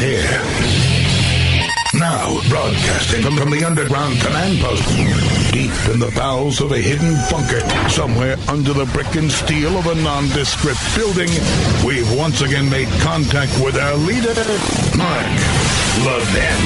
[0.00, 0.80] here.
[1.92, 4.86] Now, broadcasting from, from the underground command post,
[5.52, 7.60] deep in the bowels of a hidden bunker,
[7.90, 11.28] somewhere under the brick and steel of a nondescript building,
[11.84, 14.32] we've once again made contact with our leader,
[14.96, 15.26] Mark
[16.06, 16.60] Levin.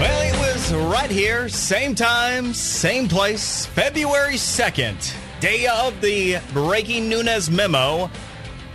[0.00, 7.08] Well, it was right here, same time, same place, February 2nd, day of the breaking
[7.08, 8.08] Nunes memo.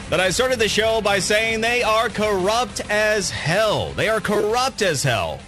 [0.09, 3.91] That I started the show by saying they are corrupt as hell.
[3.91, 5.39] They are corrupt as hell.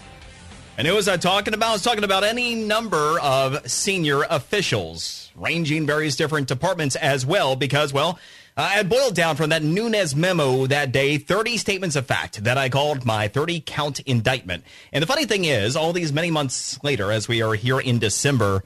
[0.77, 1.69] And who was I talking about?
[1.69, 7.55] I was talking about any number of senior officials, ranging various different departments as well,
[7.55, 8.19] because, well,
[8.55, 12.43] uh, I had boiled down from that Nunes memo that day 30 statements of fact
[12.43, 14.63] that I called my 30 count indictment.
[14.93, 17.97] And the funny thing is, all these many months later, as we are here in
[17.97, 18.63] December,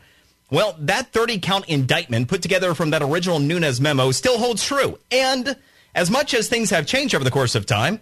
[0.52, 5.00] well, that 30 count indictment put together from that original Nunes memo still holds true.
[5.09, 5.55] And
[5.95, 8.02] as much as things have changed over the course of time,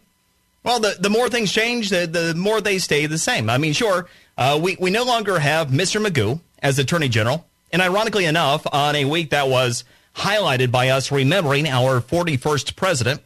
[0.63, 3.49] well, the, the more things change, the, the more they stay the same.
[3.49, 6.05] I mean, sure, uh, we, we no longer have Mr.
[6.05, 7.45] Magoo as Attorney General.
[7.71, 9.83] And ironically enough, on a week that was
[10.15, 13.21] highlighted by us remembering our 41st president,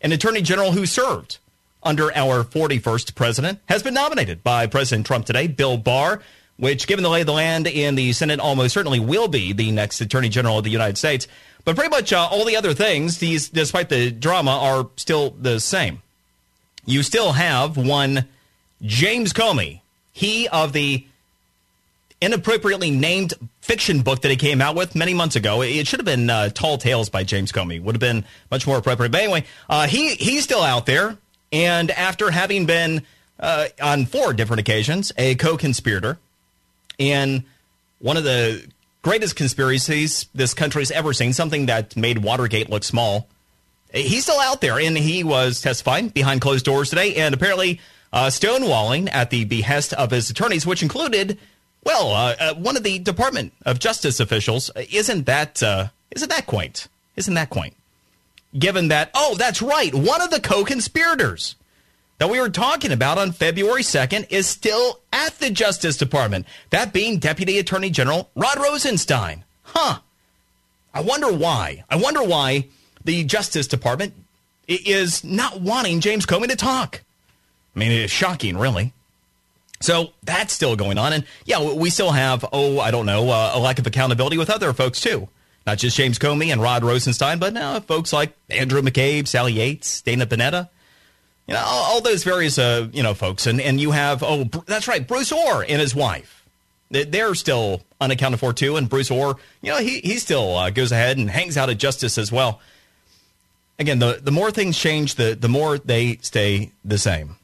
[0.00, 1.38] an Attorney General who served
[1.82, 6.22] under our 41st president has been nominated by President Trump today, Bill Barr,
[6.56, 9.72] which, given the lay of the land in the Senate, almost certainly will be the
[9.72, 11.26] next Attorney General of the United States.
[11.64, 15.60] But pretty much uh, all the other things, these, despite the drama, are still the
[15.60, 16.02] same.
[16.84, 18.26] You still have one
[18.82, 19.80] James Comey,
[20.12, 21.06] he of the
[22.20, 25.62] inappropriately named fiction book that he came out with many months ago.
[25.62, 27.82] It should have been uh, Tall Tales by James Comey.
[27.82, 29.12] Would have been much more appropriate.
[29.12, 31.16] But anyway, uh, he he's still out there,
[31.52, 33.02] and after having been
[33.38, 36.18] uh, on four different occasions a co-conspirator
[36.98, 37.44] in
[37.98, 38.64] one of the
[39.02, 43.28] greatest conspiracies this country's ever seen, something that made Watergate look small.
[43.92, 47.80] He's still out there, and he was testifying behind closed doors today, and apparently
[48.12, 51.38] uh, stonewalling at the behest of his attorneys, which included,
[51.84, 54.70] well, uh, uh, one of the Department of Justice officials.
[54.90, 56.88] Isn't that uh, isn't that quaint?
[57.16, 57.74] Isn't that quaint?
[58.58, 61.56] Given that, oh, that's right, one of the co-conspirators
[62.22, 66.46] that we were talking about on February 2nd is still at the Justice Department.
[66.70, 69.42] That being Deputy Attorney General Rod Rosenstein.
[69.64, 69.98] Huh.
[70.94, 71.82] I wonder why.
[71.90, 72.68] I wonder why
[73.04, 74.14] the Justice Department
[74.68, 77.02] is not wanting James Comey to talk.
[77.74, 78.92] I mean, it's shocking, really.
[79.80, 81.12] So that's still going on.
[81.12, 84.48] And yeah, we still have, oh, I don't know, uh, a lack of accountability with
[84.48, 85.28] other folks, too.
[85.66, 90.02] Not just James Comey and Rod Rosenstein, but now folks like Andrew McCabe, Sally Yates,
[90.02, 90.68] Dana Panetta.
[91.52, 93.46] You know, all, all those various, uh, you know, folks.
[93.46, 96.44] And, and you have, oh, that's right, Bruce Ohr and his wife.
[96.90, 98.76] They're still unaccounted for, too.
[98.76, 101.78] And Bruce Ohr, you know, he, he still uh, goes ahead and hangs out at
[101.78, 102.60] justice as well
[103.82, 107.36] again, the, the more things change, the, the more they stay the same.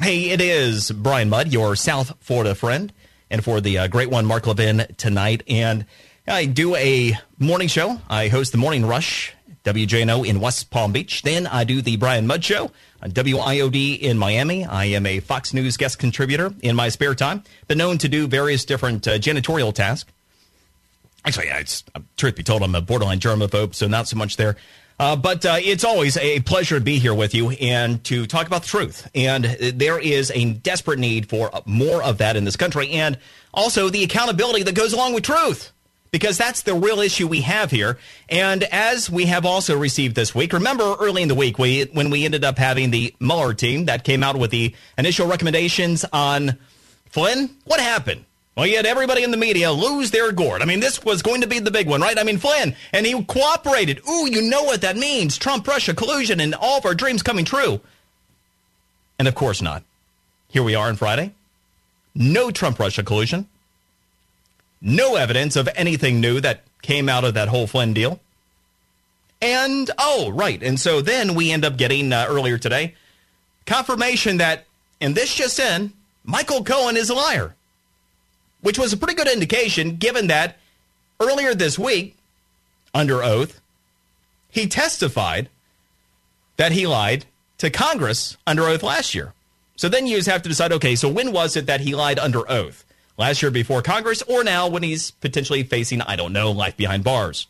[0.00, 2.92] Hey, it is Brian Mudd, your South Florida friend,
[3.30, 5.42] and for the uh, great one, Mark Levin, tonight.
[5.48, 5.86] And
[6.26, 8.00] I do a morning show.
[8.08, 9.34] I host the Morning Rush,
[9.64, 11.22] WJNO in West Palm Beach.
[11.22, 12.70] Then I do the Brian Mudd Show
[13.10, 14.64] WIOD in Miami.
[14.64, 17.42] I am a Fox News guest contributor in my spare time.
[17.66, 20.10] Been known to do various different uh, janitorial tasks.
[21.24, 21.84] Actually, it's,
[22.16, 24.56] truth be told, I'm a borderline germaphobe, so not so much there.
[24.98, 28.46] Uh, but uh, it's always a pleasure to be here with you and to talk
[28.46, 29.08] about the truth.
[29.14, 33.18] And there is a desperate need for more of that in this country and
[33.52, 35.72] also the accountability that goes along with truth
[36.12, 37.98] because that's the real issue we have here.
[38.28, 42.10] And as we have also received this week, remember early in the week we, when
[42.10, 46.58] we ended up having the Mueller team that came out with the initial recommendations on
[47.06, 47.50] Flynn?
[47.64, 48.26] What happened?
[48.54, 50.60] Well, you had everybody in the media lose their gourd.
[50.60, 52.18] I mean, this was going to be the big one, right?
[52.18, 54.06] I mean, Flynn, and he cooperated.
[54.06, 55.38] Ooh, you know what that means.
[55.38, 57.80] Trump Russia collusion and all of our dreams coming true.
[59.18, 59.82] And of course not.
[60.48, 61.32] Here we are on Friday.
[62.14, 63.48] No Trump Russia collusion.
[64.82, 68.20] No evidence of anything new that came out of that whole Flynn deal.
[69.40, 70.62] And, oh, right.
[70.62, 72.94] And so then we end up getting uh, earlier today
[73.64, 74.66] confirmation that,
[75.00, 75.92] and this just in,
[76.24, 77.54] Michael Cohen is a liar
[78.62, 80.56] which was a pretty good indication given that
[81.20, 82.16] earlier this week,
[82.94, 83.60] under oath,
[84.48, 85.48] he testified
[86.56, 87.26] that he lied
[87.58, 89.34] to Congress under oath last year.
[89.76, 92.18] So then you just have to decide okay, so when was it that he lied
[92.18, 92.84] under oath?
[93.22, 97.04] Last year before Congress or now when he's potentially facing, I don't know, life behind
[97.04, 97.46] bars?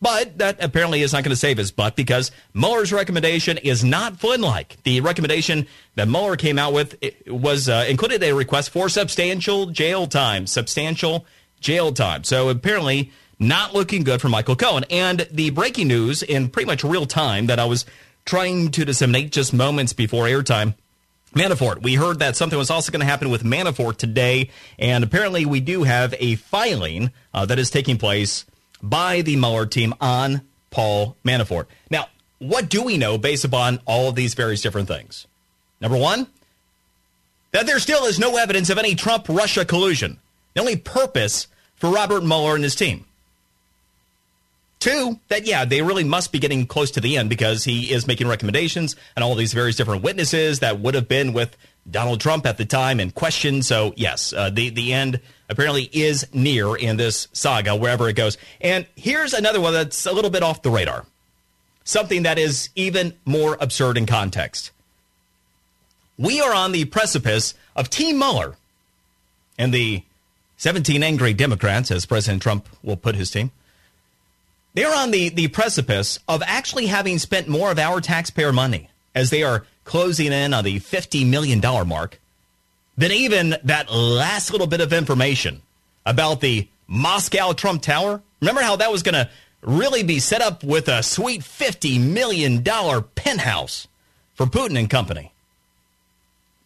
[0.00, 4.20] But that apparently is not going to save his butt because Mueller's recommendation is not
[4.20, 4.80] Flynn-like.
[4.84, 6.94] The recommendation that Mueller came out with
[7.26, 11.26] was uh, included a request for substantial jail time, substantial
[11.58, 12.22] jail time.
[12.22, 14.84] So apparently not looking good for Michael Cohen.
[14.88, 17.84] And the breaking news in pretty much real time that I was
[18.24, 20.74] trying to disseminate just moments before airtime.
[21.34, 21.82] Manafort.
[21.82, 25.60] We heard that something was also going to happen with Manafort today, and apparently we
[25.60, 28.44] do have a filing uh, that is taking place
[28.82, 31.66] by the Mueller team on Paul Manafort.
[31.90, 32.08] Now,
[32.38, 35.26] what do we know based upon all of these various different things?
[35.80, 36.26] Number one,
[37.52, 40.18] that there still is no evidence of any Trump Russia collusion.
[40.54, 41.46] The only purpose
[41.76, 43.04] for Robert Mueller and his team.
[44.80, 48.06] Two, that yeah, they really must be getting close to the end because he is
[48.06, 51.56] making recommendations and all these various different witnesses that would have been with
[51.90, 53.62] Donald Trump at the time in question.
[53.62, 58.38] So yes, uh, the the end apparently is near in this saga wherever it goes.
[58.60, 61.06] And here's another one that's a little bit off the radar,
[61.82, 64.70] something that is even more absurd in context.
[66.16, 68.56] We are on the precipice of Team Mueller
[69.56, 70.02] and the
[70.56, 73.50] 17 angry Democrats, as President Trump will put his team
[74.78, 79.28] they're on the, the precipice of actually having spent more of our taxpayer money as
[79.28, 82.20] they are closing in on the $50 million mark
[82.96, 85.62] than even that last little bit of information
[86.06, 88.22] about the Moscow Trump Tower.
[88.40, 89.28] Remember how that was going to
[89.62, 93.88] really be set up with a sweet $50 million penthouse
[94.36, 95.32] for Putin and company?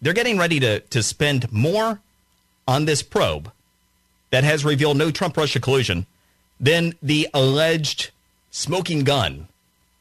[0.02, 2.02] They're getting ready to, to spend more
[2.68, 3.50] on this probe
[4.28, 6.04] that has revealed no Trump Russia collusion
[6.62, 8.12] than the alleged
[8.50, 9.48] smoking gun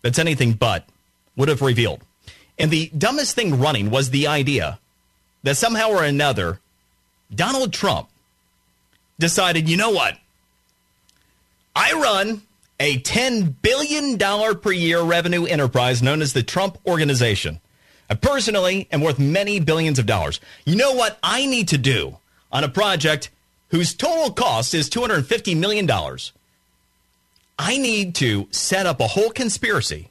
[0.02, 0.88] that's anything but
[1.36, 2.02] would have revealed.
[2.58, 4.80] And the dumbest thing running was the idea
[5.44, 6.60] that somehow or another,
[7.34, 8.08] Donald Trump
[9.20, 10.18] decided, you know what?
[11.76, 12.44] I run
[12.80, 14.18] a $10 billion
[14.60, 17.60] per year revenue enterprise known as the Trump Organization.
[18.10, 20.40] I personally am worth many billions of dollars.
[20.66, 22.18] You know what I need to do
[22.52, 23.30] on a project
[23.70, 25.88] whose total cost is $250 million?
[27.64, 30.10] I need to set up a whole conspiracy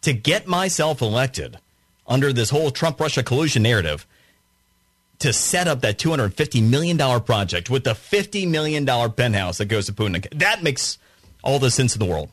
[0.00, 1.58] to get myself elected
[2.06, 4.06] under this whole Trump Russia collusion narrative
[5.18, 9.92] to set up that $250 million project with the $50 million penthouse that goes to
[9.92, 10.26] Putin.
[10.38, 10.96] That makes
[11.44, 12.30] all the sense in the world.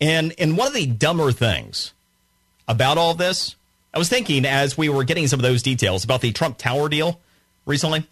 [0.00, 1.92] And, and one of the dumber things
[2.66, 3.54] about all this,
[3.94, 6.88] I was thinking as we were getting some of those details about the Trump Tower
[6.88, 7.20] deal
[7.64, 8.08] recently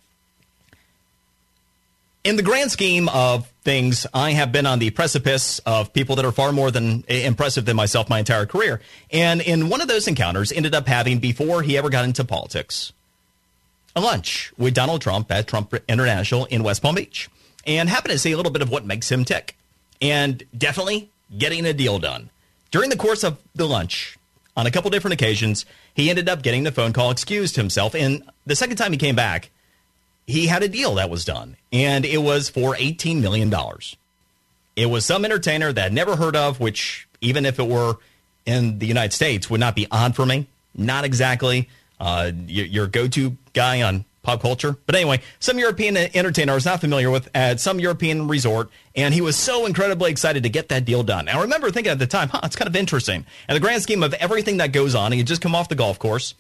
[2.25, 6.25] in the grand scheme of things, I have been on the precipice of people that
[6.25, 8.81] are far more than eh, impressive than myself my entire career.
[9.11, 12.95] And in one of those encounters, ended up having before he ever got into politics,
[13.95, 17.29] a lunch with Donald Trump at Trump International in West Palm Beach,
[17.67, 19.55] and happened to see a little bit of what makes him tick,
[20.01, 22.31] and definitely getting a deal done.
[22.71, 24.17] During the course of the lunch,
[24.57, 28.23] on a couple different occasions, he ended up getting the phone call, excused himself, and
[28.47, 29.51] the second time he came back
[30.29, 33.53] he had a deal that was done, and it was for $18 million.
[34.77, 37.95] It was some entertainer that I'd never heard of, which, even if it were
[38.45, 40.47] in the United States, would not be on for me.
[40.75, 44.77] Not exactly uh, your, your go to guy on pop culture.
[44.85, 49.15] But anyway, some European entertainer I was not familiar with at some European resort, and
[49.15, 51.25] he was so incredibly excited to get that deal done.
[51.25, 53.25] Now, I remember thinking at the time, huh, it's kind of interesting.
[53.49, 55.75] And the grand scheme of everything that goes on, he had just come off the
[55.75, 56.35] golf course.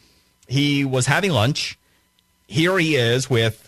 [0.46, 1.79] He was having lunch.
[2.46, 3.68] Here he is with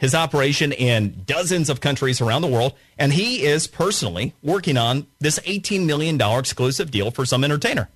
[0.00, 5.06] his operation in dozens of countries around the world, and he is personally working on
[5.20, 7.88] this $18 million exclusive deal for some entertainer.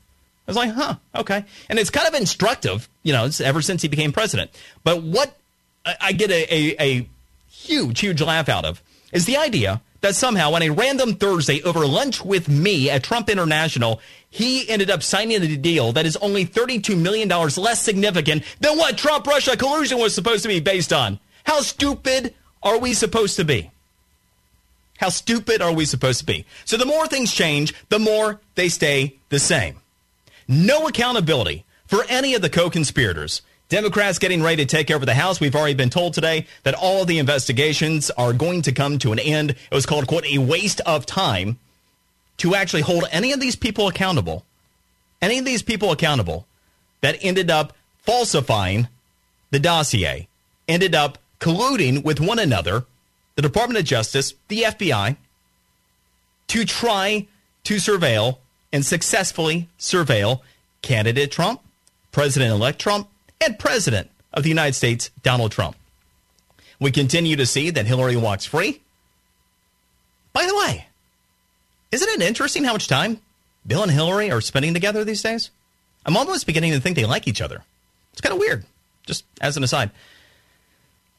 [0.47, 1.47] I was like, huh, okay.
[1.71, 4.51] And it's kind of instructive, you know, ever since he became president.
[4.85, 5.35] But what
[5.99, 7.09] I get a, a, a
[7.51, 11.87] huge, huge laugh out of is the idea that somehow on a random Thursday over
[11.87, 16.45] lunch with me at Trump International, he ended up signing a deal that is only
[16.45, 21.19] $32 million less significant than what Trump Russia collusion was supposed to be based on.
[21.45, 23.71] How stupid are we supposed to be?
[24.99, 26.47] How stupid are we supposed to be?
[26.65, 29.81] So the more things change, the more they stay the same.
[30.49, 33.43] No accountability for any of the co-conspirators.
[33.69, 35.41] Democrats getting ready to take over the House.
[35.41, 39.19] We've already been told today that all the investigations are going to come to an
[39.19, 39.51] end.
[39.51, 41.59] It was called, quote, a waste of time
[42.39, 44.45] to actually hold any of these people accountable,
[45.23, 46.47] any of these people accountable
[47.01, 47.73] that ended up
[48.03, 48.89] falsifying
[49.51, 50.29] the dossier,
[50.69, 52.87] ended up colluding with one another,
[53.35, 55.15] the Department of Justice, the FBI,
[56.47, 57.27] to try
[57.65, 58.39] to surveil
[58.73, 60.41] and successfully surveil
[60.81, 61.61] candidate Trump,
[62.13, 63.09] President elect Trump,
[63.43, 65.77] and President of the United States, Donald Trump.
[66.81, 68.81] We continue to see that Hillary walks free.
[70.33, 70.87] By the way,
[71.93, 73.21] isn't it interesting how much time
[73.67, 75.51] Bill and Hillary are spending together these days?
[76.07, 77.63] I'm almost beginning to think they like each other.
[78.13, 78.65] It's kind of weird,
[79.07, 79.91] just as an aside.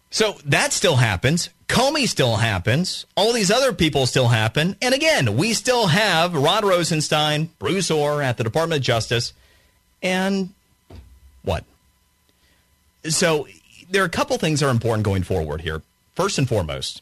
[0.10, 1.50] So that still happens.
[1.68, 3.06] Comey still happens.
[3.18, 4.76] All these other people still happen.
[4.82, 9.34] And again, we still have Rod Rosenstein, Bruce Ohr at the Department of Justice.
[10.02, 10.54] And
[11.44, 11.66] what?
[13.10, 13.48] So
[13.90, 15.82] there are a couple things that are important going forward here.
[16.14, 17.02] First and foremost,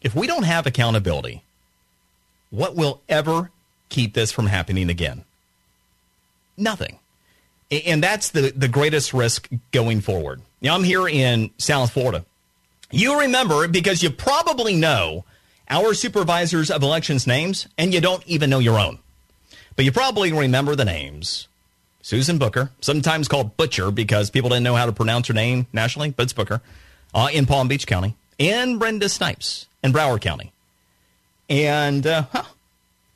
[0.00, 1.42] if we don't have accountability,
[2.50, 3.50] what will ever
[3.88, 5.24] keep this from happening again?
[6.56, 6.98] Nothing.
[7.70, 10.40] And that's the, the greatest risk going forward.
[10.62, 12.24] Now, I'm here in South Florida.
[12.90, 15.24] You remember because you probably know
[15.68, 18.98] our supervisors of elections names, and you don't even know your own.
[19.76, 21.46] But you probably remember the names.
[22.00, 26.10] Susan Bucher, sometimes called Butcher because people didn't know how to pronounce her name nationally,
[26.10, 26.62] but it's Booker,
[27.14, 30.52] uh, in Palm Beach County, and Brenda Snipes in Broward County.
[31.50, 32.44] And uh, huh,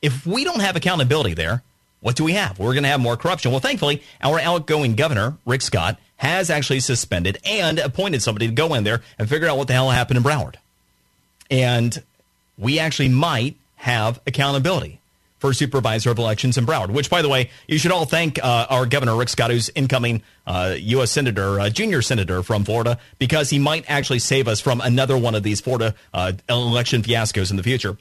[0.01, 1.63] if we don't have accountability there,
[2.03, 2.59] what do we have?
[2.59, 3.51] We're going to have more corruption.
[3.51, 8.73] Well, thankfully, our outgoing governor, Rick Scott, has actually suspended and appointed somebody to go
[8.73, 10.55] in there and figure out what the hell happened in Broward.
[11.49, 12.03] And
[12.57, 14.99] we actually might have accountability
[15.39, 18.67] for supervisor of elections in Broward, which, by the way, you should all thank uh,
[18.69, 21.09] our governor, Rick Scott, who's incoming uh, U.S.
[21.09, 25.35] Senator, uh, junior senator from Florida, because he might actually save us from another one
[25.35, 27.97] of these Florida uh, election fiascos in the future.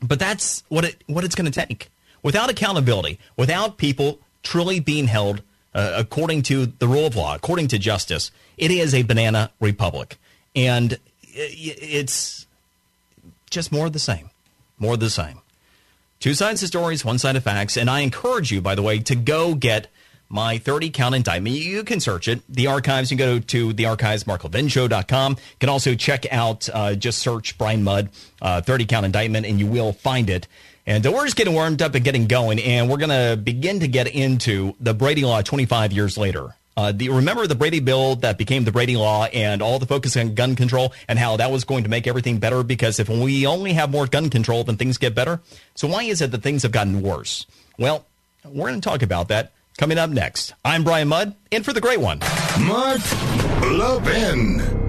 [0.00, 1.90] But that's what it what it's going to take
[2.24, 5.42] without accountability, without people truly being held
[5.74, 10.18] uh, according to the rule of law, according to justice, it is a banana republic.
[10.56, 12.46] And it's
[13.50, 14.30] just more of the same.
[14.78, 15.40] More of the same.
[16.20, 17.76] Two sides of stories, one side of facts.
[17.76, 19.88] And I encourage you, by the way, to go get
[20.28, 21.56] my 30 count indictment.
[21.56, 22.42] You can search it.
[22.48, 25.32] The archives, you can go to the archives, marklevinshow.com.
[25.32, 28.08] You can also check out, uh, just search Brian Mudd,
[28.40, 30.48] uh, 30 count indictment, and you will find it.
[30.86, 33.80] And uh, we're just getting warmed up and getting going, and we're going to begin
[33.80, 36.54] to get into the Brady Law 25 years later.
[36.76, 40.16] Uh, the, remember the Brady bill that became the Brady Law and all the focus
[40.16, 43.46] on gun control and how that was going to make everything better because if we
[43.46, 45.40] only have more gun control, then things get better.
[45.76, 47.46] So why is it that things have gotten worse?
[47.78, 48.04] Well,
[48.44, 50.54] we're going to talk about that coming up next.
[50.64, 52.18] I'm Brian Mudd, in for the great one.
[52.60, 53.00] Mark
[53.62, 54.83] Levin.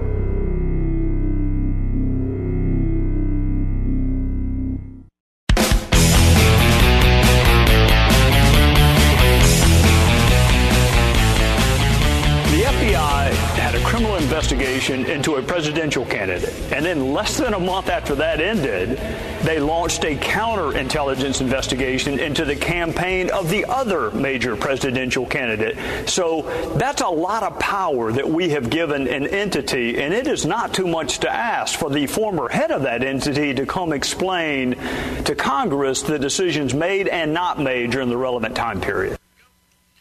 [14.52, 16.54] Investigation into a presidential candidate.
[16.70, 18.96] And then less than a month after that ended,
[19.42, 26.08] they launched a counterintelligence investigation into the campaign of the other major presidential candidate.
[26.08, 26.42] So
[26.76, 30.72] that's a lot of power that we have given an entity, and it is not
[30.72, 34.76] too much to ask for the former head of that entity to come explain
[35.24, 39.15] to Congress the decisions made and not made during the relevant time period.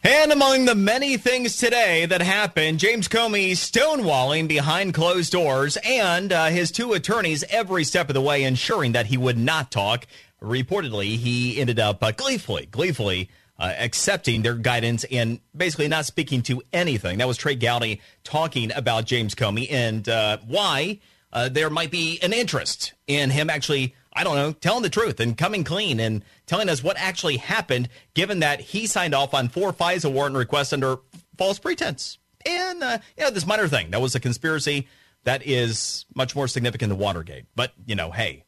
[0.07, 6.31] And among the many things today that happened, James Comey stonewalling behind closed doors and
[6.31, 10.05] uh, his two attorneys every step of the way ensuring that he would not talk.
[10.39, 16.43] Reportedly, he ended up uh, gleefully, gleefully uh, accepting their guidance and basically not speaking
[16.43, 17.17] to anything.
[17.17, 20.99] That was Trey Gowdy talking about James Comey and uh, why
[21.33, 25.19] uh, there might be an interest in him actually I don't know, telling the truth
[25.19, 29.49] and coming clean and telling us what actually happened, given that he signed off on
[29.49, 30.97] four FISA warrant requests under
[31.37, 32.17] false pretense.
[32.45, 34.87] And, uh, you know, this minor thing, that was a conspiracy
[35.25, 37.45] that is much more significant than Watergate.
[37.55, 38.45] But, you know, hey,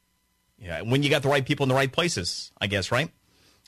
[0.58, 3.12] yeah, when you got the right people in the right places, I guess, right?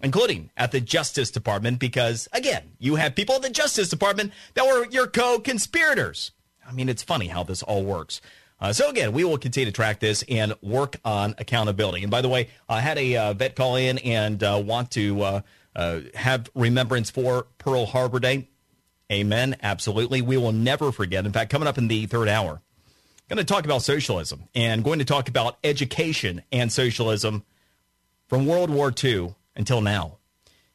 [0.02, 4.66] Including at the Justice Department, because, again, you have people at the Justice Department that
[4.66, 6.32] were your co conspirators.
[6.66, 8.22] I mean, it's funny how this all works.
[8.62, 12.02] Uh, so again, we will continue to track this and work on accountability.
[12.02, 15.22] And by the way, I had a uh, vet call in and uh, want to
[15.22, 15.42] uh,
[15.76, 18.50] uh, have remembrance for Pearl Harbor Day.
[19.12, 19.56] Amen.
[19.64, 20.22] Absolutely.
[20.22, 21.26] We will never forget.
[21.26, 22.62] In fact, coming up in the third hour,
[23.30, 27.46] going to talk about socialism and going to talk about education and socialism
[28.28, 30.18] from World War II until now.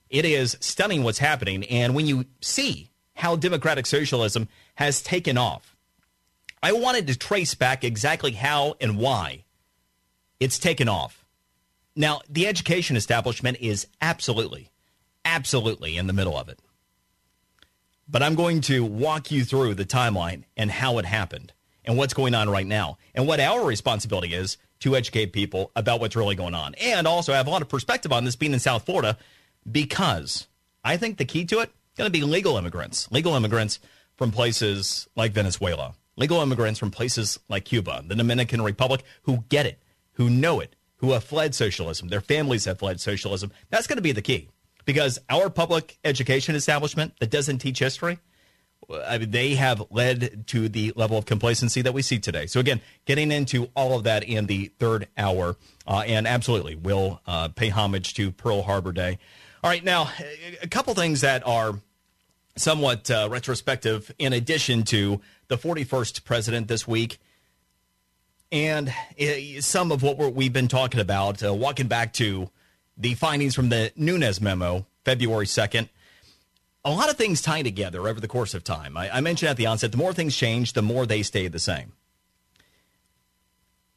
[0.09, 1.65] It is stunning what's happening.
[1.65, 5.74] And when you see how democratic socialism has taken off,
[6.65, 9.45] I wanted to trace back exactly how and why
[10.41, 11.27] it's taken off.
[11.95, 14.71] Now, the education establishment is absolutely,
[15.27, 16.59] absolutely in the middle of it.
[18.09, 21.53] But I'm going to walk you through the timeline and how it happened
[21.85, 26.01] and what's going on right now and what our responsibility is to educate people about
[26.01, 26.75] what's really going on.
[26.77, 29.19] And also I have a lot of perspective on this being in South Florida
[29.71, 30.49] because
[30.83, 33.81] I think the key to it is going to be legal immigrants, legal immigrants
[34.17, 39.67] from places like Venezuela legal immigrants from places like Cuba, the Dominican Republic, who get
[39.67, 42.09] it, who know it, who have fled socialism.
[42.09, 43.53] Their families have fled socialism.
[43.71, 44.49] That's going to be the key
[44.85, 48.19] because our public education establishment that doesn't teach history,
[49.07, 52.47] I mean, they have led to the level of complacency that we see today.
[52.47, 55.57] So, again, getting into all of that in the third hour.
[55.87, 59.19] Uh, and absolutely, we'll uh, pay homage to Pearl Harbor Day.
[59.63, 60.11] All right, now,
[60.63, 61.81] a couple things that are
[62.57, 67.19] somewhat uh, retrospective in addition to the 41st president this week
[68.55, 68.89] and
[69.21, 72.51] uh, some of what we've been talking about, uh, walking back to
[72.97, 75.89] the findings from the Nunes memo, February 2nd.
[76.85, 78.97] A lot of things tie together over the course of time.
[78.97, 81.59] I, I mentioned at the onset, the more things change, the more they stay the
[81.59, 81.95] same.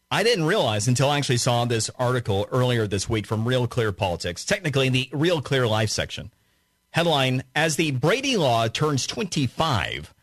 [0.10, 3.92] I didn't realize until I actually saw this article earlier this week from Real Clear
[3.92, 6.32] Politics, technically in the Real Clear Life section.
[6.92, 10.16] Headline As the Brady Law turns 25,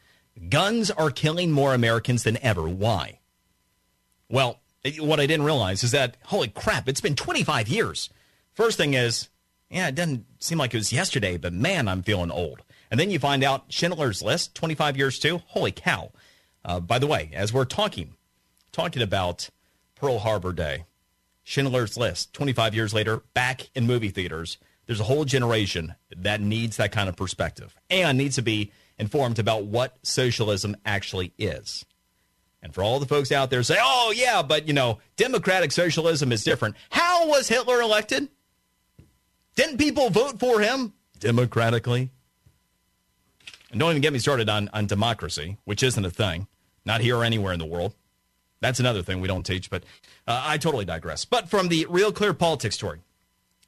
[0.48, 2.68] guns are killing more Americans than ever.
[2.68, 3.20] Why?
[4.28, 4.60] Well,
[4.98, 8.10] what I didn't realize is that, holy crap, it's been 25 years.
[8.52, 9.28] First thing is,
[9.70, 12.62] yeah, it doesn't seem like it was yesterday, but man, I'm feeling old.
[12.90, 15.42] And then you find out Schindler's List, 25 years too.
[15.46, 16.12] Holy cow.
[16.64, 18.14] Uh, by the way, as we're talking,
[18.72, 19.50] talking about
[19.94, 20.84] Pearl Harbor Day,
[21.42, 26.76] Schindler's List, 25 years later, back in movie theaters, there's a whole generation that needs
[26.76, 31.84] that kind of perspective and needs to be informed about what socialism actually is.
[32.62, 36.32] And for all the folks out there say, oh, yeah, but, you know, democratic socialism
[36.32, 36.76] is different.
[36.90, 38.28] How was Hitler elected?
[39.54, 42.10] Didn't people vote for him democratically?
[43.70, 46.46] And don't even get me started on, on democracy, which isn't a thing,
[46.84, 47.94] not here or anywhere in the world.
[48.60, 49.84] That's another thing we don't teach, but
[50.26, 51.26] uh, I totally digress.
[51.26, 53.00] But from the Real Clear Politics story,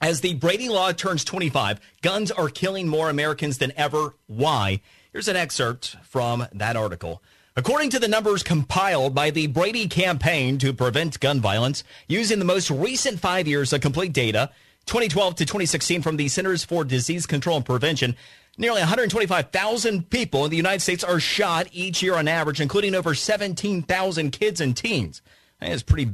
[0.00, 4.14] as the Brady Law turns 25, guns are killing more Americans than ever.
[4.26, 4.80] Why?
[5.16, 7.22] Here's an excerpt from that article.
[7.56, 12.44] According to the numbers compiled by the Brady campaign to prevent gun violence, using the
[12.44, 14.50] most recent five years of complete data,
[14.84, 18.14] 2012 to 2016 from the Centers for Disease Control and Prevention,
[18.58, 23.14] nearly 125,000 people in the United States are shot each year on average, including over
[23.14, 25.22] 17,000 kids and teens.
[25.62, 26.10] That's a pretty,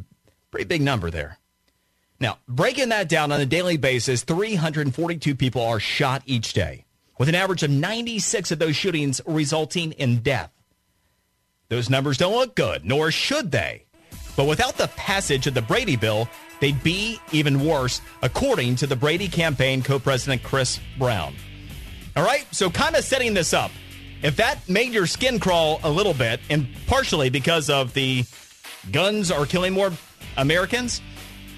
[0.52, 1.38] pretty big number there.
[2.20, 6.84] Now, breaking that down on a daily basis, 342 people are shot each day,
[7.22, 10.50] with an average of 96 of those shootings resulting in death.
[11.68, 13.84] Those numbers don't look good, nor should they.
[14.36, 16.28] But without the passage of the Brady bill,
[16.60, 21.36] they'd be even worse, according to the Brady campaign co president Chris Brown.
[22.16, 23.70] All right, so kind of setting this up.
[24.24, 28.24] If that made your skin crawl a little bit, and partially because of the
[28.90, 29.92] guns are killing more
[30.36, 31.00] Americans,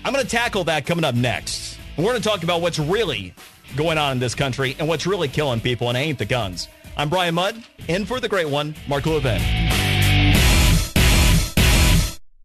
[0.05, 1.79] I'm going to tackle that coming up next.
[1.97, 3.33] We're going to talk about what's really
[3.77, 6.69] going on in this country and what's really killing people, and it ain't the guns.
[6.97, 9.64] I'm Brian Mudd, in for the great one, Mark Levin.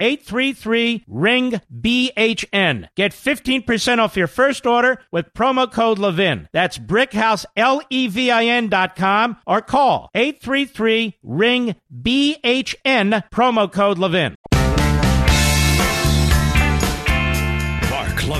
[0.00, 2.88] 833 ring BHN.
[2.96, 6.48] Get 15% off your first order with promo code Levin.
[6.52, 13.70] That's brickhouse L E V I N dot com or call 833 ring BHN promo
[13.70, 14.34] code Levin.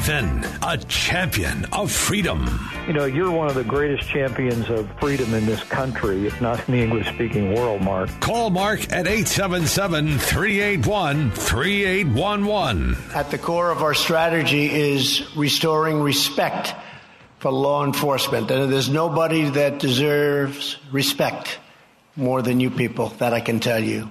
[0.01, 2.49] Levin, a champion of freedom.
[2.87, 6.67] You know, you're one of the greatest champions of freedom in this country, if not
[6.67, 8.09] in the English speaking world, Mark.
[8.21, 12.97] Call Mark at 877 381 3811.
[13.15, 16.75] At the core of our strategy is restoring respect
[17.39, 18.51] for law enforcement.
[18.51, 21.59] And there's nobody that deserves respect
[22.17, 24.09] more than you people, that I can tell you.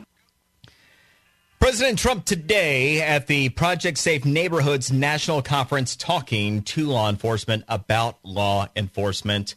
[1.60, 8.17] President Trump today at the Project Safe Neighborhoods National Conference talking to law enforcement about
[8.24, 9.56] law enforcement.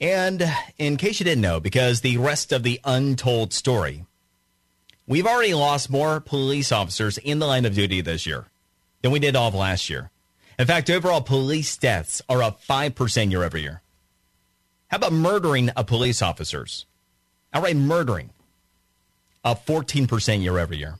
[0.00, 0.42] And
[0.78, 4.06] in case you didn't know, because the rest of the untold story,
[5.06, 8.46] we've already lost more police officers in the line of duty this year
[9.02, 10.10] than we did all of last year.
[10.58, 13.82] In fact, overall police deaths are up 5% year over year.
[14.88, 16.86] How about murdering of police officers?
[17.52, 18.30] Outright murdering,
[19.44, 20.98] up 14% year over year.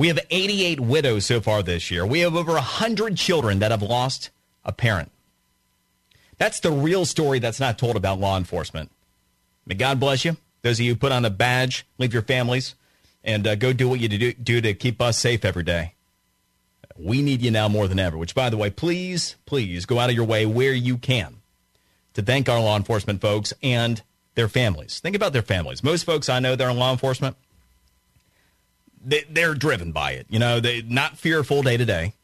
[0.00, 2.06] We have 88 widows so far this year.
[2.06, 4.30] We have over 100 children that have lost
[4.64, 5.12] a parent.
[6.38, 8.90] That's the real story that's not told about law enforcement.
[9.66, 10.38] May God bless you.
[10.62, 12.76] Those of you who put on a badge, leave your families,
[13.22, 15.92] and uh, go do what you do, do to keep us safe every day.
[16.96, 20.08] We need you now more than ever, which, by the way, please, please go out
[20.08, 21.42] of your way where you can
[22.14, 24.00] to thank our law enforcement folks and
[24.34, 24.98] their families.
[24.98, 25.84] Think about their families.
[25.84, 27.36] Most folks I know that are in law enforcement,
[29.04, 30.26] they, they're driven by it.
[30.28, 32.14] You know, they not fearful day to day.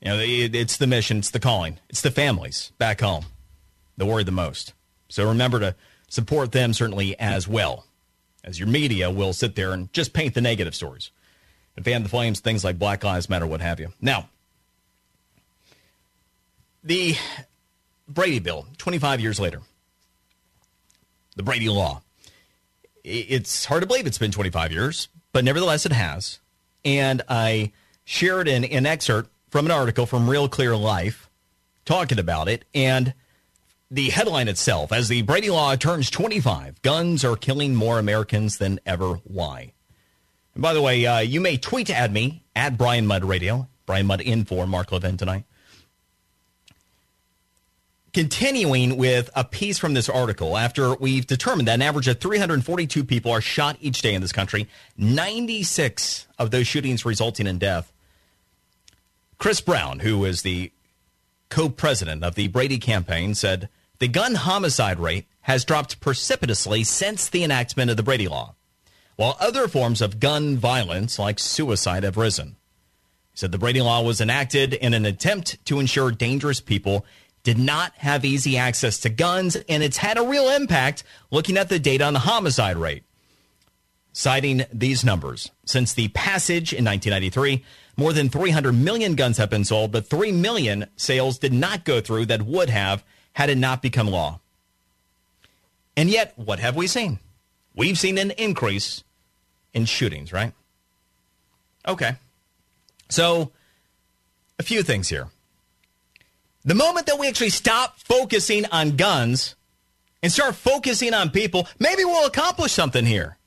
[0.00, 3.26] You know, it, it's the mission, it's the calling, it's the families back home
[3.96, 4.72] that worry the most.
[5.08, 5.74] So remember to
[6.08, 7.86] support them certainly as well,
[8.44, 11.10] as your media will sit there and just paint the negative stories
[11.74, 13.92] and fan the flames, things like Black Lives Matter, what have you.
[14.00, 14.28] Now,
[16.82, 17.16] the
[18.08, 19.62] Brady Bill, 25 years later,
[21.34, 22.02] the Brady Law.
[23.04, 26.40] It's hard to believe it's been 25 years, but nevertheless it has.
[26.82, 27.72] And I
[28.06, 31.28] shared an, an excerpt from an article from Real Clear Life
[31.84, 32.64] talking about it.
[32.74, 33.12] And
[33.90, 38.80] the headline itself as the Brady Law turns 25, guns are killing more Americans than
[38.86, 39.20] ever.
[39.24, 39.74] Why?
[40.54, 44.06] And by the way, uh, you may tweet at me at Brian Mudd Radio, Brian
[44.06, 45.44] Mudd in for Mark Levin tonight
[48.16, 53.04] continuing with a piece from this article after we've determined that an average of 342
[53.04, 57.92] people are shot each day in this country, 96 of those shootings resulting in death.
[59.36, 60.72] Chris Brown, who is the
[61.50, 67.28] co president of the Brady campaign, said the gun homicide rate has dropped precipitously since
[67.28, 68.54] the enactment of the Brady Law,
[69.16, 72.56] while other forms of gun violence, like suicide, have risen.
[73.32, 77.04] He said the Brady Law was enacted in an attempt to ensure dangerous people
[77.46, 81.68] did not have easy access to guns, and it's had a real impact looking at
[81.68, 83.04] the data on the homicide rate.
[84.12, 87.64] Citing these numbers, since the passage in 1993,
[87.96, 92.00] more than 300 million guns have been sold, but 3 million sales did not go
[92.00, 93.04] through that would have
[93.34, 94.40] had it not become law.
[95.96, 97.20] And yet, what have we seen?
[97.76, 99.04] We've seen an increase
[99.72, 100.52] in shootings, right?
[101.86, 102.16] Okay.
[103.08, 103.52] So,
[104.58, 105.28] a few things here.
[106.66, 109.54] The moment that we actually stop focusing on guns
[110.20, 113.38] and start focusing on people, maybe we'll accomplish something here.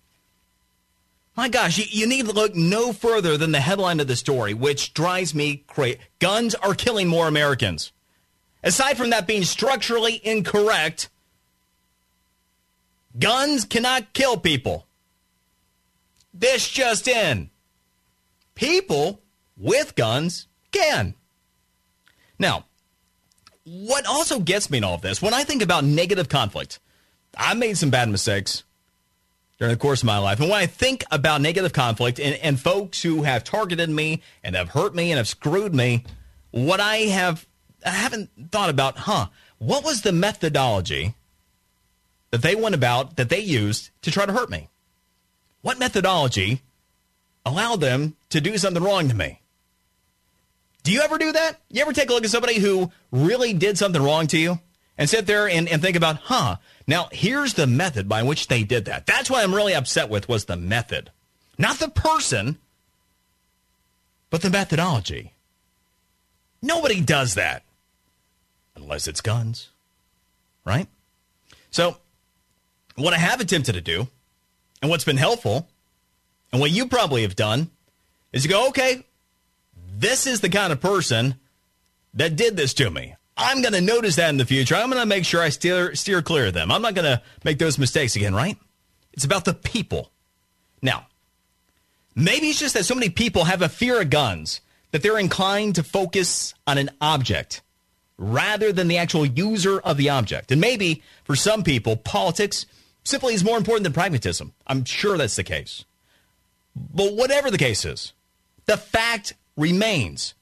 [1.36, 4.54] My gosh, you, you, need to look no further than the headline of the story,
[4.54, 6.00] which drives me crazy.
[6.20, 7.92] Guns are killing more Americans.
[8.64, 11.10] Aside from that being structurally incorrect,
[13.18, 14.86] guns cannot kill people.
[16.34, 17.50] This just in.
[18.56, 19.22] People
[19.58, 21.16] with guns can.
[22.38, 22.66] Now,
[23.70, 26.80] what also gets me in all of this, when I think about negative conflict,
[27.38, 28.64] I've made some bad mistakes
[29.60, 30.40] during the course of my life.
[30.40, 34.56] And when I think about negative conflict and, and folks who have targeted me and
[34.56, 36.06] have hurt me and have screwed me,
[36.52, 37.46] what I have
[37.86, 39.28] I haven't thought about, huh,
[39.58, 41.14] what was the methodology
[42.32, 44.70] that they went about that they used to try to hurt me?
[45.62, 46.62] What methodology
[47.46, 49.42] allowed them to do something wrong to me?
[50.90, 51.62] Do you ever do that?
[51.70, 54.58] You ever take a look at somebody who really did something wrong to you
[54.98, 56.56] and sit there and, and think about, huh,
[56.88, 59.06] now here's the method by which they did that.
[59.06, 61.12] That's what I'm really upset with was the method.
[61.60, 62.58] Not the person,
[64.32, 65.36] but the methodology.
[66.60, 67.62] Nobody does that
[68.76, 69.70] unless it's guns,
[70.66, 70.88] right?
[71.70, 71.98] So,
[72.96, 74.08] what I have attempted to do,
[74.82, 75.70] and what's been helpful,
[76.52, 77.70] and what you probably have done,
[78.34, 79.06] is you go, okay,
[80.00, 81.36] this is the kind of person
[82.14, 83.16] that did this to me.
[83.36, 84.76] I'm going to notice that in the future.
[84.76, 86.72] I'm going to make sure I steer steer clear of them.
[86.72, 88.58] I'm not going to make those mistakes again, right?
[89.14, 90.12] It's about the people.
[90.82, 91.08] Now,
[92.16, 95.76] maybe it's just that so many people have a fear of guns that they're inclined
[95.76, 97.62] to focus on an object
[98.18, 100.52] rather than the actual user of the object.
[100.52, 102.66] And maybe for some people, politics
[103.04, 104.54] simply is more important than pragmatism.
[104.68, 105.86] I'm sure that's the case.
[106.76, 108.14] But whatever the case is,
[108.66, 110.34] the fact remains.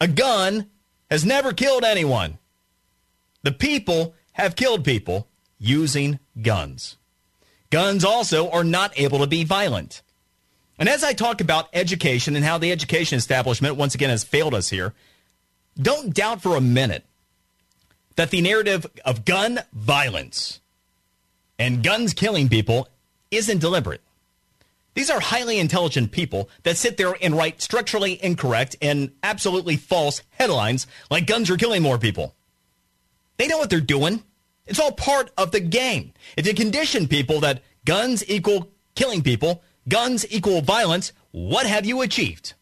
[0.00, 0.68] A gun
[1.10, 2.38] has never killed anyone.
[3.42, 6.96] The people have killed people using guns.
[7.70, 10.02] Guns also are not able to be violent.
[10.78, 14.54] And as I talk about education and how the education establishment once again has failed
[14.54, 14.94] us here,
[15.80, 17.04] don't doubt for a minute
[18.16, 20.60] that the narrative of gun violence
[21.58, 22.88] and guns killing people
[23.30, 24.00] isn't deliberate.
[24.98, 30.22] These are highly intelligent people that sit there and write structurally incorrect and absolutely false
[30.30, 32.34] headlines like guns are killing more people.
[33.36, 34.24] They know what they're doing.
[34.66, 36.14] It's all part of the game.
[36.36, 42.02] If you condition people that guns equal killing people, guns equal violence, what have you
[42.02, 42.54] achieved?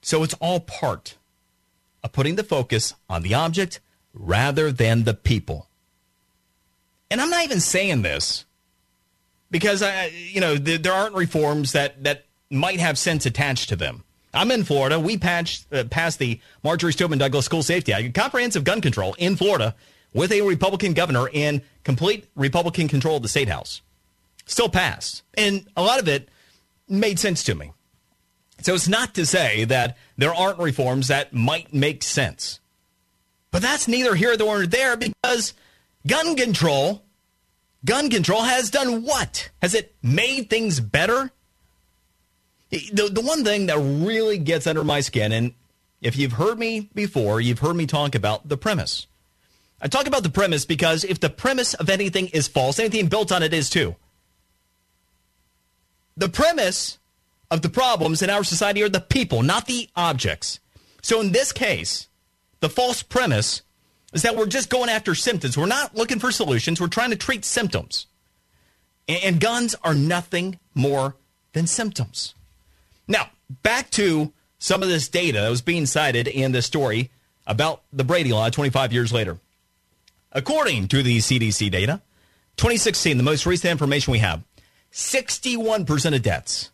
[0.00, 1.16] So it's all part
[2.04, 3.80] of putting the focus on the object
[4.14, 5.66] rather than the people.
[7.10, 8.44] And I'm not even saying this
[9.58, 13.76] because I, you know, th- there aren't reforms that that might have sense attached to
[13.76, 14.04] them.
[14.34, 15.00] I'm in Florida.
[15.00, 19.34] We patched, uh, passed the Marjory Stoneman Douglas School Safety Act, comprehensive gun control in
[19.34, 19.74] Florida
[20.12, 23.80] with a Republican governor and complete Republican control of the state house.
[24.44, 25.22] Still passed.
[25.38, 26.28] And a lot of it
[26.86, 27.72] made sense to me.
[28.60, 32.60] So it's not to say that there aren't reforms that might make sense.
[33.50, 35.54] But that's neither here nor there because
[36.06, 37.05] gun control,
[37.86, 39.48] gun control has done what?
[39.62, 41.30] Has it made things better?
[42.68, 45.54] The, the one thing that really gets under my skin, and
[46.02, 49.06] if you've heard me before, you've heard me talk about the premise.
[49.80, 53.30] I talk about the premise because if the premise of anything is false, anything built
[53.30, 53.94] on it is too.
[56.16, 56.98] The premise
[57.50, 60.60] of the problems in our society are the people, not the objects.
[61.02, 62.08] So in this case,
[62.60, 63.62] the false premise
[64.12, 65.58] is that we're just going after symptoms.
[65.58, 66.80] We're not looking for solutions.
[66.80, 68.06] We're trying to treat symptoms.
[69.08, 71.16] And guns are nothing more
[71.52, 72.34] than symptoms.
[73.06, 73.30] Now,
[73.62, 77.10] back to some of this data that was being cited in this story
[77.46, 79.38] about the Brady Law 25 years later.
[80.32, 82.02] According to the CDC data,
[82.56, 84.42] 2016, the most recent information we have,
[84.92, 86.70] 61% of deaths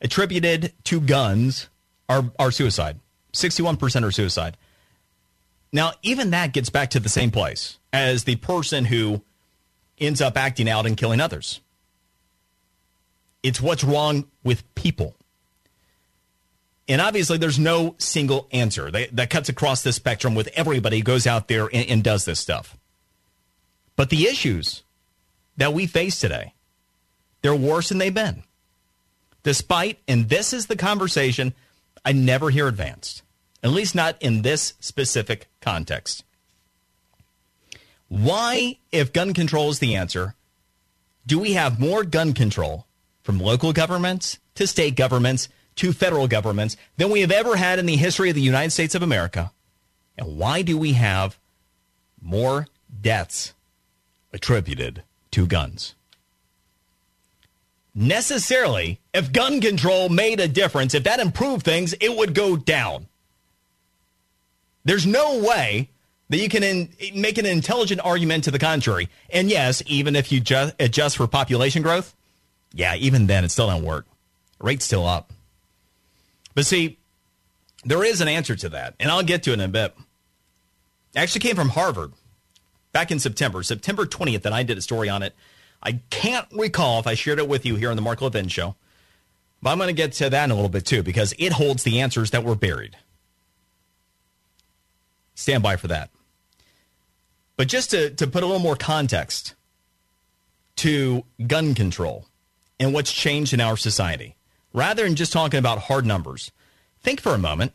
[0.00, 1.68] attributed to guns
[2.08, 2.98] are, are suicide.
[3.32, 4.56] 61% are suicide.
[5.72, 9.22] Now, even that gets back to the same place as the person who
[9.98, 11.60] ends up acting out and killing others.
[13.42, 15.16] It's what's wrong with people.
[16.88, 21.04] And obviously, there's no single answer that, that cuts across the spectrum with everybody who
[21.04, 22.76] goes out there and, and does this stuff.
[23.96, 24.82] But the issues
[25.56, 26.54] that we face today,
[27.40, 28.42] they're worse than they've been.
[29.42, 31.54] Despite, and this is the conversation
[32.04, 33.22] I never hear advanced,
[33.62, 36.24] at least not in this specific context.
[38.08, 40.34] Why, if gun control is the answer,
[41.26, 42.86] do we have more gun control
[43.22, 47.86] from local governments to state governments to federal governments than we have ever had in
[47.86, 49.52] the history of the United States of America?
[50.18, 51.38] And why do we have
[52.20, 52.66] more
[53.00, 53.54] deaths
[54.32, 55.94] attributed to guns?
[57.94, 63.06] Necessarily, if gun control made a difference, if that improved things, it would go down.
[64.84, 65.90] There's no way
[66.28, 69.10] that you can in, make an intelligent argument to the contrary.
[69.30, 72.14] And yes, even if you just adjust for population growth,
[72.72, 74.06] yeah, even then it still don't work.
[74.58, 75.30] Rate's still up.
[76.54, 76.98] But see,
[77.84, 79.94] there is an answer to that, and I'll get to it in a bit.
[81.14, 82.12] It actually came from Harvard
[82.92, 85.34] back in September, September 20th, and I did a story on it.
[85.82, 88.76] I can't recall if I shared it with you here on the Mark Levin show,
[89.60, 91.82] but I'm going to get to that in a little bit too because it holds
[91.82, 92.96] the answers that were buried.
[95.34, 96.10] Stand by for that.
[97.56, 99.54] But just to, to put a little more context
[100.76, 102.26] to gun control
[102.80, 104.36] and what's changed in our society,
[104.72, 106.50] rather than just talking about hard numbers,
[107.02, 107.72] think for a moment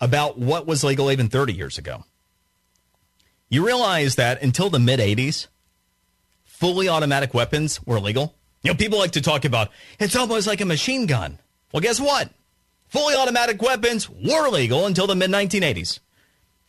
[0.00, 2.04] about what was legal even 30 years ago.
[3.48, 5.48] You realize that until the mid 80s,
[6.44, 8.34] fully automatic weapons were legal.
[8.62, 11.38] You know, people like to talk about it's almost like a machine gun.
[11.72, 12.30] Well, guess what?
[12.88, 16.00] Fully automatic weapons were legal until the mid 1980s.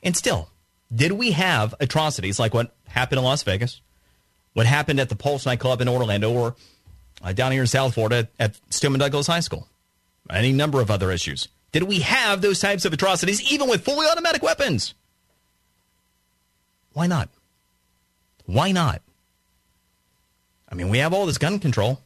[0.03, 0.49] And still,
[0.93, 3.81] did we have atrocities like what happened in Las Vegas,
[4.53, 6.55] what happened at the Pulse nightclub in Orlando, or
[7.23, 9.67] uh, down here in South Florida at Stoneman Douglas High School?
[10.29, 11.47] Any number of other issues.
[11.71, 14.93] Did we have those types of atrocities even with fully automatic weapons?
[16.93, 17.29] Why not?
[18.45, 19.01] Why not?
[20.69, 22.01] I mean, we have all this gun control.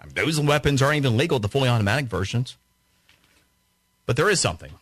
[0.00, 2.56] I mean, those weapons aren't even legal, the fully automatic versions.
[4.06, 4.72] But there is something.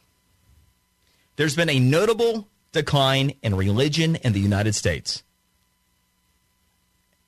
[1.41, 5.23] There's been a notable decline in religion in the United States.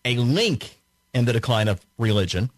[0.04, 0.82] A link
[1.14, 2.50] in the decline of religion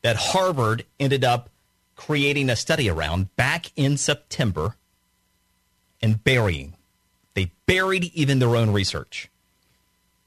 [0.00, 1.50] that Harvard ended up
[1.94, 4.76] creating a study around back in September
[6.00, 6.72] and burying.
[7.34, 9.28] They buried even their own research.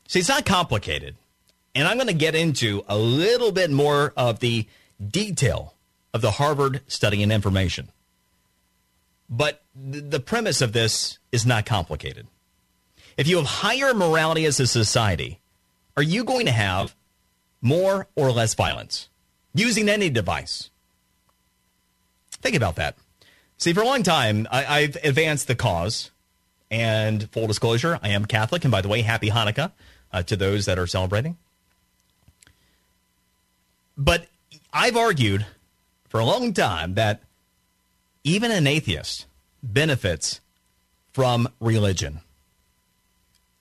[0.08, 1.16] See, it's not complicated.
[1.74, 4.68] And I'm going to get into a little bit more of the
[5.04, 5.74] detail
[6.14, 7.88] of the Harvard study and information.
[9.32, 12.28] But the premise of this is not complicated.
[13.16, 15.40] If you have higher morality as a society,
[15.96, 16.96] are you going to have
[17.62, 19.08] more or less violence
[19.54, 20.70] using any device?
[22.32, 22.98] Think about that.
[23.58, 26.12] See, for a long time, I, have advanced the cause.
[26.70, 28.64] And full disclosure, I am Catholic.
[28.64, 29.72] And by the way, happy Hanukkah
[30.12, 31.38] uh, to those that are celebrating.
[33.98, 34.28] But
[34.74, 35.46] I've argued
[36.08, 37.22] for a long time that
[38.24, 39.26] even an atheist
[39.64, 40.42] benefits
[41.14, 42.22] from religion.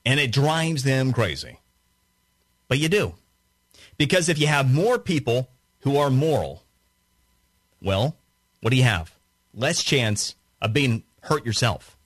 [0.05, 1.59] And it drives them crazy.
[2.67, 3.15] But you do.
[3.97, 5.49] Because if you have more people
[5.81, 6.63] who are moral,
[7.81, 8.15] well,
[8.61, 9.13] what do you have?
[9.53, 11.97] Less chance of being hurt yourself.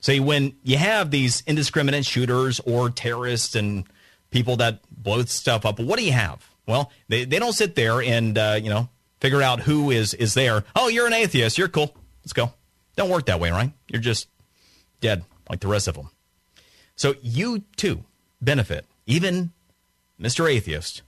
[0.00, 3.84] See, when you have these indiscriminate shooters or terrorists and
[4.30, 6.48] people that blow stuff up, what do you have?
[6.66, 8.88] Well, they, they don't sit there and, uh, you know,
[9.20, 10.64] figure out who is, is there.
[10.76, 11.58] Oh, you're an atheist.
[11.58, 11.94] You're cool.
[12.30, 12.54] Let's go.
[12.94, 13.72] Don't work that way, right?
[13.88, 14.28] You're just
[15.00, 16.10] dead like the rest of them.
[16.94, 18.04] So you too
[18.40, 19.50] benefit, even
[20.20, 20.48] Mr.
[20.48, 21.02] Atheist,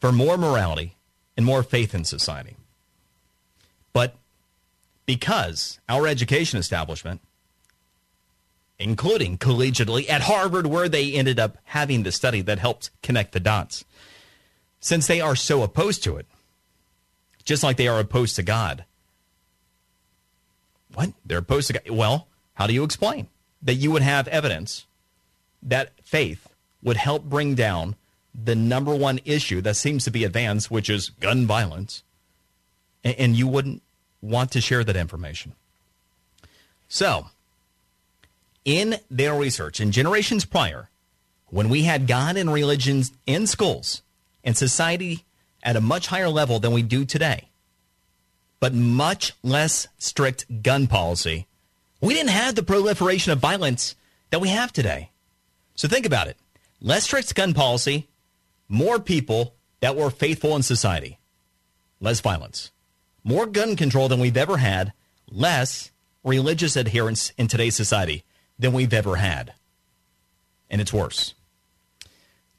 [0.00, 0.96] for more morality
[1.36, 2.56] and more faith in society.
[3.92, 4.16] But
[5.06, 7.20] because our education establishment,
[8.80, 13.38] including collegiately at Harvard, where they ended up having the study that helped connect the
[13.38, 13.84] dots,
[14.80, 16.26] since they are so opposed to it,
[17.44, 18.84] just like they are opposed to God.
[20.94, 21.12] What?
[21.24, 21.80] They're God.
[21.90, 23.28] Well, how do you explain
[23.62, 24.86] that you would have evidence
[25.62, 26.48] that faith
[26.82, 27.96] would help bring down
[28.34, 32.02] the number one issue that seems to be advanced, which is gun violence,
[33.04, 33.82] and you wouldn't
[34.20, 35.52] want to share that information?
[36.88, 37.26] So,
[38.64, 40.88] in their research, in generations prior,
[41.46, 44.02] when we had God and religions in schools,
[44.44, 45.24] and society
[45.62, 47.48] at a much higher level than we do today,
[48.62, 51.48] but much less strict gun policy.
[52.00, 53.96] We didn't have the proliferation of violence
[54.30, 55.10] that we have today.
[55.74, 56.36] So think about it
[56.80, 58.06] less strict gun policy,
[58.68, 61.18] more people that were faithful in society,
[62.00, 62.70] less violence,
[63.24, 64.92] more gun control than we've ever had,
[65.28, 65.90] less
[66.22, 68.22] religious adherence in today's society
[68.60, 69.54] than we've ever had.
[70.70, 71.34] And it's worse.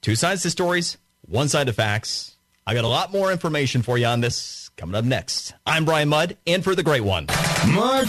[0.01, 0.97] Two sides to stories,
[1.29, 2.35] one side of facts.
[2.67, 5.53] I got a lot more information for you on this coming up next.
[5.65, 7.27] I'm Brian Mudd, and for the great one.
[7.67, 8.07] Mark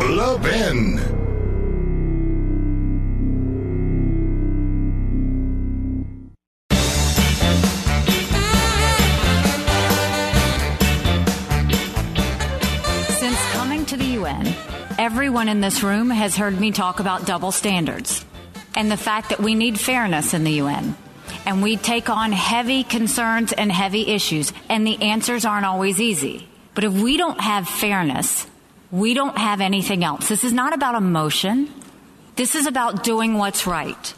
[0.00, 0.98] Levin.
[13.08, 14.54] Since coming to the UN,
[14.98, 18.24] everyone in this room has heard me talk about double standards
[18.76, 20.96] and the fact that we need fairness in the UN
[21.46, 26.48] and we take on heavy concerns and heavy issues, and the answers aren't always easy.
[26.74, 28.46] But if we don't have fairness,
[28.90, 30.28] we don't have anything else.
[30.28, 31.68] This is not about emotion.
[32.36, 34.14] This is about doing what's right.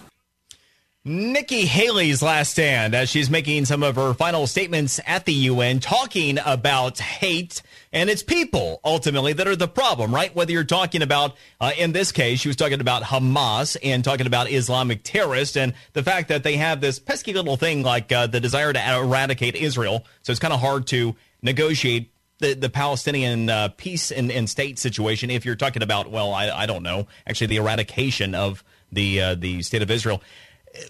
[1.09, 5.79] Nikki Haley's last stand as she's making some of her final statements at the UN
[5.79, 10.35] talking about hate and it's people ultimately that are the problem, right?
[10.35, 14.27] Whether you're talking about, uh, in this case, she was talking about Hamas and talking
[14.27, 18.27] about Islamic terrorists and the fact that they have this pesky little thing like uh,
[18.27, 20.05] the desire to eradicate Israel.
[20.23, 24.81] So it's kind of hard to negotiate the, the Palestinian uh, peace and, and, state
[24.81, 29.21] situation if you're talking about, well, I, I don't know, actually the eradication of the
[29.21, 30.23] uh, the state of Israel.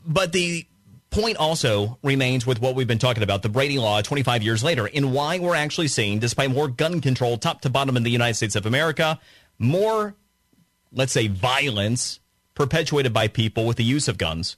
[0.07, 0.67] But the
[1.11, 4.89] point also remains with what we've been talking about the Brady Law 25 years later
[4.93, 8.35] and why we're actually seeing, despite more gun control top to bottom in the United
[8.35, 9.19] States of America,
[9.59, 10.15] more,
[10.93, 12.21] let's say, violence
[12.55, 14.57] perpetuated by people with the use of guns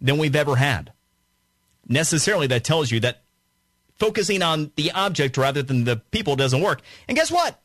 [0.00, 0.92] than we've ever had.
[1.86, 3.22] Necessarily, that tells you that
[3.98, 6.82] focusing on the object rather than the people doesn't work.
[7.08, 7.60] And guess what?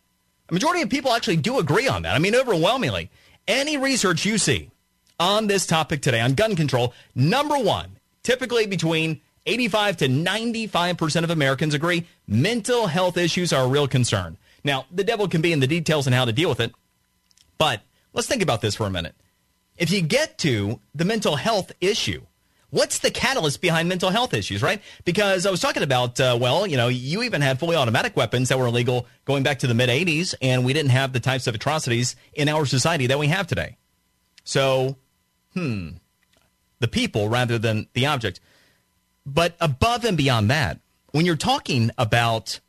[0.50, 2.16] A majority of people actually do agree on that.
[2.16, 3.10] I mean, overwhelmingly.
[3.48, 4.72] Any research you see
[5.20, 11.30] on this topic today, on gun control, number one, typically between 85 to 95% of
[11.30, 14.38] Americans agree mental health issues are a real concern.
[14.64, 16.74] Now, the devil can be in the details and how to deal with it,
[17.58, 17.82] but
[18.14, 19.16] let's think about this for a minute.
[19.78, 22.24] If you get to the mental health issue,
[22.70, 24.82] what's the catalyst behind mental health issues, right?
[25.06, 28.50] Because I was talking about, uh, well, you know, you even had fully automatic weapons
[28.50, 31.48] that were illegal going back to the mid 80s, and we didn't have the types
[31.48, 33.78] of atrocities in our society that we have today.
[34.44, 34.98] So
[35.54, 35.90] hmm,
[36.80, 38.40] the people rather than the object.
[39.26, 40.80] But above and beyond that,
[41.12, 42.60] when you're talking about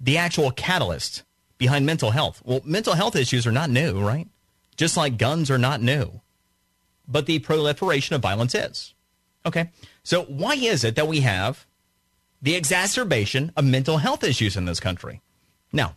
[0.00, 1.22] the actual catalyst
[1.58, 4.28] behind mental health, well, mental health issues are not new, right?
[4.76, 6.20] Just like guns are not new.
[7.06, 8.94] But the proliferation of violence is.
[9.44, 9.70] Okay.
[10.04, 11.66] So, why is it that we have
[12.40, 15.20] the exacerbation of mental health issues in this country?
[15.72, 15.96] Now,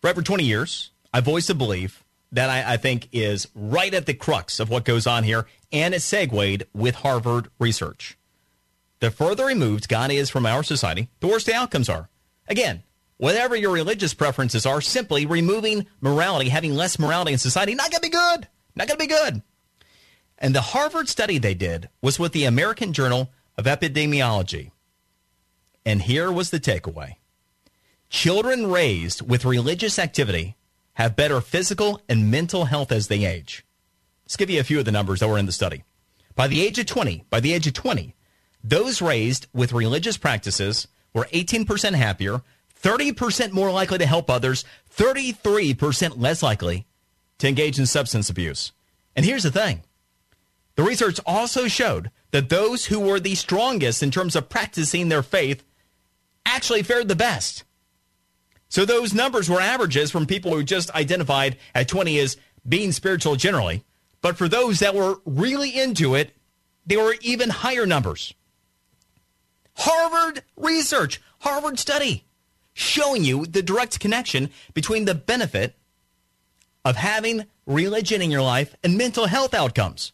[0.00, 4.06] for over 20 years, I voiced a belief that I, I, think is right at
[4.06, 8.18] the crux of what goes on here, and it segued with Harvard research.
[9.00, 12.08] The further removed God is from our society, the worse the outcomes are.
[12.48, 12.82] Again,
[13.16, 18.02] whatever your religious preferences are, simply removing morality, having less morality in society, not going
[18.02, 18.48] to be good.
[18.74, 19.42] Not going to be good.
[20.38, 24.70] And the Harvard study they did was with the American Journal of Epidemiology.
[25.84, 27.16] And here was the takeaway
[28.08, 30.56] children raised with religious activity
[30.96, 33.64] have better physical and mental health as they age.
[34.24, 35.84] Let's give you a few of the numbers that were in the study.
[36.34, 38.14] By the age of 20, by the age of 20,
[38.64, 42.40] those raised with religious practices were 18% happier,
[42.82, 44.64] 30% more likely to help others,
[44.96, 46.86] 33% less likely
[47.38, 48.72] to engage in substance abuse.
[49.14, 49.82] And here's the thing
[50.76, 55.22] the research also showed that those who were the strongest in terms of practicing their
[55.22, 55.62] faith
[56.46, 57.64] actually fared the best.
[58.68, 62.36] So those numbers were averages from people who just identified at 20 as
[62.68, 63.84] being spiritual generally.
[64.20, 66.34] But for those that were really into it,
[66.86, 68.34] they were even higher numbers.
[69.74, 72.24] Harvard research, Harvard study,
[72.72, 75.74] showing you the direct connection between the benefit
[76.84, 80.12] of having religion in your life and mental health outcomes.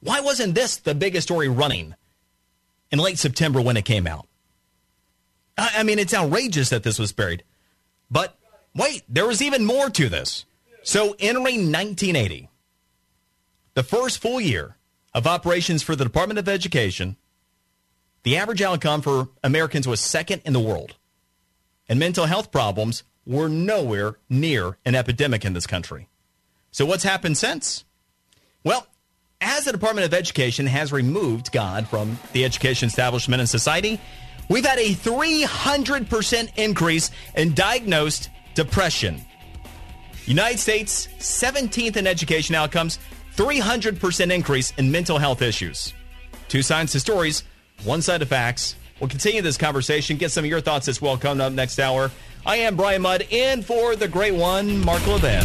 [0.00, 1.94] Why wasn't this the biggest story running
[2.90, 4.26] in late September when it came out?
[5.56, 7.44] I mean, it's outrageous that this was buried.
[8.10, 8.36] But
[8.74, 10.44] wait, there was even more to this.
[10.82, 12.50] So, entering 1980,
[13.74, 14.76] the first full year
[15.14, 17.16] of operations for the Department of Education,
[18.22, 20.96] the average outcome for Americans was second in the world.
[21.88, 26.08] And mental health problems were nowhere near an epidemic in this country.
[26.70, 27.84] So, what's happened since?
[28.62, 28.86] Well,
[29.40, 34.00] as the Department of Education has removed God from the education establishment and society,
[34.48, 39.20] we've had a 300% increase in diagnosed depression.
[40.26, 42.98] United States, 17th in education outcomes,
[43.36, 45.92] 300% increase in mental health issues.
[46.48, 47.44] Two sides to stories,
[47.84, 48.76] one side of facts.
[49.00, 52.10] We'll continue this conversation, get some of your thoughts as well coming up next hour.
[52.46, 55.44] I am Brian Mudd, in for the great one, Mark Levin.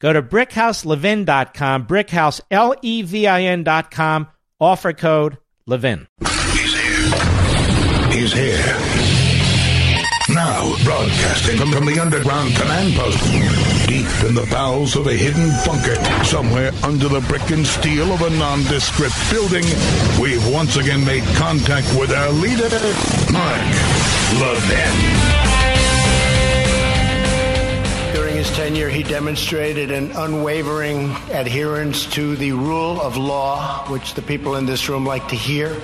[0.00, 4.28] Go to brickhouselevin.com, brickhouse, L-E-V-I-N.com,
[4.60, 6.06] offer code LEVIN.
[6.52, 8.12] He's here.
[8.12, 9.08] He's here.
[10.30, 13.18] Now, broadcasting from, from the underground command post,
[13.88, 18.20] deep in the bowels of a hidden bunker, somewhere under the brick and steel of
[18.20, 19.64] a nondescript building,
[20.20, 22.68] we've once again made contact with our leader,
[23.32, 23.62] Mark
[24.38, 25.57] Levin.
[28.38, 34.54] His tenure, he demonstrated an unwavering adherence to the rule of law, which the people
[34.54, 35.76] in this room like to hear.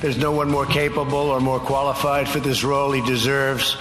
[0.00, 2.92] There's no one more capable or more qualified for this role.
[2.92, 3.76] He deserves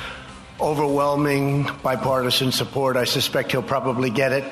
[0.60, 2.98] overwhelming bipartisan support.
[2.98, 4.44] I suspect he'll probably get it.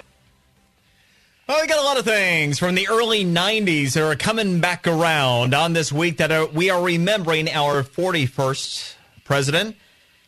[1.47, 4.85] Well, we got a lot of things from the early 90s that are coming back
[4.85, 8.93] around on this week that are, we are remembering our 41st
[9.23, 9.77] president.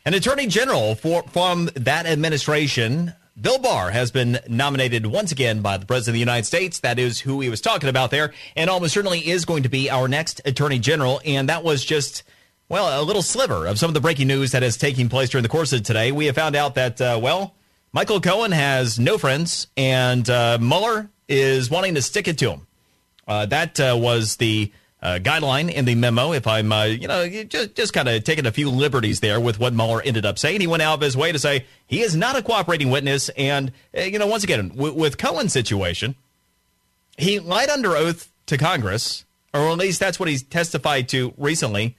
[0.03, 5.77] An attorney general for, from that administration Bill Barr has been nominated once again by
[5.77, 6.79] the President of the United States.
[6.79, 9.91] That is who he was talking about there, and almost certainly is going to be
[9.91, 11.21] our next Attorney General.
[11.23, 12.23] And that was just,
[12.67, 15.43] well, a little sliver of some of the breaking news that is taking place during
[15.43, 16.11] the course of today.
[16.11, 17.53] We have found out that, uh, well,
[17.93, 22.67] Michael Cohen has no friends, and uh, Mueller is wanting to stick it to him.
[23.27, 24.71] Uh, that uh, was the
[25.01, 26.31] uh, guideline in the memo.
[26.31, 29.59] If I'm, uh, you know, just just kind of taking a few liberties there with
[29.59, 32.15] what Mueller ended up saying, he went out of his way to say he is
[32.15, 33.29] not a cooperating witness.
[33.29, 36.15] And uh, you know, once again, w- with Cohen's situation,
[37.17, 41.97] he lied under oath to Congress, or at least that's what he's testified to recently,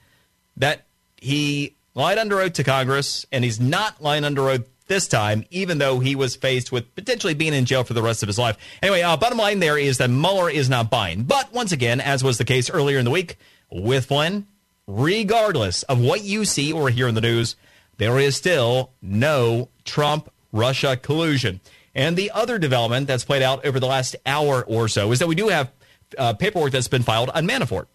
[0.57, 0.85] that
[1.17, 5.79] he lied under oath to Congress, and he's not lying under oath this time, even
[5.79, 8.57] though he was faced with potentially being in jail for the rest of his life.
[8.79, 11.23] Anyway, uh, bottom line there is that Mueller is not buying.
[11.23, 13.37] But once again, as was the case earlier in the week
[13.71, 14.45] with Flynn,
[14.85, 17.55] regardless of what you see or hear in the news,
[17.97, 21.59] there is still no Trump Russia collusion.
[21.95, 25.27] And the other development that's played out over the last hour or so is that
[25.27, 25.71] we do have
[26.19, 27.87] uh, paperwork that's been filed on Manafort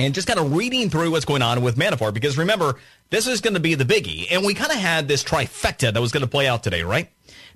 [0.00, 2.76] and just kind of reading through what's going on with Manafort because remember,
[3.10, 4.26] this is going to be the biggie.
[4.30, 7.08] And we kind of had this trifecta that was going to play out today, right?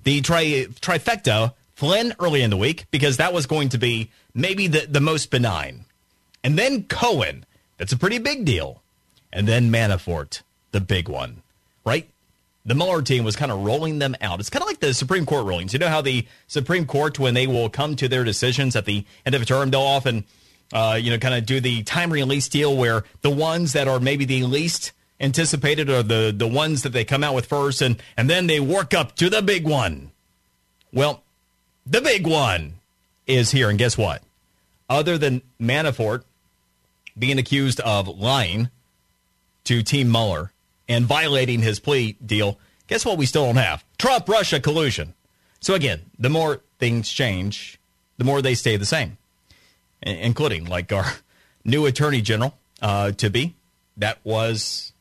[0.03, 4.67] The tri- trifecta Flynn early in the week because that was going to be maybe
[4.67, 5.85] the, the most benign.
[6.43, 7.45] And then Cohen.
[7.77, 8.81] That's a pretty big deal.
[9.33, 10.41] And then Manafort,
[10.71, 11.41] the big one,
[11.85, 12.07] right?
[12.65, 14.39] The Mueller team was kind of rolling them out.
[14.39, 15.73] It's kind of like the Supreme Court rulings.
[15.73, 19.05] You know how the Supreme Court, when they will come to their decisions at the
[19.25, 20.23] end of a term, they'll often,
[20.73, 23.99] uh, you know, kind of do the time release deal where the ones that are
[23.99, 28.01] maybe the least anticipated are the the ones that they come out with first, and
[28.17, 30.11] and then they work up to the big one.
[30.91, 31.23] Well,
[31.85, 32.75] the big one
[33.27, 34.23] is here, and guess what?
[34.89, 36.23] Other than Manafort
[37.17, 38.69] being accused of lying
[39.65, 40.51] to Team Mueller
[40.87, 43.83] and violating his plea deal, guess what we still don't have?
[43.97, 45.13] Trump Russia collusion.
[45.59, 47.79] So again, the more things change,
[48.17, 49.17] the more they stay the same,
[50.05, 51.05] including like our
[51.65, 53.55] new attorney general uh, to be.
[53.97, 54.93] That was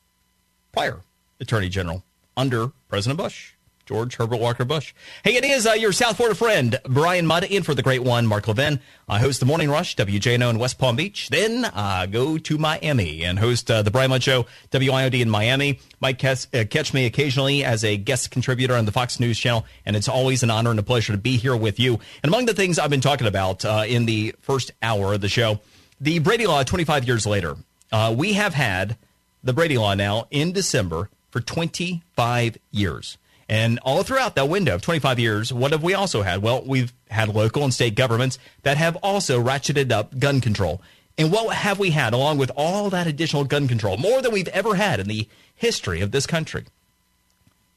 [0.73, 1.01] prior
[1.41, 2.05] attorney general
[2.37, 3.54] under President Bush.
[3.87, 4.95] George Herbert Walker Bush.
[5.22, 8.26] Hey, it is uh, your South Florida friend, Brian Mudd, in for the great one,
[8.26, 8.80] Mark Levin.
[9.09, 11.28] I host the Morning Rush, WJNO in West Palm Beach.
[11.28, 15.28] Then I uh, go to Miami and host uh, the Brian Mudd Show, WIOD in
[15.28, 15.80] Miami.
[16.01, 19.66] Might catch, uh, catch me occasionally as a guest contributor on the Fox News channel,
[19.85, 21.95] and it's always an honor and a pleasure to be here with you.
[22.22, 25.28] And among the things I've been talking about uh, in the first hour of the
[25.28, 25.61] show,
[26.01, 27.57] the Brady Law 25 years later.
[27.93, 28.97] Uh, we have had
[29.45, 33.18] the Brady Law now in December for 25 years.
[33.49, 36.43] And all throughout that window of 25 years, what have we also had?
[36.43, 40.81] Well, we've had local and state governments that have also ratcheted up gun control.
[41.19, 43.97] And what have we had along with all that additional gun control?
[43.97, 46.65] More than we've ever had in the history of this country.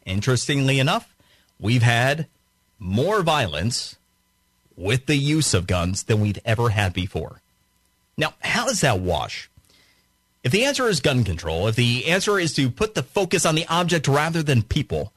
[0.05, 1.13] Interestingly enough,
[1.59, 2.27] we've had
[2.79, 3.97] more violence
[4.75, 7.41] with the use of guns than we've ever had before.
[8.17, 9.49] Now, how does that wash?
[10.43, 13.55] If the answer is gun control, if the answer is to put the focus on
[13.55, 15.11] the object rather than people,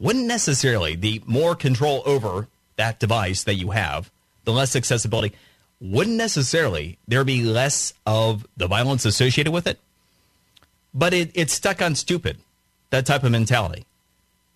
[0.00, 4.10] wouldn't necessarily the more control over that device that you have,
[4.44, 5.34] the less accessibility,
[5.80, 9.78] wouldn't necessarily there be less of the violence associated with it?
[10.92, 12.38] But it, it's stuck on stupid,
[12.88, 13.84] that type of mentality.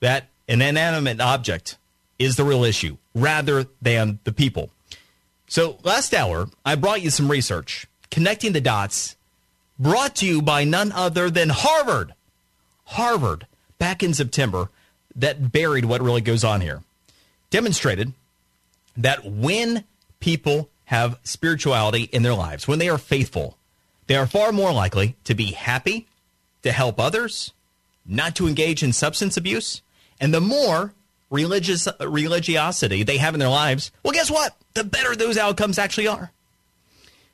[0.00, 1.76] That an inanimate object
[2.18, 4.70] is the real issue rather than the people.
[5.46, 9.16] So last hour, I brought you some research connecting the dots
[9.78, 12.14] brought to you by none other than Harvard.
[12.84, 13.46] Harvard,
[13.78, 14.70] back in September,
[15.16, 16.82] that buried what really goes on here.
[17.50, 18.12] Demonstrated
[18.96, 19.84] that when
[20.20, 23.56] people have spirituality in their lives, when they are faithful,
[24.06, 26.06] they are far more likely to be happy,
[26.62, 27.52] to help others,
[28.06, 29.82] not to engage in substance abuse,
[30.20, 30.92] and the more
[31.30, 34.56] religious religiosity they have in their lives, well, guess what?
[34.74, 36.30] The better those outcomes actually are.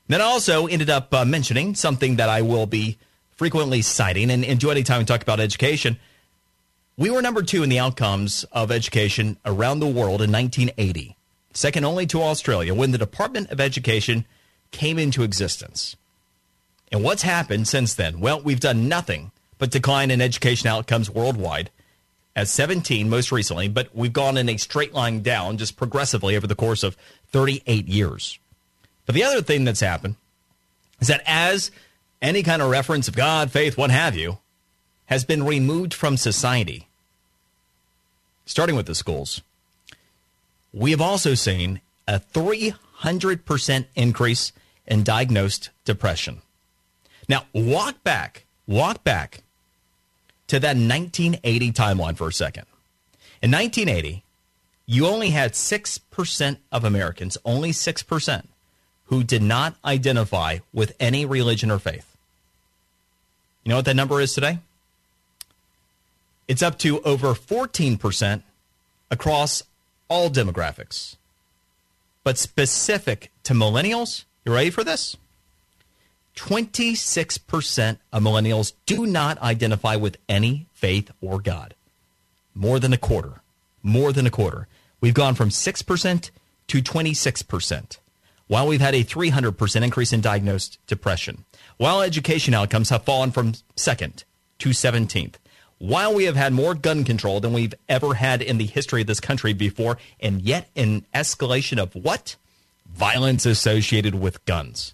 [0.07, 2.97] Then I also ended up uh, mentioning something that I will be
[3.31, 5.97] frequently citing and, enjoy do anytime we talk about education–
[7.01, 11.15] we were number two in the outcomes of education around the world in 1980,
[11.51, 14.23] second only to Australia when the Department of Education
[14.69, 15.95] came into existence.
[16.91, 18.19] And what's happened since then?
[18.19, 21.71] Well, we've done nothing but decline in education outcomes worldwide
[22.35, 26.45] at 17 most recently, but we've gone in a straight line down just progressively over
[26.45, 26.95] the course of
[27.31, 28.37] 38 years.
[29.07, 30.17] But the other thing that's happened
[30.99, 31.71] is that as
[32.21, 34.37] any kind of reference of God, faith, what have you,
[35.07, 36.87] has been removed from society,
[38.45, 39.41] starting with the schools,
[40.73, 44.51] we have also seen a 300% increase
[44.87, 46.41] in diagnosed depression.
[47.29, 49.43] Now, walk back, walk back
[50.47, 52.65] to that 1980 timeline for a second.
[53.41, 54.23] In 1980,
[54.85, 58.47] you only had 6% of Americans, only 6%,
[59.05, 62.17] who did not identify with any religion or faith.
[63.63, 64.59] You know what that number is today?
[66.47, 68.43] It's up to over 14%
[69.09, 69.63] across
[70.09, 71.15] all demographics.
[72.23, 75.17] But specific to millennials, you ready for this?
[76.35, 81.73] 26% of millennials do not identify with any faith or God.
[82.53, 83.41] More than a quarter.
[83.83, 84.67] More than a quarter.
[84.99, 86.31] We've gone from 6%
[86.67, 87.97] to 26%,
[88.47, 91.45] while we've had a 300% increase in diagnosed depression,
[91.77, 94.23] while education outcomes have fallen from second
[94.59, 95.35] to 17th,
[95.81, 99.07] while we have had more gun control than we've ever had in the history of
[99.07, 102.35] this country before, and yet an escalation of what?
[102.93, 104.93] Violence associated with guns.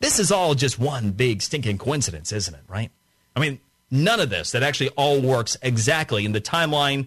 [0.00, 2.90] This is all just one big stinking coincidence, isn't it, right?
[3.34, 3.60] I mean,
[3.90, 7.06] none of this that actually all works exactly in the timeline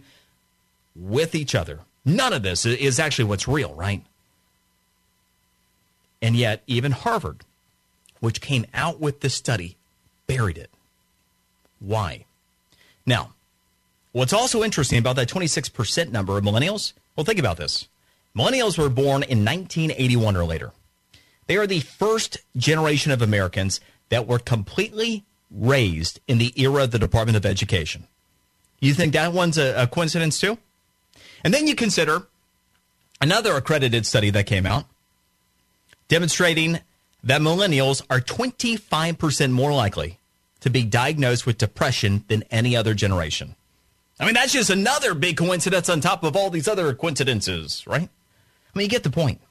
[0.96, 1.82] with each other.
[2.04, 4.04] None of this is actually what's real, right?
[6.20, 7.42] And yet, even Harvard,
[8.22, 9.78] which came out with this study,
[10.26, 10.72] buried it.
[11.80, 12.26] Why?
[13.06, 13.34] Now,
[14.12, 17.88] what's also interesting about that 26% number of millennials, well, think about this.
[18.36, 20.72] Millennials were born in 1981 or later.
[21.48, 26.92] They are the first generation of Americans that were completely raised in the era of
[26.92, 28.08] the Department of Education.
[28.80, 30.58] You think that one's a, a coincidence too?
[31.44, 32.28] And then you consider
[33.20, 34.86] another accredited study that came out
[36.08, 36.80] demonstrating
[37.24, 40.18] that millennials are 25% more likely
[40.62, 43.56] to be diagnosed with depression than any other generation.
[44.20, 48.08] I mean, that's just another big coincidence on top of all these other coincidences, right?
[48.08, 49.42] I mean, you get the point.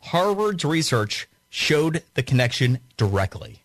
[0.00, 3.60] Harvard's research showed the connection directly.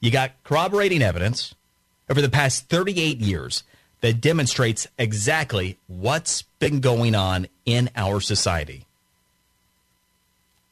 [0.00, 1.54] You got corroborating evidence
[2.10, 3.62] over the past 38 years
[4.02, 8.84] that demonstrates exactly what's been going on in our society.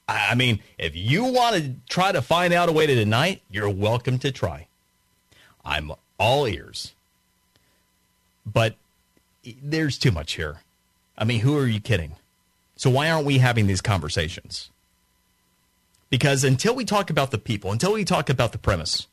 [0.09, 3.43] I mean, if you want to try to find out a way to deny it,
[3.49, 4.67] you're welcome to try.
[5.65, 6.95] I'm all ears.
[8.47, 8.77] But
[9.63, 10.61] there's too much here.
[11.17, 12.17] I mean, who are you kidding?
[12.77, 14.71] So why aren't we having these conversations?
[16.09, 19.07] Because until we talk about the people, until we talk about the premise,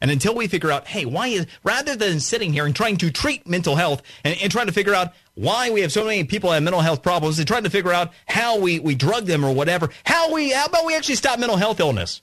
[0.00, 3.10] and until we figure out, hey, why is rather than sitting here and trying to
[3.10, 6.52] treat mental health and, and trying to figure out why we have so many people
[6.52, 9.54] have mental health problems and trying to figure out how we, we drug them or
[9.54, 12.20] whatever, how we how about we actually stop mental health illness?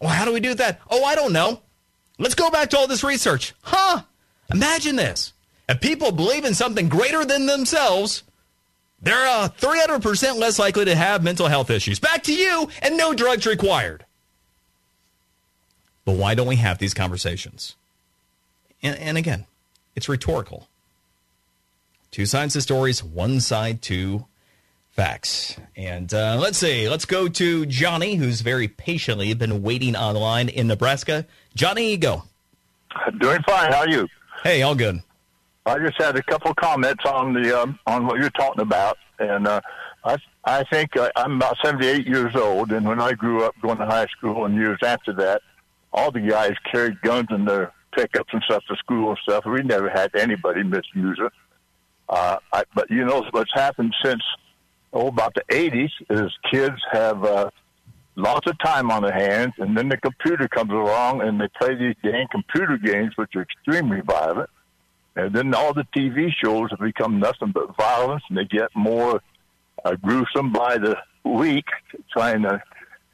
[0.00, 0.80] Well, how do we do that?
[0.90, 1.62] Oh, I don't know.
[2.22, 3.52] Let's go back to all this research.
[3.62, 4.02] Huh?
[4.54, 5.32] Imagine this.
[5.68, 8.22] If people believe in something greater than themselves,
[9.02, 11.98] they're uh, 300% less likely to have mental health issues.
[11.98, 14.04] Back to you, and no drugs required.
[16.04, 17.74] But why don't we have these conversations?
[18.84, 19.46] And, and again,
[19.96, 20.68] it's rhetorical.
[22.12, 24.26] Two sides to stories, one side to
[24.92, 25.56] facts.
[25.74, 30.66] And uh, let's see, let's go to Johnny, who's very patiently been waiting online in
[30.66, 31.26] Nebraska.
[31.54, 32.24] Johnny, go.
[33.18, 33.72] Doing fine.
[33.72, 34.06] How are you?
[34.42, 35.00] Hey, all good.
[35.64, 39.46] I just had a couple comments on the um, on what you're talking about, and
[39.46, 39.60] uh,
[40.04, 43.78] I I think uh, I'm about 78 years old, and when I grew up going
[43.78, 45.40] to high school and years after that,
[45.92, 49.46] all the guys carried guns in their pickups and stuff to school and stuff.
[49.46, 51.32] We never had anybody misuse it.
[52.08, 54.22] Uh, I, but you know what's happened since
[54.92, 57.50] oh about the 80s is kids have uh,
[58.16, 61.74] lots of time on their hands, and then the computer comes along and they play
[61.74, 64.50] these dang computer games, which are extremely violent.
[65.14, 69.20] And then all the TV shows have become nothing but violence, and they get more
[69.84, 71.66] uh, gruesome by the week,
[72.12, 72.62] trying to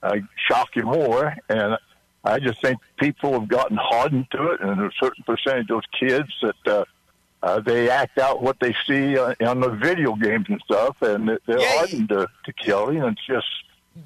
[0.03, 0.17] uh,
[0.49, 1.35] shock you more.
[1.49, 1.77] And
[2.25, 5.83] I just think people have gotten hardened to it, and a certain percentage of those
[5.99, 6.85] kids that uh,
[7.43, 11.39] uh, they act out what they see on, on the video games and stuff, and
[11.47, 12.99] they're Yeah, hardened to, to killing.
[13.03, 13.47] And it's just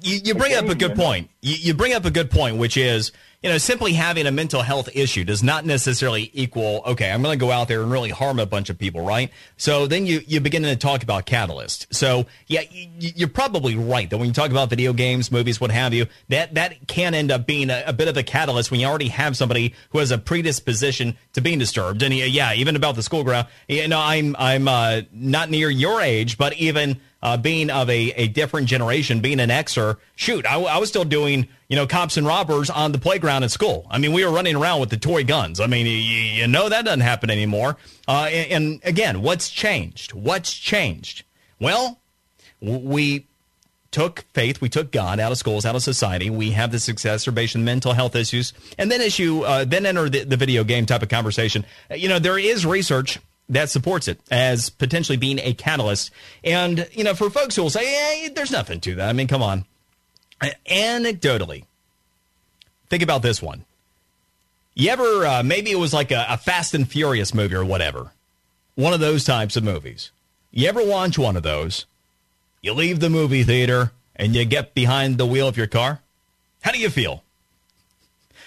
[0.01, 1.29] You, you bring up a good point.
[1.41, 4.61] You, you bring up a good point, which is, you know, simply having a mental
[4.61, 8.09] health issue does not necessarily equal, okay, I'm going to go out there and really
[8.09, 9.29] harm a bunch of people, right?
[9.57, 11.93] So then you, you begin to talk about catalyst.
[11.93, 15.71] So, yeah, you, you're probably right that when you talk about video games, movies, what
[15.71, 18.79] have you, that, that can end up being a, a bit of a catalyst when
[18.79, 22.01] you already have somebody who has a predisposition to being disturbed.
[22.01, 25.99] And yeah, even about the school ground, you know, I'm, I'm uh, not near your
[25.99, 30.59] age, but even uh, being of a, a different generation, being an Xer, shoot, I,
[30.59, 33.87] I was still doing, you know, cops and robbers on the playground at school.
[33.89, 35.61] I mean, we were running around with the toy guns.
[35.61, 37.77] I mean, you, you know that doesn't happen anymore.
[38.07, 40.11] Uh, and, and again, what's changed?
[40.13, 41.23] What's changed?
[41.59, 41.97] Well,
[42.61, 43.25] we
[43.91, 46.29] took faith, we took God out of schools, out of society.
[46.29, 50.35] We have this exacerbation, mental health issues, and then issue, uh, then enter the, the
[50.35, 51.63] video game type of conversation.
[51.89, 53.19] Uh, You know, there is research
[53.53, 56.11] that supports it as potentially being a catalyst.
[56.43, 59.09] And, you know, for folks who will say, hey, there's nothing to that.
[59.09, 59.65] I mean, come on.
[60.69, 61.63] Anecdotally,
[62.89, 63.65] think about this one.
[64.75, 68.11] You ever, uh, maybe it was like a, a Fast and Furious movie or whatever,
[68.75, 70.11] one of those types of movies.
[70.51, 71.85] You ever watch one of those?
[72.61, 76.01] You leave the movie theater and you get behind the wheel of your car?
[76.61, 77.23] How do you feel?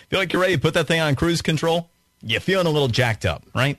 [0.09, 1.89] Feel like you're ready to put that thing on cruise control?
[2.23, 3.79] You're feeling a little jacked up, right?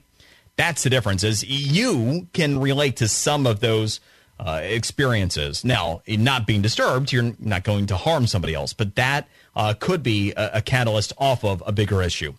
[0.57, 1.23] That's the difference.
[1.23, 3.99] Is you can relate to some of those
[4.39, 5.63] uh, experiences.
[5.63, 10.03] Now, not being disturbed, you're not going to harm somebody else, but that uh, could
[10.03, 12.33] be a, a catalyst off of a bigger issue.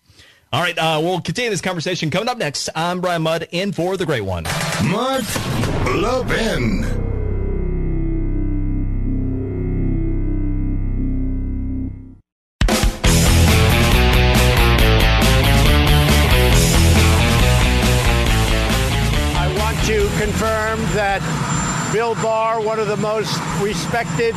[0.53, 2.71] All right, uh, we'll continue this conversation coming up next.
[2.75, 4.45] I'm Brian Mudd, in for the great one.
[4.85, 5.25] Mark
[5.85, 7.08] Levin.
[21.19, 24.35] That Bill Barr, one of the most respected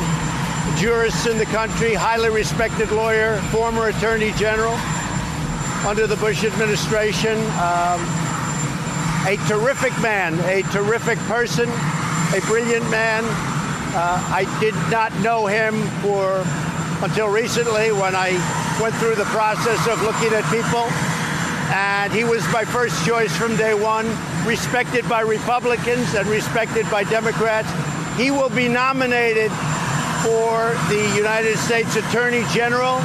[0.77, 4.73] jurists in the country, highly respected lawyer, former attorney general
[5.86, 7.99] under the Bush administration, um,
[9.27, 11.69] a terrific man, a terrific person,
[12.34, 13.23] a brilliant man.
[13.93, 16.45] Uh, I did not know him for
[17.03, 18.32] until recently when I
[18.82, 20.86] went through the process of looking at people.
[21.73, 24.05] And he was my first choice from day one,
[24.45, 27.69] respected by Republicans and respected by Democrats.
[28.17, 29.51] He will be nominated
[30.23, 33.01] for the United States Attorney General.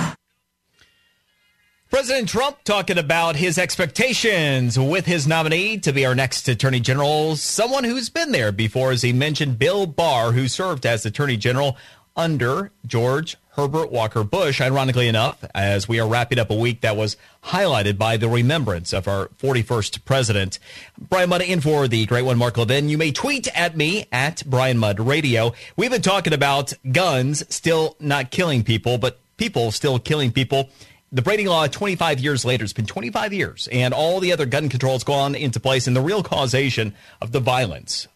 [1.89, 7.37] President Trump talking about his expectations with his nominee to be our next Attorney General,
[7.37, 11.77] someone who's been there before, as he mentioned, Bill Barr, who served as Attorney General
[12.17, 16.95] under George Herbert Walker Bush, ironically enough, as we are wrapping up a week that
[16.95, 20.59] was highlighted by the remembrance of our 41st president.
[20.99, 22.91] Brian Mudd in for the great one, Mark Levin.
[22.91, 25.55] You may tweet at me at Brian Mudd Radio.
[25.75, 30.69] We've been talking about guns still not killing people, but people still killing people.
[31.11, 34.69] The Brady Law, 25 years later, it's been 25 years, and all the other gun
[34.69, 38.07] controls gone into place, and the real causation of the violence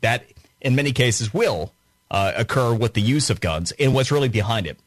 [0.00, 0.26] that,
[0.60, 1.72] in many cases, will
[2.10, 4.78] uh, occur with the use of guns and what's really behind it.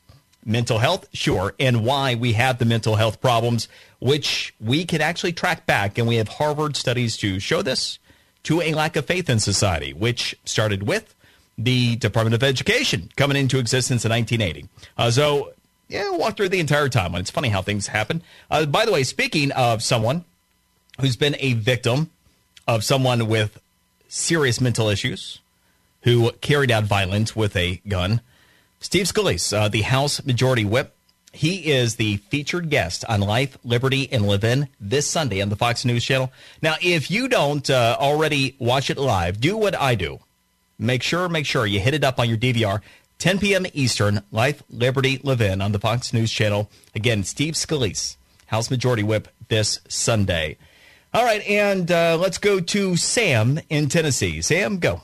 [0.46, 3.68] Mental health, sure, and why we have the mental health problems,
[4.00, 8.00] which we can actually track back, and we have Harvard studies to show this,
[8.44, 11.14] to a lack of faith in society, which started with
[11.58, 14.70] the Department of Education coming into existence in 1980.
[14.98, 15.54] Uh, so,
[15.90, 17.20] yeah, walk through the entire timeline.
[17.20, 18.24] It's funny how things happen.
[18.50, 20.24] Uh, by the way, speaking of someone
[21.02, 22.12] who's been a victim
[22.66, 23.60] of someone with
[24.08, 25.40] serious mental issues,
[26.02, 28.22] who carried out violence with a gun.
[28.80, 30.96] Steve Scalise, uh, the House Majority Whip,
[31.32, 35.86] he is the featured guest on Life, Liberty, and Levin this Sunday on the Fox
[35.86, 36.32] News Channel.
[36.62, 40.20] Now, if you don't uh, already watch it live, do what I do.
[40.78, 42.82] Make sure, make sure you hit it up on your DVR.
[43.20, 43.66] 10 p.m.
[43.74, 46.72] Eastern, Life, Liberty, Levin on the Fox News Channel.
[46.96, 48.16] Again, Steve Scalise,
[48.48, 50.58] House Majority Whip, this Sunday.
[51.14, 54.42] All right, and uh, let's go to Sam in Tennessee.
[54.42, 55.02] Sam, go.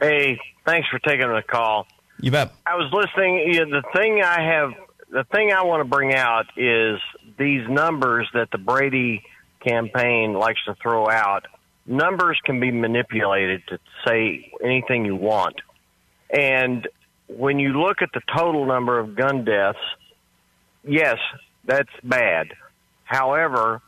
[0.00, 1.86] Hey, thanks for taking the call.
[2.20, 2.52] You bet.
[2.66, 3.52] I was listening.
[3.52, 4.72] You know, the thing I have,
[5.10, 7.00] the thing I want to bring out is
[7.38, 9.22] these numbers that the Brady
[9.60, 11.46] campaign likes to throw out.
[11.86, 15.56] Numbers can be manipulated to say anything you want.
[16.30, 16.86] And
[17.28, 19.78] when you look at the total number of gun deaths,
[20.84, 21.16] yes,
[21.64, 22.48] that's bad.
[23.04, 23.80] However,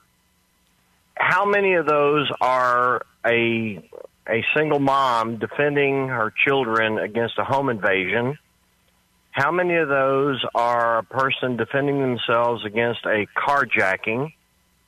[1.14, 3.82] how many of those are a
[4.30, 8.38] a single mom defending her children against a home invasion.
[9.32, 14.32] How many of those are a person defending themselves against a carjacking?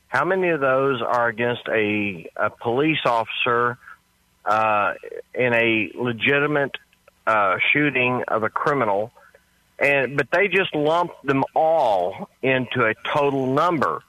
[0.09, 3.78] How many of those are against a, a police officer
[4.45, 4.95] uh,
[5.34, 6.76] in a legitimate
[7.26, 9.12] uh, shooting of a criminal?
[9.78, 14.03] And but they just lump them all into a total number.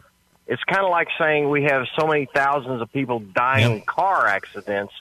[0.45, 3.79] It's kind of like saying we have so many thousands of people dying yep.
[3.79, 4.93] in car accidents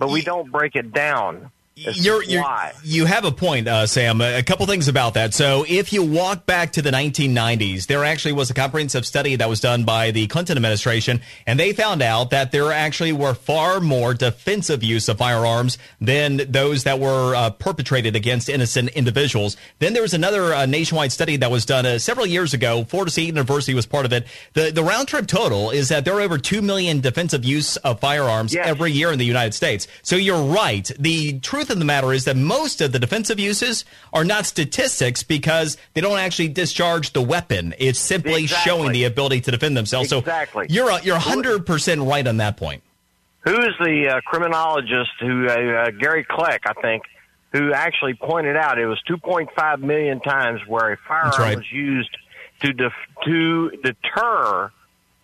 [0.00, 1.52] but we don't break it down.
[1.76, 2.44] You're, you're,
[2.82, 4.20] you have a point, uh, Sam.
[4.20, 5.32] A couple things about that.
[5.32, 9.48] So, if you walk back to the 1990s, there actually was a comprehensive study that
[9.48, 13.80] was done by the Clinton administration, and they found out that there actually were far
[13.80, 19.56] more defensive use of firearms than those that were uh, perpetrated against innocent individuals.
[19.78, 22.84] Then there was another uh, nationwide study that was done uh, several years ago.
[22.84, 24.26] Florida State University was part of it.
[24.52, 28.00] The the round trip total is that there are over two million defensive use of
[28.00, 28.66] firearms yes.
[28.66, 29.86] every year in the United States.
[30.02, 30.90] So you're right.
[30.98, 33.84] The truth truth of the matter is that most of the defensive uses
[34.14, 37.74] are not statistics because they don't actually discharge the weapon.
[37.78, 38.70] It's simply exactly.
[38.70, 40.10] showing the ability to defend themselves.
[40.10, 40.68] Exactly.
[40.68, 42.82] So you're you're 100% right on that point.
[43.44, 47.02] Who's the uh, criminologist who uh, uh, Gary Kleck, I think,
[47.52, 51.56] who actually pointed out it was 2.5 million times where a firearm right.
[51.58, 52.16] was used
[52.60, 52.92] to def-
[53.26, 54.70] to deter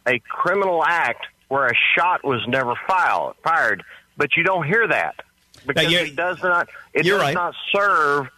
[0.07, 3.83] a criminal act where a shot was never filed, fired.
[4.19, 5.23] But you don't hear that
[5.67, 7.35] because it does not it does right.
[7.35, 8.29] not serve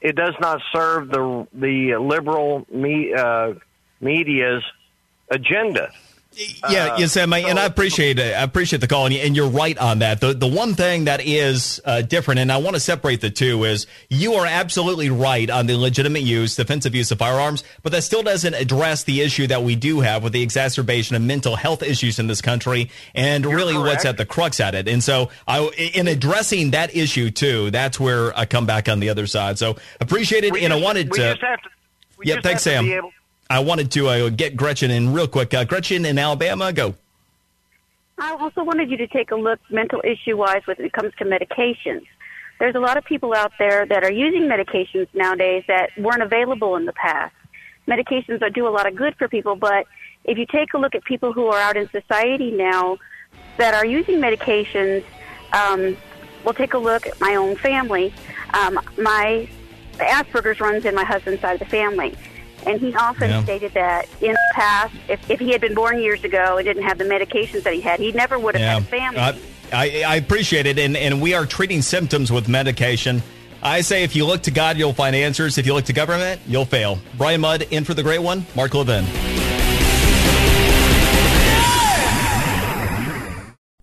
[0.00, 3.54] it does not serve the the liberal me, uh,
[4.00, 4.62] media's
[5.30, 5.90] agenda.
[6.70, 8.34] Yeah, yes, Sam, I, and I appreciate it.
[8.34, 10.20] I appreciate the call, and, and you're right on that.
[10.20, 13.64] The the one thing that is uh, different, and I want to separate the two,
[13.64, 18.02] is you are absolutely right on the legitimate use, defensive use of firearms, but that
[18.02, 21.82] still doesn't address the issue that we do have with the exacerbation of mental health
[21.82, 23.86] issues in this country, and you're really correct.
[23.86, 24.86] what's at the crux at it.
[24.86, 25.64] And so, I,
[25.94, 29.58] in addressing that issue too, that's where I come back on the other side.
[29.58, 31.34] So appreciate it, we and just, I wanted to.
[31.34, 31.58] To
[32.22, 33.10] yeah, thanks, Sam.
[33.50, 35.54] I wanted to uh, get Gretchen in real quick.
[35.54, 36.94] Uh, Gretchen in Alabama, go.
[38.18, 41.24] I also wanted you to take a look mental issue wise when it comes to
[41.24, 42.04] medications.
[42.58, 46.76] There's a lot of people out there that are using medications nowadays that weren't available
[46.76, 47.34] in the past.
[47.86, 49.86] Medications do a lot of good for people, but
[50.24, 52.98] if you take a look at people who are out in society now
[53.56, 55.04] that are using medications,
[55.52, 55.96] um,
[56.44, 58.12] Well, take a look at my own family.
[58.52, 59.48] Um, my
[59.94, 62.16] Asperger's runs in my husband's side of the family.
[62.66, 63.42] And he often Yeah.
[63.44, 66.82] stated that in the past, if, if he had been born years ago and didn't
[66.82, 69.18] have the medications that he had, he never would have had a family.
[69.18, 69.32] Uh,
[69.72, 73.22] I, I appreciate it, and, and we are treating symptoms with medication.
[73.62, 75.58] I say if you look to God, you'll find answers.
[75.58, 76.98] If you look to government, you'll fail.
[77.16, 79.04] Brian Mudd in for the great one, Mark Levin.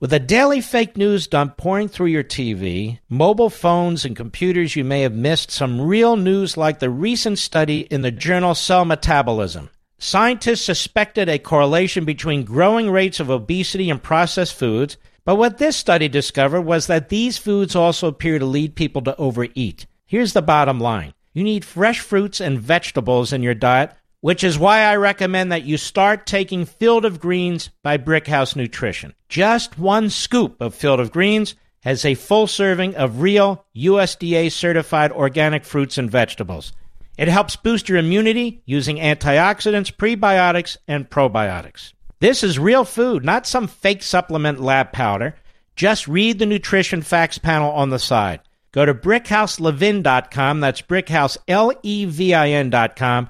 [0.06, 4.84] With a daily fake news dump pouring through your TV, mobile phones, and computers, you
[4.84, 9.72] may have missed some real news like the recent study in the journal Cell Metabolism.
[9.97, 15.76] Scientists suspected a correlation between growing rates of obesity and processed foods, but what this
[15.76, 19.88] study discovered was that these foods also appear to lead people to overeat.
[20.06, 23.91] Here's the bottom line you need fresh fruits and vegetables in your diet
[24.22, 29.13] which is why I recommend that you start taking Field of Greens by Brickhouse Nutrition.
[29.30, 35.11] Just one scoop of Field of Greens has a full serving of real USDA certified
[35.11, 36.74] organic fruits and vegetables.
[37.18, 41.93] It helps boost your immunity using antioxidants, prebiotics, and probiotics.
[42.20, 45.36] This is real food, not some fake supplement lab powder.
[45.76, 48.41] Just read the nutrition facts panel on the side.
[48.72, 53.30] Go to brickhouselevin.com, that's brickhouse, L E V I N.com,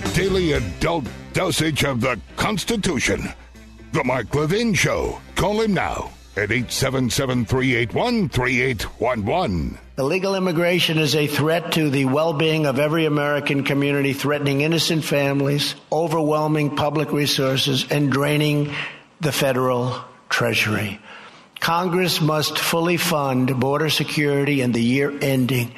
[0.31, 1.03] daily adult
[1.33, 3.21] dosage of the Constitution.
[3.91, 5.19] The Mark Levin Show.
[5.35, 9.77] Call him now at 877 381 3811.
[9.97, 15.03] Illegal immigration is a threat to the well being of every American community, threatening innocent
[15.03, 18.73] families, overwhelming public resources, and draining
[19.19, 20.97] the federal treasury.
[21.59, 25.73] Congress must fully fund border security and the year ending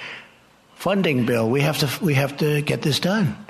[0.75, 1.49] funding bill.
[1.49, 3.42] We have to, we have to get this done.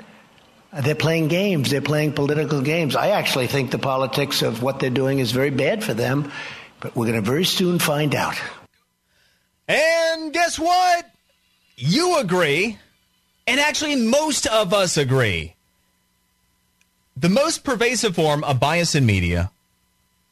[0.82, 1.70] They're playing games.
[1.70, 2.96] They're playing political games.
[2.96, 6.32] I actually think the politics of what they're doing is very bad for them,
[6.80, 8.40] but we're going to very soon find out.
[9.68, 11.10] And guess what?
[11.76, 12.78] You agree.
[13.46, 15.54] And actually, most of us agree.
[17.16, 19.52] The most pervasive form of bias in media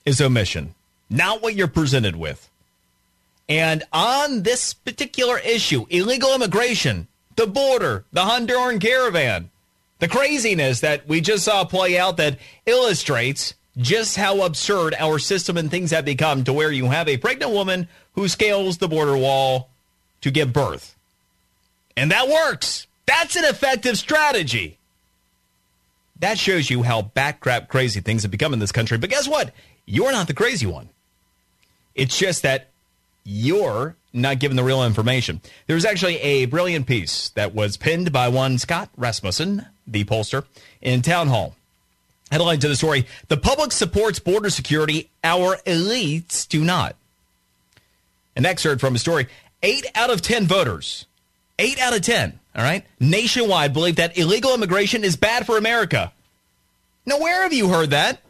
[0.05, 0.75] is omission,
[1.09, 2.49] not what you're presented with.
[3.49, 9.51] And on this particular issue, illegal immigration, the border, the Honduran caravan,
[10.03, 12.37] the craziness that we just saw play out that
[12.67, 17.17] illustrates just how absurd our system and things have become to where you have a
[17.19, 17.87] pregnant woman
[18.17, 19.71] who scales the border wall
[20.21, 20.97] to give birth.
[21.97, 22.89] And that works.
[23.07, 24.77] That's an effective strategy.
[26.19, 28.99] That shows you how backcrap crazy things have become in this country.
[28.99, 29.55] But guess what?
[29.87, 30.89] You're not the crazy one.
[31.95, 32.71] It's just that
[33.23, 35.41] you're not given the real information.
[35.69, 40.45] There was actually a brilliant piece that was pinned by one Scott Rasmussen, the pollster,
[40.81, 41.55] in Town Hall.
[42.31, 46.97] Headline to the story The public supports border security, our elites do not.
[48.35, 49.29] An excerpt from a story
[49.63, 51.07] eight out of 10 voters,
[51.59, 56.13] eight out of 10, all right, nationwide believe that illegal immigration is bad for America.
[57.07, 58.21] Now, where have you heard that?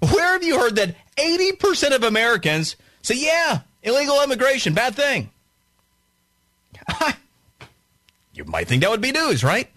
[0.00, 5.30] Where have you heard that 80% of Americans say, yeah, illegal immigration, bad thing?
[8.34, 9.68] you might think that would be news, right?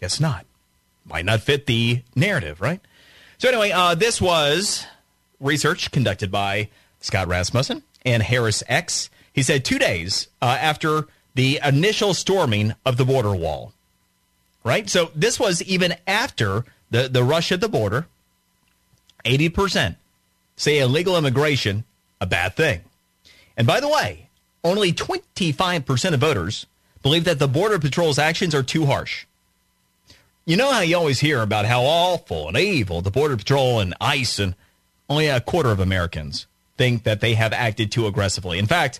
[0.00, 0.46] Guess not.
[1.04, 2.80] Might not fit the narrative, right?
[3.38, 4.86] So, anyway, uh, this was
[5.38, 6.70] research conducted by
[7.00, 9.10] Scott Rasmussen and Harris X.
[9.32, 13.74] He said two days uh, after the initial storming of the border wall,
[14.64, 14.88] right?
[14.88, 18.06] So, this was even after the, the rush at the border.
[19.26, 19.96] 80%
[20.56, 21.84] say illegal immigration
[22.22, 22.80] a bad thing.
[23.54, 24.28] And by the way,
[24.64, 26.66] only 25% of voters
[27.02, 29.26] believe that the Border Patrol's actions are too harsh.
[30.50, 33.94] You know how you always hear about how awful and evil the Border Patrol and
[34.00, 34.56] ICE and
[35.08, 38.58] only a quarter of Americans think that they have acted too aggressively.
[38.58, 38.98] In fact,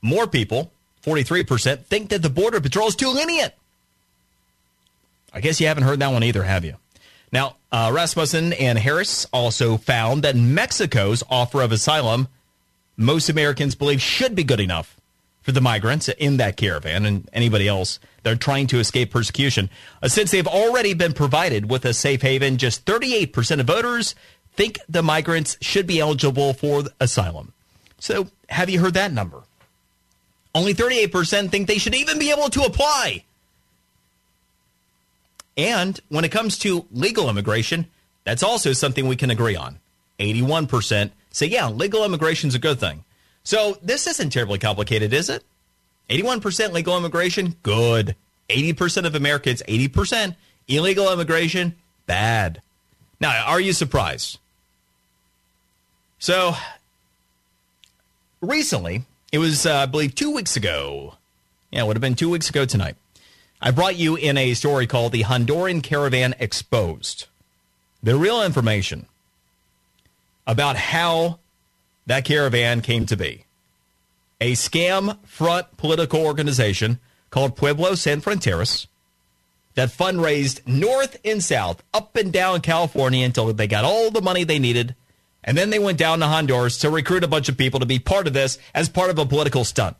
[0.00, 0.70] more people,
[1.04, 3.52] 43%, think that the Border Patrol is too lenient.
[5.34, 6.76] I guess you haven't heard that one either, have you?
[7.32, 12.28] Now, uh, Rasmussen and Harris also found that Mexico's offer of asylum,
[12.96, 14.97] most Americans believe should be good enough
[15.48, 19.70] for the migrants in that caravan and anybody else that are trying to escape persecution.
[20.02, 24.14] Uh, since they've already been provided with a safe haven, just 38% of voters
[24.52, 27.54] think the migrants should be eligible for asylum.
[27.98, 29.42] So, have you heard that number?
[30.54, 33.24] Only 38% think they should even be able to apply.
[35.56, 37.86] And when it comes to legal immigration,
[38.24, 39.78] that's also something we can agree on.
[40.18, 43.02] 81% say, yeah, legal immigration is a good thing.
[43.48, 45.42] So this isn't terribly complicated, is it?
[46.10, 48.14] 81% legal immigration, good.
[48.50, 50.36] 80% of Americans, 80%
[50.68, 51.74] illegal immigration,
[52.04, 52.60] bad.
[53.18, 54.38] Now, are you surprised?
[56.18, 56.56] So,
[58.42, 61.14] recently, it was, uh, I believe, two weeks ago.
[61.70, 62.96] Yeah, it would have been two weeks ago tonight.
[63.62, 67.28] I brought you in a story called The Honduran Caravan Exposed.
[68.02, 69.06] The real information
[70.46, 71.38] about how
[72.08, 73.44] that caravan came to be.
[74.40, 77.00] A scam front political organization
[77.30, 78.86] called Pueblo Sin Fronteras
[79.74, 84.42] that fundraised north and south, up and down California until they got all the money
[84.42, 84.94] they needed.
[85.44, 87.98] And then they went down to Honduras to recruit a bunch of people to be
[87.98, 89.96] part of this as part of a political stunt.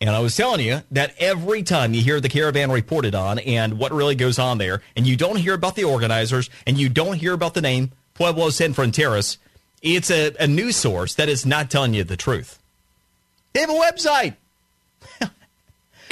[0.00, 3.78] And I was telling you that every time you hear the caravan reported on and
[3.78, 7.16] what really goes on there, and you don't hear about the organizers and you don't
[7.16, 9.38] hear about the name Pueblo Sin Fronteras,
[9.82, 12.58] it's a, a news source that is not telling you the truth.
[13.52, 14.36] They have a website.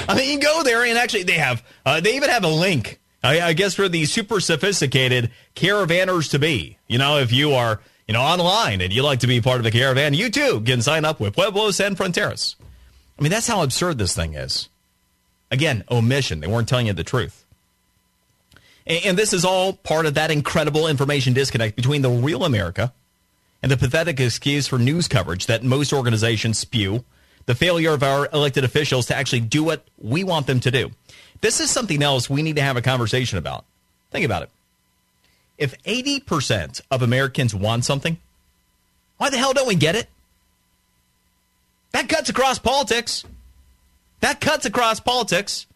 [0.07, 2.99] I mean, you go there and actually they have, uh, they even have a link,
[3.23, 6.77] I, I guess, for the super sophisticated caravanners to be.
[6.87, 9.65] You know, if you are, you know, online and you like to be part of
[9.65, 12.55] a caravan, you too can sign up with Pueblos Sin Fronteras.
[13.17, 14.69] I mean, that's how absurd this thing is.
[15.49, 16.39] Again, omission.
[16.39, 17.45] They weren't telling you the truth.
[18.85, 22.93] And, and this is all part of that incredible information disconnect between the real America
[23.67, 27.03] and the pathetic excuse for news coverage that most organizations spew,
[27.47, 30.89] the failure of our elected officials to actually do what we want them to do.
[31.41, 33.65] This is something else we need to have a conversation about.
[34.09, 34.49] Think about it.
[35.57, 38.17] If 80% of Americans want something,
[39.17, 40.07] why the hell don't we get it?
[41.91, 43.25] That cuts across politics.
[44.21, 45.67] That cuts across politics.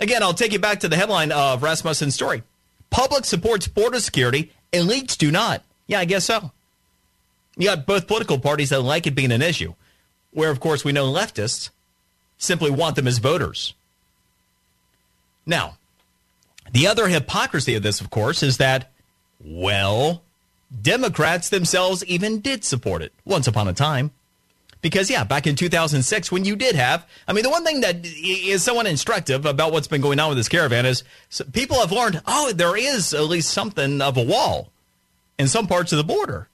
[0.00, 2.42] Again, I'll take you back to the headline of Rasmussen's story.
[2.90, 5.62] Public supports border security, elites do not.
[5.86, 6.50] Yeah, I guess so.
[7.56, 9.74] You got both political parties that like it being an issue,
[10.32, 11.70] where, of course, we know leftists
[12.38, 13.74] simply want them as voters.
[15.44, 15.76] Now,
[16.72, 18.90] the other hypocrisy of this, of course, is that,
[19.44, 20.22] well,
[20.80, 24.12] Democrats themselves even did support it once upon a time.
[24.82, 27.96] Because, yeah, back in 2006, when you did have, I mean, the one thing that
[28.02, 31.04] is somewhat instructive about what's been going on with this caravan is
[31.52, 34.70] people have learned, oh, there is at least something of a wall
[35.38, 36.48] in some parts of the border.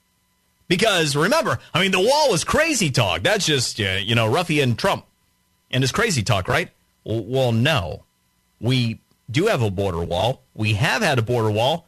[0.69, 3.23] Because remember, I mean, the wall was crazy talk.
[3.23, 5.07] That's just, uh, you know, ruffian Trump
[5.71, 6.71] and his crazy talk, right?
[7.05, 8.03] Well, well, no.
[8.61, 9.01] We
[9.31, 10.43] do have a border wall.
[10.55, 11.87] We have had a border wall.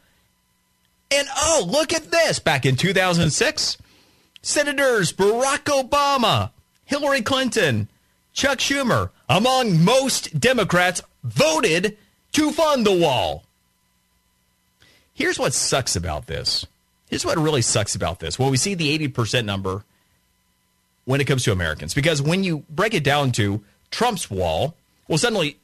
[1.11, 2.39] And oh, look at this.
[2.39, 3.77] Back in 2006,
[4.41, 6.51] Senators Barack Obama,
[6.85, 7.89] Hillary Clinton,
[8.33, 11.97] Chuck Schumer, among most Democrats, voted
[12.33, 13.43] to fund the wall.
[15.13, 16.65] Here's what sucks about this.
[17.09, 18.37] Here's what really sucks about this.
[18.37, 19.83] Well, we see the 80% number
[21.05, 21.93] when it comes to Americans.
[21.93, 24.75] Because when you break it down to Trump's wall,
[25.07, 25.57] well, suddenly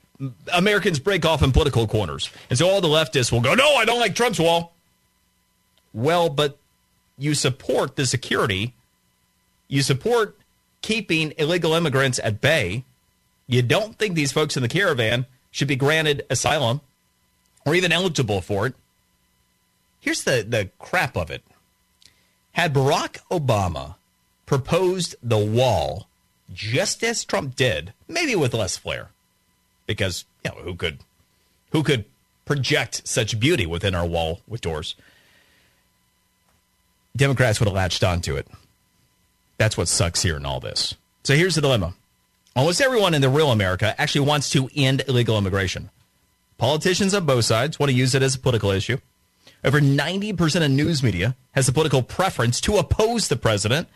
[0.52, 2.32] Americans break off in political corners.
[2.50, 4.74] And so all the leftists will go, no, I don't like Trump's wall.
[5.94, 6.58] Well, but
[7.18, 8.74] you support the security,
[9.68, 10.38] you support
[10.82, 12.84] keeping illegal immigrants at bay.
[13.48, 16.82] You don't think these folks in the caravan should be granted asylum
[17.66, 18.76] or even eligible for it.
[20.06, 21.44] Here's the, the crap of it.
[22.52, 23.96] Had Barack Obama
[24.46, 26.08] proposed the wall
[26.54, 29.10] just as Trump did, maybe with less flair,
[29.88, 31.00] because you know who could
[31.72, 32.06] who could
[32.46, 34.94] project such beauty within our wall with doors?
[37.18, 38.48] Democrats would have latched onto it.
[39.58, 40.94] That's what sucks here in all this.
[41.24, 41.96] So here's the dilemma.
[42.56, 45.90] Almost everyone in the real America actually wants to end illegal immigration.
[46.60, 48.98] Politicians on both sides want to use it as a political issue.
[49.66, 53.88] Over 90% of news media has a political preference to oppose the president.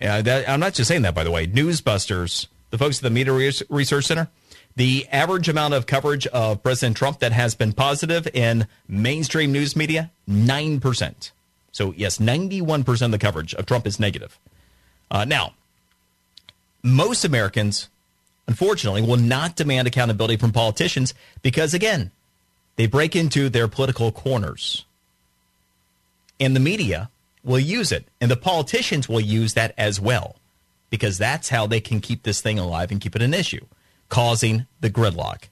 [0.00, 1.48] Uh, that, I'm not just saying that, by the way.
[1.48, 3.32] Newsbusters, the folks at the Media
[3.68, 4.28] Research Center,
[4.76, 9.74] the average amount of coverage of President Trump that has been positive in mainstream news
[9.74, 11.30] media, 9%.
[11.72, 14.38] So, yes, 91% of the coverage of Trump is negative.
[15.10, 15.54] Uh, now,
[16.84, 17.88] most Americans,
[18.46, 22.12] unfortunately, will not demand accountability from politicians because, again,
[22.78, 24.84] they break into their political corners.
[26.38, 27.10] And the media
[27.42, 30.36] will use it, and the politicians will use that as well
[30.88, 33.66] because that's how they can keep this thing alive and keep it an issue,
[34.08, 35.48] causing the gridlock.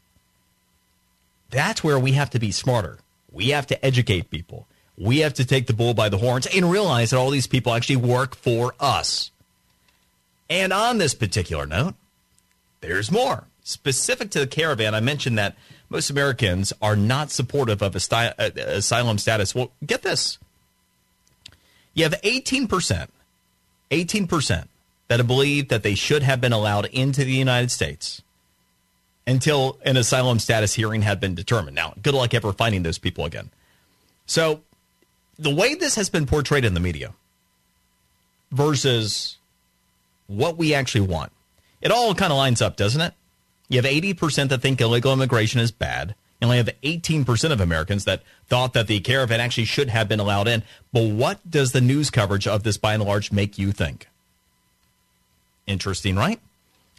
[1.51, 2.99] That's where we have to be smarter.
[3.33, 4.69] We have to educate people.
[4.97, 7.75] We have to take the bull by the horns and realize that all these people
[7.75, 9.33] actually work for us.
[10.49, 11.95] And on this particular note,
[12.83, 13.49] there's more.
[13.65, 15.57] Specific to the caravan, I mentioned that
[15.89, 19.55] most Americans are not supportive of asti- uh, asylum status.
[19.55, 20.39] Well, get this.
[21.95, 23.09] You have 18%,
[23.91, 24.69] 18%
[25.09, 28.23] that believe that they should have been allowed into the United States
[29.27, 31.75] until an asylum status hearing had been determined.
[31.75, 33.51] Now, good luck ever finding those people again.
[34.27, 34.63] So,
[35.39, 37.13] the way this has been portrayed in the media
[38.51, 39.37] versus
[40.27, 41.33] what we actually want,
[41.81, 43.15] it all kind of lines up, doesn't it?
[43.69, 46.15] You have 80% that think illegal immigration is bad.
[46.41, 50.21] You only have 18% of Americans that thought that the caravan actually should have been
[50.21, 50.63] allowed in.
[50.93, 54.09] But what does the news coverage of this by and large make you think?
[55.67, 56.41] Interesting, right?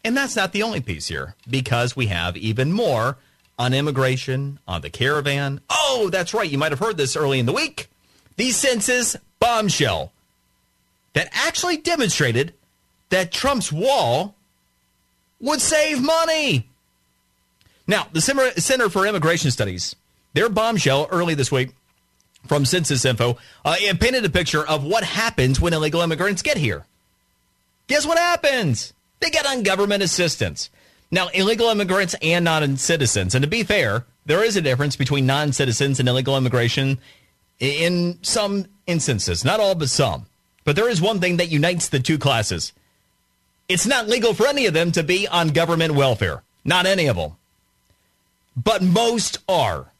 [0.03, 3.18] And that's not the only piece here because we have even more
[3.59, 5.61] on immigration, on the caravan.
[5.70, 6.49] Oh, that's right.
[6.49, 7.89] You might have heard this early in the week.
[8.36, 10.11] The census bombshell
[11.13, 12.53] that actually demonstrated
[13.09, 14.36] that Trump's wall
[15.39, 16.67] would save money.
[17.88, 19.95] Now, the Center for Immigration Studies,
[20.33, 21.69] their bombshell early this week
[22.45, 26.57] from Census Info, uh, it painted a picture of what happens when illegal immigrants get
[26.57, 26.85] here.
[27.88, 28.93] Guess what happens?
[29.19, 30.69] They get on government assistance.
[31.09, 35.25] Now, illegal immigrants and non citizens, and to be fair, there is a difference between
[35.25, 36.99] non citizens and illegal immigration
[37.59, 40.25] in some instances, not all, but some.
[40.65, 42.73] But there is one thing that unites the two classes
[43.70, 46.43] it's not legal for any of them to be on government welfare.
[46.63, 47.34] Not any of them.
[48.55, 49.91] But most are.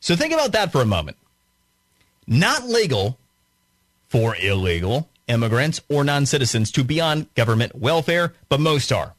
[0.00, 1.16] So think about that for a moment.
[2.26, 3.18] Not legal
[4.08, 9.14] for illegal immigrants or non citizens to be on government welfare, but most are.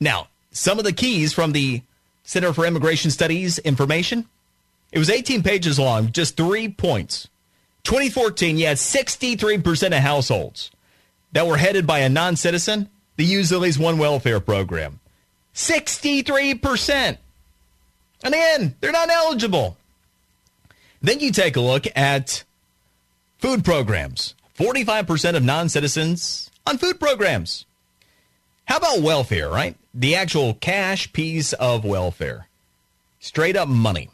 [0.00, 1.82] Now, some of the keys from the
[2.24, 4.26] Center for Immigration Studies information
[4.92, 7.28] it was 18 pages long, just three points.
[7.84, 10.70] 2014, you had 63% of households
[11.32, 15.00] that were headed by a non citizen that used at least one welfare program.
[15.54, 17.18] 63%.
[18.24, 19.76] And again, they're not eligible.
[21.02, 22.44] Then you take a look at
[23.38, 27.64] food programs 45% of non citizens on food programs.
[28.64, 29.76] How about welfare, right?
[29.94, 32.48] The actual cash piece of welfare.
[33.20, 34.10] Straight up money.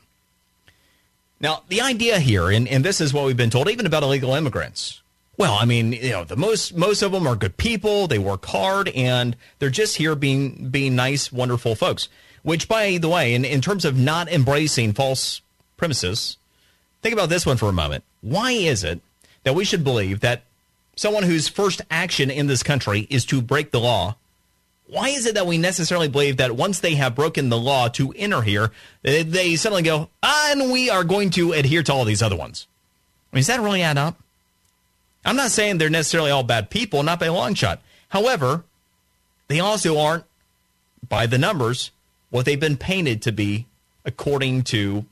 [1.41, 4.35] Now, the idea here, and, and this is what we've been told, even about illegal
[4.35, 5.03] immigrants,
[5.37, 8.07] well, I mean, you know, the most most of them are good people.
[8.07, 12.09] They work hard, and they're just here being being nice, wonderful folks.
[12.43, 15.41] Which, by the way, in, in terms of not embracing false
[15.76, 16.37] premises,
[17.01, 18.05] think about this one for a moment.
[18.20, 19.01] Why is it
[19.45, 20.43] that we should believe that
[20.95, 24.16] someone whose first action in this country is to break the law?
[24.87, 28.12] Why is it that we necessarily believe that once they have broken the law to
[28.16, 28.70] enter here,
[29.03, 32.37] they, they suddenly go, ah, and we are going to adhere to all these other
[32.37, 32.66] ones?
[33.32, 34.22] I mean, does that really add up?
[35.25, 37.81] I'm not saying they're necessarily all bad people, not by a long shot.
[38.09, 38.64] However,
[39.49, 40.25] they also aren't,
[41.09, 41.91] by the numbers,
[42.31, 43.66] what they've been painted to be
[44.05, 45.05] according to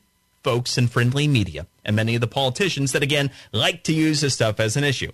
[0.43, 4.35] folks in friendly media and many of the politicians that, again, like to use this
[4.35, 5.13] stuff as an issue.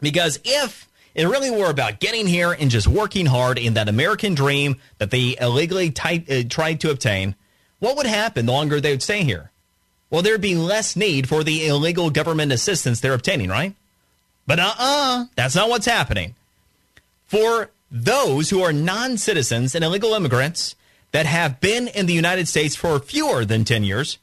[0.00, 4.34] Because if it really were about getting here and just working hard in that American
[4.34, 7.34] dream that they illegally uh, tried to obtain,
[7.78, 9.50] what would happen the longer they would stay here?
[10.10, 13.74] Well, there'd be less need for the illegal government assistance they're obtaining, right?
[14.46, 16.34] But uh uh-uh, uh, that's not what's happening.
[17.26, 20.76] For those who are non citizens and illegal immigrants
[21.12, 24.18] that have been in the United States for fewer than 10 years,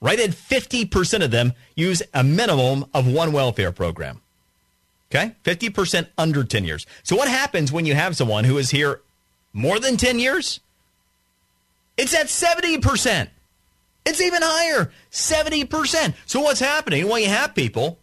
[0.00, 4.20] right at 50% of them use a minimum of one welfare program.
[5.10, 5.34] Okay?
[5.44, 6.86] 50% under 10 years.
[7.02, 9.00] So, what happens when you have someone who is here
[9.52, 10.60] more than 10 years?
[11.98, 13.28] It's at 70%.
[14.04, 16.14] It's even higher, 70%.
[16.24, 17.06] So, what's happening?
[17.08, 17.98] Well, you have people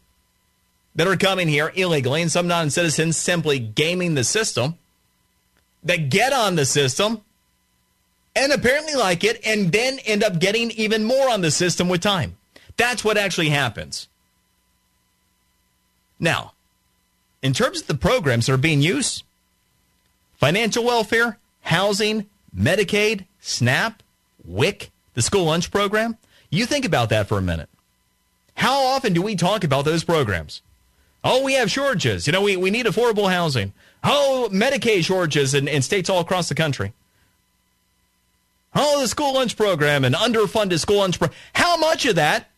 [0.95, 4.77] that are coming here illegally and some non citizens simply gaming the system
[5.83, 7.21] that get on the system
[8.35, 12.01] and apparently like it and then end up getting even more on the system with
[12.01, 12.37] time.
[12.77, 14.07] That's what actually happens.
[16.19, 16.53] Now,
[17.41, 19.23] in terms of the programs that are being used,
[20.35, 24.03] financial welfare, housing, Medicaid, SNAP,
[24.43, 26.17] WIC, the school lunch program,
[26.49, 27.69] you think about that for a minute.
[28.55, 30.61] How often do we talk about those programs?
[31.23, 32.27] Oh, we have shortages.
[32.27, 33.73] You know, we, we need affordable housing.
[34.03, 36.93] Oh, Medicaid shortages in, in states all across the country.
[38.73, 41.37] Oh, the school lunch program and underfunded school lunch program.
[41.53, 42.49] How much of that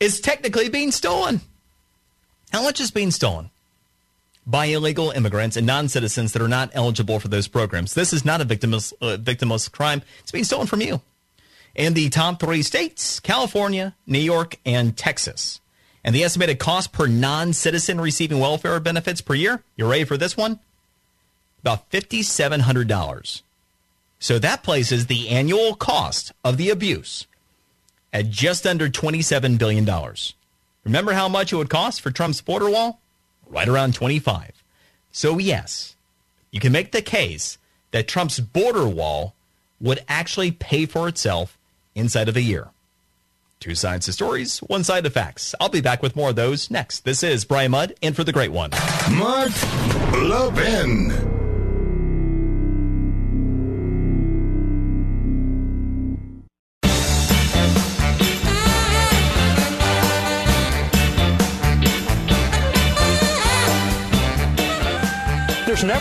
[0.00, 1.40] is technically being stolen?
[2.52, 3.50] How much is being stolen
[4.46, 7.94] by illegal immigrants and non citizens that are not eligible for those programs?
[7.94, 10.02] This is not a victimless, uh, victimless crime.
[10.20, 11.00] It's being stolen from you.
[11.74, 15.61] In the top three states California, New York, and Texas.
[16.04, 20.16] And the estimated cost per non citizen receiving welfare benefits per year, you ready for
[20.16, 20.58] this one?
[21.60, 23.42] About $5,700.
[24.18, 27.26] So that places the annual cost of the abuse
[28.12, 29.88] at just under $27 billion.
[30.84, 33.00] Remember how much it would cost for Trump's border wall?
[33.48, 34.62] Right around 25.
[35.12, 35.94] So yes,
[36.50, 37.58] you can make the case
[37.92, 39.34] that Trump's border wall
[39.80, 41.58] would actually pay for itself
[41.94, 42.68] inside of a year.
[43.62, 45.54] Two sides to stories, one side to facts.
[45.60, 47.04] I'll be back with more of those next.
[47.04, 48.70] This is Brian Mudd and for the great one.
[49.12, 49.52] Mark
[50.14, 51.41] Levin.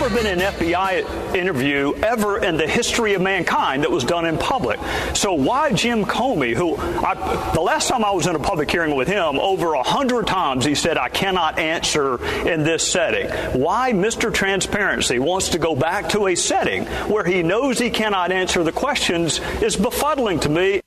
[0.01, 4.35] Never been an FBI interview ever in the history of mankind that was done in
[4.35, 4.79] public.
[5.13, 8.95] So why Jim Comey, who I, the last time I was in a public hearing
[8.95, 12.15] with him, over a hundred times he said I cannot answer
[12.47, 13.29] in this setting.
[13.61, 14.33] Why Mr.
[14.33, 18.71] Transparency wants to go back to a setting where he knows he cannot answer the
[18.71, 20.81] questions is befuddling to me.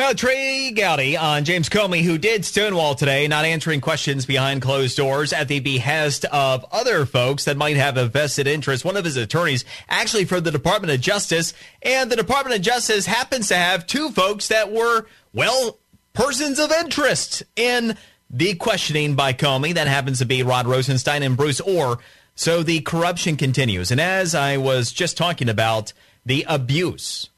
[0.00, 4.62] Well, Trey Gowdy uh, on James Comey, who did stonewall today, not answering questions behind
[4.62, 8.82] closed doors at the behest of other folks that might have a vested interest.
[8.82, 11.52] One of his attorneys, actually for the Department of Justice,
[11.82, 15.78] and the Department of Justice happens to have two folks that were, well,
[16.14, 17.94] persons of interest in
[18.30, 19.74] the questioning by Comey.
[19.74, 21.98] That happens to be Rod Rosenstein and Bruce Ohr.
[22.34, 23.90] So the corruption continues.
[23.90, 25.92] And as I was just talking about,
[26.24, 27.29] the abuse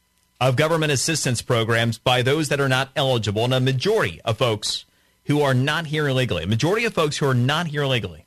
[0.42, 4.84] of government assistance programs by those that are not eligible, and a majority of folks
[5.26, 8.26] who are not here illegally, a majority of folks who are not here illegally,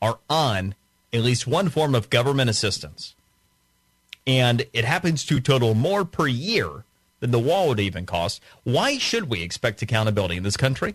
[0.00, 0.74] are on
[1.12, 3.14] at least one form of government assistance.
[4.26, 6.84] And it happens to total more per year
[7.20, 8.40] than the wall would even cost.
[8.64, 10.94] Why should we expect accountability in this country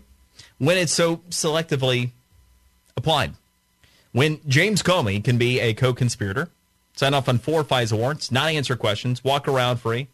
[0.58, 2.10] when it's so selectively
[2.96, 3.34] applied?
[4.10, 6.48] When James Comey can be a co conspirator,
[6.96, 10.08] sign off on four FISA warrants, not answer questions, walk around free,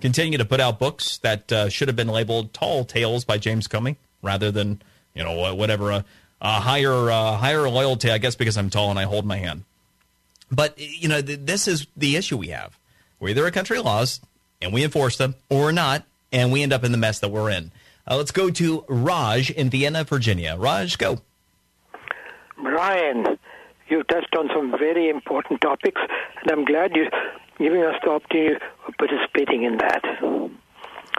[0.00, 3.68] continue to put out books that uh, should have been labeled "Tall Tales" by James
[3.68, 4.82] Comey, rather than
[5.14, 6.04] you know whatever a,
[6.40, 9.64] a higher uh, higher loyalty, I guess, because I'm tall and I hold my hand.
[10.50, 12.78] But you know, th- this is the issue we have.
[13.20, 14.20] We're either a country laws
[14.60, 17.50] and we enforce them, or not, and we end up in the mess that we're
[17.50, 17.70] in.
[18.08, 20.56] Uh, let's go to Raj in Vienna, Virginia.
[20.58, 21.20] Raj, go.
[22.62, 23.38] Brian,
[23.88, 26.00] you touched on some very important topics,
[26.40, 27.08] and I'm glad you
[27.58, 28.56] giving us the opportunity
[28.86, 30.04] of participating in that.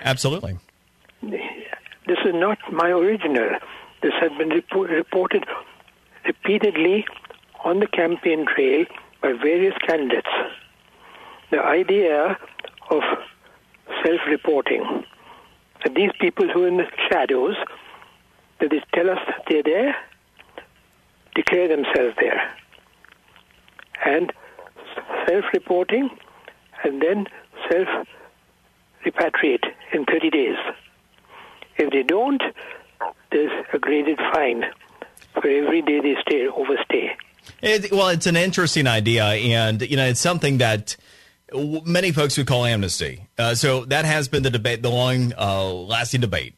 [0.04, 0.58] Absolutely.
[1.22, 3.50] This is not my original.
[4.02, 5.46] This has been report- reported
[6.26, 7.06] repeatedly
[7.64, 8.86] on the campaign trail
[9.22, 10.30] by various candidates.
[11.52, 12.38] The idea
[12.90, 13.02] of
[14.04, 15.06] self-reporting.
[15.84, 17.56] That these people who are in the shadows,
[18.60, 19.96] that they tell us that they're there,
[21.36, 22.41] declare themselves there.
[24.06, 24.32] And
[25.28, 26.10] self-reporting
[26.84, 27.28] and then
[27.70, 30.57] self-repatriate in 30 days.
[31.78, 32.41] If they don't,
[33.32, 34.64] there's a graded fine
[35.34, 37.18] for every day they stay overstay.
[37.62, 40.95] It, well, it's an interesting idea, and you know, it's something that
[41.53, 43.28] many folks would call amnesty.
[43.38, 46.56] Uh, so that has been the debate, the long-lasting uh, debate.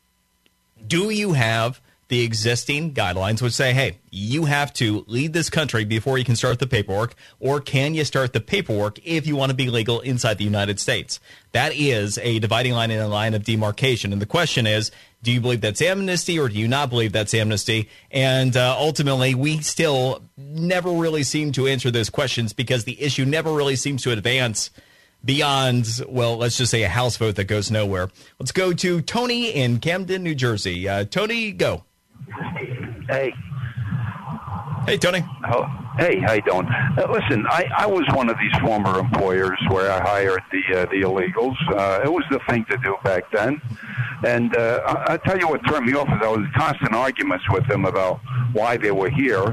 [0.86, 5.84] Do you have the existing guidelines would say, hey, you have to leave this country
[5.84, 9.50] before you can start the paperwork, or can you start the paperwork if you want
[9.50, 11.20] to be legal inside the United States?
[11.52, 14.14] That is a dividing line and a line of demarcation.
[14.14, 14.92] And the question is,
[15.24, 17.90] do you believe that's amnesty or do you not believe that's amnesty?
[18.12, 23.26] And uh, ultimately, we still never really seem to answer those questions because the issue
[23.26, 24.70] never really seems to advance
[25.26, 28.10] beyond, well, let's just say a House vote that goes nowhere.
[28.40, 30.88] Let's go to Tony in Camden, New Jersey.
[30.88, 31.84] Uh, Tony, go.
[33.10, 33.34] Hey.
[34.86, 35.24] Hey, Tony.
[35.52, 35.66] Oh,
[35.98, 36.66] hey, how you doing?
[36.68, 40.86] Uh, listen, I, I was one of these former employers where I hired the uh,
[40.86, 41.58] the illegals.
[41.70, 43.62] Uh, it was the thing to do back then.
[44.26, 47.44] And uh, I, I tell you what turned me off is I was constant arguments
[47.50, 48.22] with them about
[48.54, 49.44] why they were here.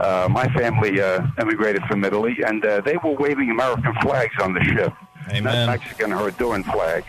[0.00, 4.54] Uh, my family uh, immigrated from Italy, and uh, they were waving American flags on
[4.54, 4.92] the ship,
[5.30, 5.42] Amen.
[5.42, 7.06] not Mexican Honduran flags.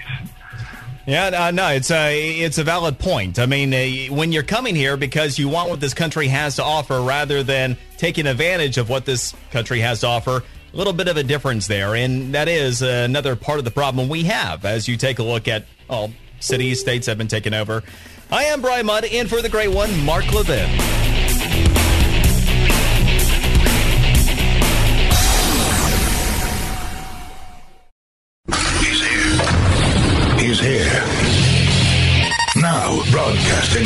[1.08, 3.40] Yeah, uh, no, it's a it's a valid point.
[3.40, 6.64] I mean, uh, when you're coming here because you want what this country has to
[6.64, 10.44] offer, rather than taking advantage of what this country has to offer,
[10.74, 14.10] a little bit of a difference there, and that is another part of the problem
[14.10, 16.12] we have as you take a look at all
[16.42, 17.84] cities, states have been taken over.
[18.30, 21.17] I am Brian Mudd, in for the great one, Mark Levin.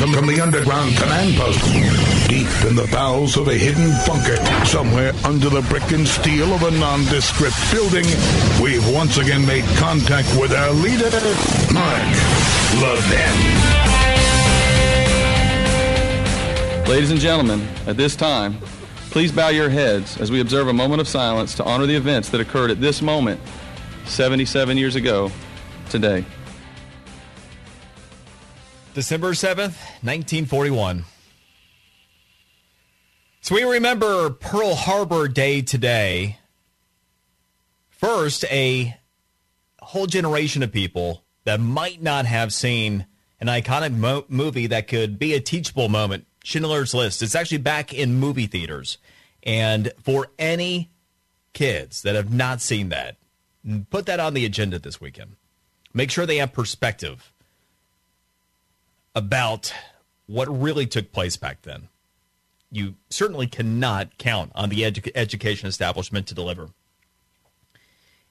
[0.01, 1.63] From the underground command post,
[2.27, 6.63] deep in the bowels of a hidden bunker, somewhere under the brick and steel of
[6.63, 8.05] a nondescript building,
[8.61, 11.09] we've once again made contact with our leader,
[11.71, 12.01] Mark
[12.81, 13.71] Levin.
[16.89, 18.57] Ladies and gentlemen, at this time,
[19.11, 22.29] please bow your heads as we observe a moment of silence to honor the events
[22.29, 23.39] that occurred at this moment
[24.05, 25.31] 77 years ago
[25.89, 26.25] today.
[28.93, 31.05] December 7th, 1941.
[33.39, 36.39] So we remember Pearl Harbor Day today.
[37.89, 38.97] First, a
[39.81, 43.05] whole generation of people that might not have seen
[43.39, 46.27] an iconic mo- movie that could be a teachable moment.
[46.43, 47.21] Schindler's List.
[47.21, 48.97] It's actually back in movie theaters.
[49.43, 50.91] And for any
[51.53, 53.15] kids that have not seen that,
[53.89, 55.37] put that on the agenda this weekend.
[55.93, 57.30] Make sure they have perspective
[59.15, 59.73] about
[60.27, 61.89] what really took place back then.
[62.71, 66.69] You certainly cannot count on the edu- education establishment to deliver.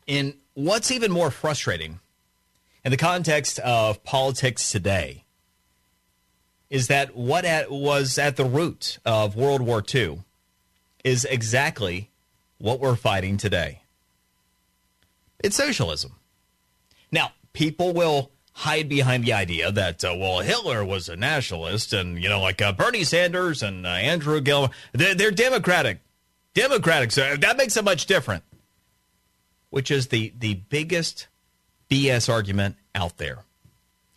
[0.09, 2.01] And what's even more frustrating
[2.85, 5.25] in the context of politics today
[6.71, 10.23] is that what at, was at the root of World War II
[11.05, 12.11] is exactly
[12.59, 13.83] what we're fighting today.
[15.43, 16.13] It's socialism.
[17.11, 22.23] Now, people will hide behind the idea that uh, well Hitler was a nationalist and
[22.23, 26.01] you know like uh, Bernie Sanders and uh, Andrew Gillum they're, they're democratic.
[26.55, 28.45] Democratic so that makes it much different.
[29.71, 31.29] Which is the the biggest
[31.89, 33.45] BS argument out there.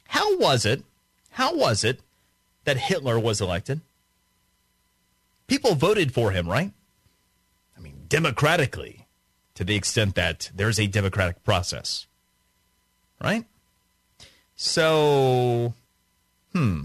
[0.08, 0.84] How was it
[1.32, 2.02] how was it
[2.66, 3.82] that Hitler was elected?
[5.48, 6.72] People voted for him right?
[7.78, 9.08] I mean democratically
[9.56, 12.08] to the extent that there's a democratic process
[13.24, 13.46] right
[14.64, 15.74] so,
[16.54, 16.84] hmm.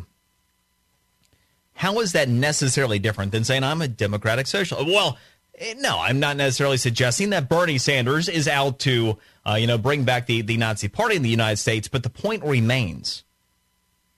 [1.75, 4.89] How is that necessarily different than saying I'm a Democratic socialist?
[4.89, 5.17] Well,
[5.57, 9.79] eh, no, I'm not necessarily suggesting that Bernie Sanders is out to, uh, you know,
[9.79, 11.87] bring back the, the Nazi Party in the United States.
[11.87, 13.23] But the point remains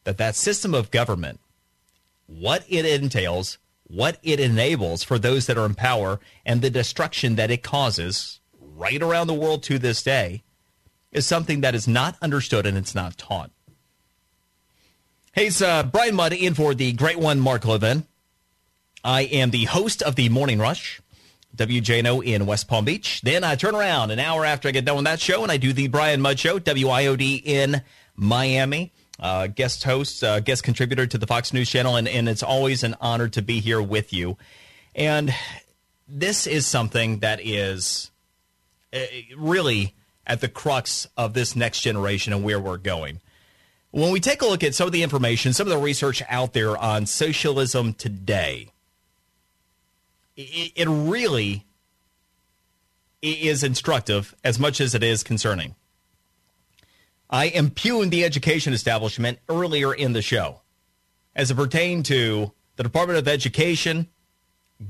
[0.04, 1.38] that that system of government,
[2.26, 7.36] what it entails, what it enables for those that are in power, and the destruction
[7.36, 10.44] that it causes right around the world to this day,
[11.12, 13.50] is something that is not understood and it's not taught.
[15.32, 18.04] Hey, it's uh, Brian Mudd in for the great one, Mark Levin.
[19.02, 21.00] I am the host of the Morning Rush,
[21.56, 23.22] WJNO in West Palm Beach.
[23.22, 25.56] Then I turn around an hour after I get done with that show and I
[25.56, 27.82] do the Brian Mudd Show, WIOD in
[28.16, 28.92] Miami.
[29.18, 32.82] Uh, guest host, uh, guest contributor to the Fox News Channel, and, and it's always
[32.82, 34.38] an honor to be here with you.
[34.94, 35.34] And
[36.08, 38.10] this is something that is
[38.94, 39.00] uh,
[39.36, 39.94] really
[40.30, 43.20] at the crux of this next generation and where we're going.
[43.90, 46.52] When we take a look at some of the information, some of the research out
[46.52, 48.68] there on socialism today,
[50.36, 51.66] it, really
[53.20, 55.74] is instructive as much as it is concerning.
[57.28, 60.60] I impugned the education establishment earlier in the show
[61.34, 64.06] as it pertained to the Department of Education,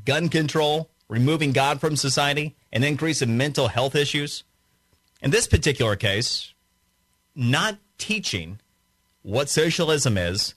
[0.04, 4.44] gun control, removing God from society, and increase in mental health issues.
[5.22, 6.54] In this particular case,
[7.34, 8.60] not teaching
[9.22, 10.54] what socialism is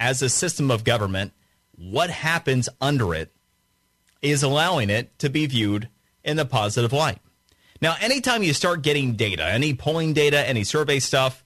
[0.00, 1.32] as a system of government,
[1.76, 3.32] what happens under it,
[4.22, 5.88] is allowing it to be viewed
[6.24, 7.18] in a positive light.
[7.80, 11.44] Now, anytime you start getting data, any polling data, any survey stuff,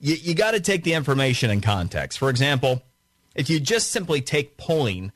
[0.00, 2.18] you, you got to take the information in context.
[2.18, 2.82] For example,
[3.34, 5.12] if you just simply take polling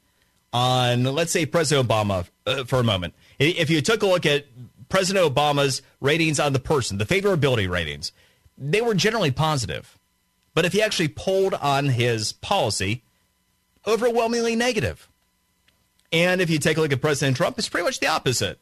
[0.53, 4.47] on, let's say, President Obama uh, for a moment, if you took a look at
[4.93, 8.13] President Obama's ratings on the person, the favorability ratings,
[8.59, 9.99] they were generally positive.
[10.53, 13.03] But if you actually polled on his policy,
[13.87, 15.09] overwhelmingly negative.
[16.13, 18.61] And if you take a look at President Trump, it's pretty much the opposite.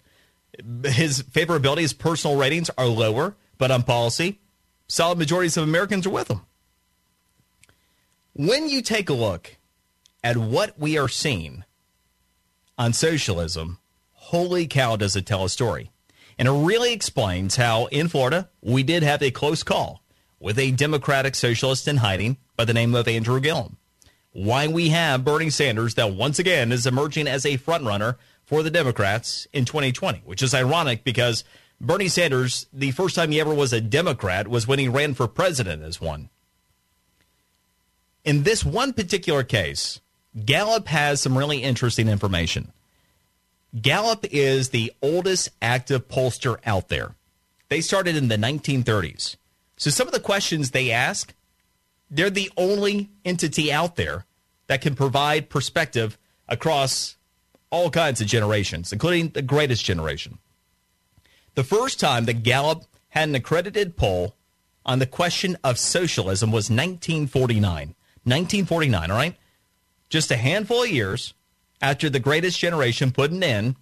[0.84, 4.38] His favorability, his personal ratings are lower, but on policy,
[4.86, 6.42] solid majorities of Americans are with him.
[8.34, 9.56] When you take a look
[10.22, 11.64] at what we are seeing
[12.78, 13.78] on socialism,
[14.12, 15.89] holy cow, does it tell a story.
[16.40, 20.02] And it really explains how in Florida, we did have a close call
[20.38, 23.76] with a Democratic socialist in hiding by the name of Andrew Gillum.
[24.32, 28.70] Why we have Bernie Sanders that once again is emerging as a frontrunner for the
[28.70, 31.44] Democrats in 2020, which is ironic because
[31.78, 35.28] Bernie Sanders, the first time he ever was a Democrat was when he ran for
[35.28, 36.30] president as one.
[38.24, 40.00] In this one particular case,
[40.46, 42.72] Gallup has some really interesting information.
[43.78, 47.14] Gallup is the oldest active pollster out there.
[47.68, 49.36] They started in the 1930s.
[49.76, 51.34] So some of the questions they ask
[52.10, 54.26] They're the only entity out there
[54.66, 56.18] that can provide perspective
[56.48, 57.16] across
[57.70, 60.38] all kinds of generations, including the greatest generation.
[61.54, 64.34] The first time that Gallup had an accredited poll
[64.84, 67.94] on the question of socialism was 1949.
[68.24, 69.36] 1949, all right?
[70.08, 71.34] Just a handful of years
[71.80, 73.76] after the greatest generation put an end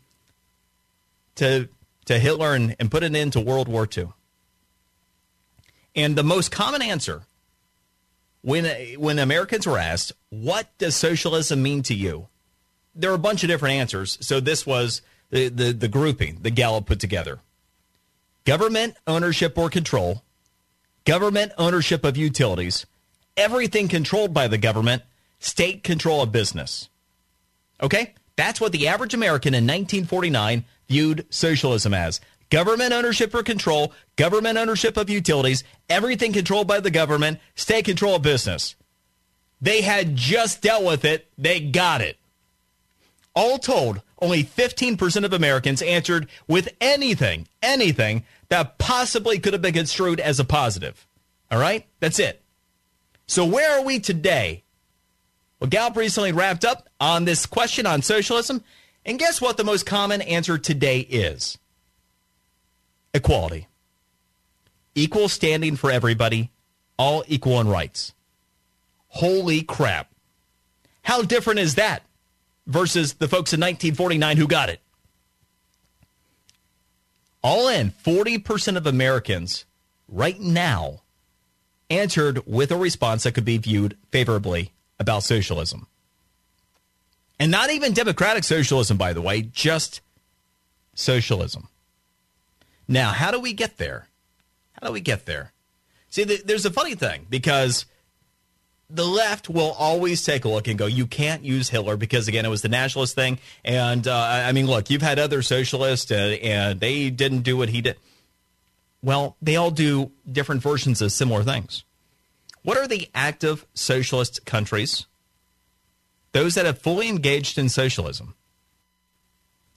[1.37, 1.69] to,
[2.05, 4.09] to Hitler and, and put an end to World War II.
[5.97, 7.23] And the most common answer
[8.43, 8.65] when,
[8.99, 12.29] when Americans were asked, what does socialism mean to you?
[12.95, 14.19] There were a bunch of different answers.
[14.21, 17.41] So this was the, the, the grouping the Gallup put together
[18.45, 20.23] government ownership or control,
[21.05, 22.87] government ownership of utilities,
[23.37, 25.03] everything controlled by the government,
[25.39, 26.89] state control of business.
[27.81, 28.15] Okay?
[28.37, 32.21] That's what the average American in 1949 viewed socialism as.
[32.51, 38.17] Government ownership or control, government ownership of utilities, everything controlled by the government, state control
[38.17, 38.75] of business.
[39.61, 41.29] They had just dealt with it.
[41.37, 42.17] They got it.
[43.35, 49.75] All told, only 15% of Americans answered with anything, anything that possibly could have been
[49.75, 51.07] construed as a positive.
[51.51, 51.87] All right?
[52.01, 52.43] That's it.
[53.27, 54.65] So where are we today?
[55.61, 58.63] Well, Gallup recently wrapped up on this question on socialism.
[59.05, 61.59] And guess what the most common answer today is?
[63.15, 63.67] Equality.
[64.95, 66.51] Equal standing for everybody,
[66.99, 68.13] all equal in rights.
[69.09, 70.11] Holy crap.
[71.03, 72.03] How different is that
[72.67, 74.81] versus the folks in 1949 who got it?
[77.43, 79.65] All in, 40% of Americans
[80.09, 81.03] right now
[81.89, 85.87] answered with a response that could be viewed favorably about socialism.
[87.39, 90.01] And not even democratic socialism, by the way, just
[90.95, 91.69] socialism.
[92.89, 94.09] Now, how do we get there?
[94.73, 95.53] How do we get there?
[96.11, 97.85] See, there's a funny thing because
[98.91, 102.47] the left will always take a look and go, you can't use Hitler because, again,
[102.47, 103.39] it was the nationalist thing.
[103.65, 104.17] And, uh,
[104.47, 107.97] I mean, look, you've had other socialists uh, and they didn't do what he did.
[109.03, 111.85] Well, they all do different versions of similar things.
[112.63, 115.07] What are the active socialist countries?
[116.33, 118.35] Those that have fully engaged in socialism.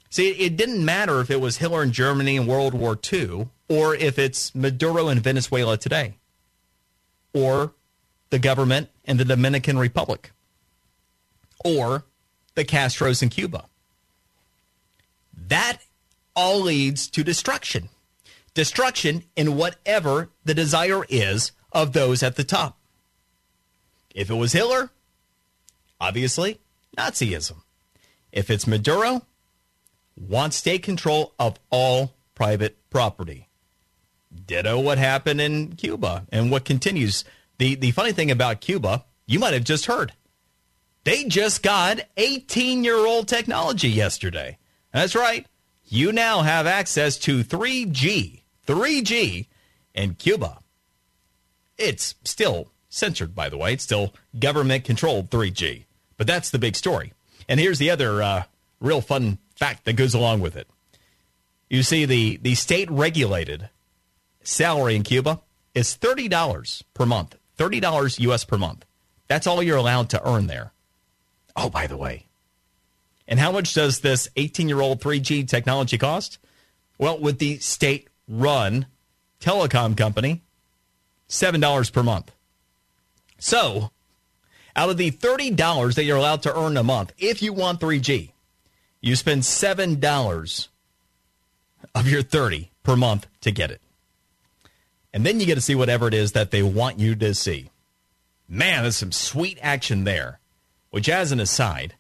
[0.09, 3.95] See, it didn't matter if it was Hitler in Germany in World War II or
[3.95, 6.15] if it's Maduro in Venezuela today
[7.33, 7.73] or
[8.29, 10.31] the government in the Dominican Republic
[11.63, 12.03] or
[12.55, 13.65] the Castros in Cuba.
[15.33, 15.79] That
[16.35, 17.89] all leads to destruction.
[18.53, 22.77] Destruction in whatever the desire is of those at the top.
[24.14, 24.89] If it was Hitler,
[25.99, 26.60] obviously
[26.98, 27.61] Nazism.
[28.31, 29.23] If it's Maduro,
[30.15, 33.48] wants state control of all private property.
[34.48, 37.26] Ditto what happened in Cuba and what continues
[37.57, 40.14] the the funny thing about Cuba, you might have just heard.
[41.03, 44.57] They just got 18-year-old technology yesterday.
[44.93, 45.48] That's right.
[45.85, 48.41] You now have access to 3G.
[48.68, 49.48] 3G
[49.95, 50.60] in Cuba.
[51.81, 53.73] It's still censored, by the way.
[53.73, 55.85] It's still government controlled 3G.
[56.17, 57.13] But that's the big story.
[57.49, 58.43] And here's the other uh,
[58.79, 60.67] real fun fact that goes along with it.
[61.69, 63.69] You see, the, the state regulated
[64.43, 65.41] salary in Cuba
[65.73, 67.35] is $30 per month.
[67.57, 68.85] $30 US per month.
[69.27, 70.73] That's all you're allowed to earn there.
[71.55, 72.27] Oh, by the way.
[73.27, 76.37] And how much does this 18 year old 3G technology cost?
[76.97, 78.85] Well, with the state run
[79.39, 80.41] telecom company,
[81.31, 82.31] $7 per month.
[83.39, 83.89] So,
[84.75, 88.31] out of the $30 that you're allowed to earn a month, if you want 3G,
[88.99, 90.67] you spend $7
[91.95, 93.81] of your 30 per month to get it.
[95.13, 97.69] And then you get to see whatever it is that they want you to see.
[98.47, 100.39] Man, there's some sweet action there.
[100.89, 101.95] Which, as an aside,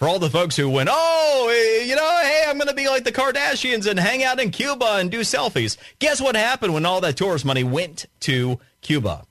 [0.00, 2.88] for all the folks who went, oh, eh, you know, hey, I'm going to be
[2.88, 5.76] like the Kardashians and hang out in Cuba and do selfies.
[5.98, 9.24] Guess what happened when all that tourist money went to Cuba?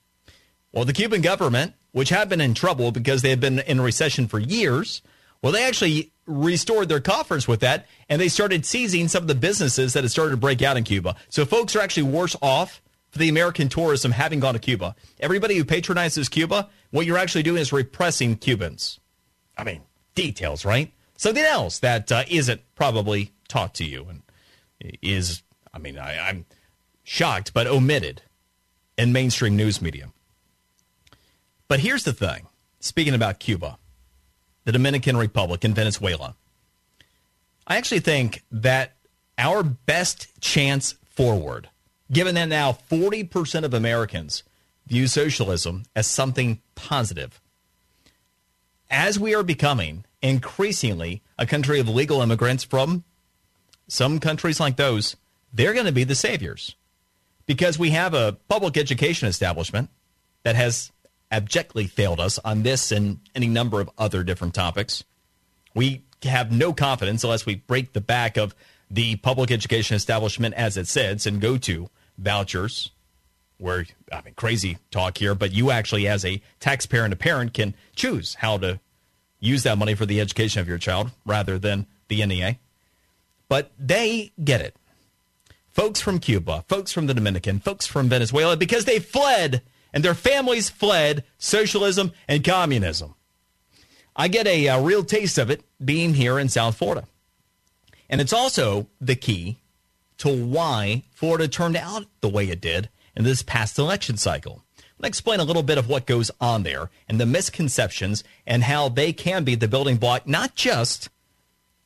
[0.72, 4.28] Well, the Cuban government, which had been in trouble because they had been in recession
[4.28, 5.02] for years,
[5.42, 9.34] well, they actually restored their coffers with that and they started seizing some of the
[9.34, 11.16] businesses that had started to break out in Cuba.
[11.30, 12.80] So folks are actually worse off
[13.10, 14.96] for the American tourism having gone to Cuba.
[15.20, 19.00] Everybody who patronizes Cuba, what you're actually doing is repressing Cubans.
[19.58, 19.82] I mean,
[20.16, 20.92] details, right?
[21.18, 24.22] Something else that uh, not probably taught to you and
[25.02, 26.46] is, I mean, I, I'm
[27.04, 28.22] shocked, but omitted
[28.98, 30.10] in mainstream news media.
[31.68, 32.48] But here's the thing
[32.80, 33.78] speaking about Cuba,
[34.66, 36.36] the Dominican Republic, and Venezuela,
[37.68, 38.94] I actually think that
[39.38, 41.70] our best chance forward
[42.12, 44.44] given that now 40% of Americans
[44.88, 47.40] view socialism as something positive.
[48.90, 53.04] As we are becoming increasingly a country of legal immigrants from
[53.88, 55.16] some countries like those,
[55.54, 56.76] they're going to be the saviors
[57.46, 59.90] because we have a public education establishment
[60.44, 60.92] that has
[61.32, 65.04] abjectly failed us on this and any number of other different topics.
[65.76, 68.56] We have no confidence unless we break the back of
[68.90, 72.92] the public education establishment as it sits and go to vouchers
[73.60, 77.54] where I mean crazy talk here, but you actually as a taxpayer and a parent
[77.54, 78.80] can choose how to
[79.40, 82.58] use that money for the education of your child rather than the NEA.
[83.48, 84.76] But they get it.
[85.70, 89.62] Folks from Cuba, folks from the Dominican, folks from Venezuela because they fled
[89.94, 93.16] and their families fled socialism and communism.
[94.16, 97.08] I get a, a real taste of it being here in South Florida.
[98.10, 99.60] And it's also the key
[100.18, 104.64] to why Florida turned out the way it did in this past election cycle.
[105.00, 108.90] I'll explain a little bit of what goes on there and the misconceptions and how
[108.90, 111.10] they can be the building block, not just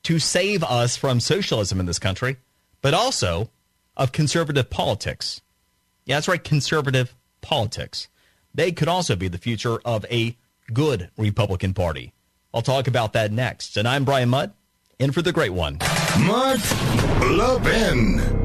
[0.04, 2.36] to save us from socialism in this country,
[2.82, 3.50] but also
[3.96, 5.40] of conservative politics.
[6.04, 8.08] Yeah, that's right, conservative politics.
[8.52, 10.36] They could also be the future of a
[10.72, 12.12] good Republican Party.
[12.52, 13.76] I'll talk about that next.
[13.76, 14.52] And I'm Brian Mudd,
[14.98, 15.78] in for the great one.
[16.20, 16.60] Mark
[17.20, 18.43] Levin.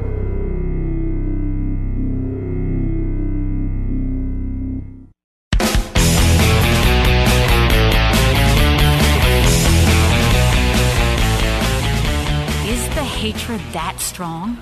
[13.20, 14.56] Hatred that strong?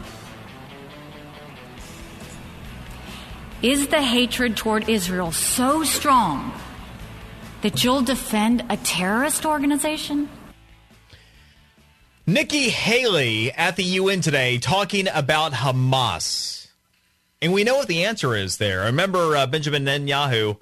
[3.62, 6.52] Is the hatred toward Israel so strong
[7.62, 10.28] that you'll defend a terrorist organization?
[12.26, 16.66] Nikki Haley at the UN today talking about Hamas.
[17.40, 18.82] And we know what the answer is there.
[18.82, 20.56] I remember uh, Benjamin Netanyahu,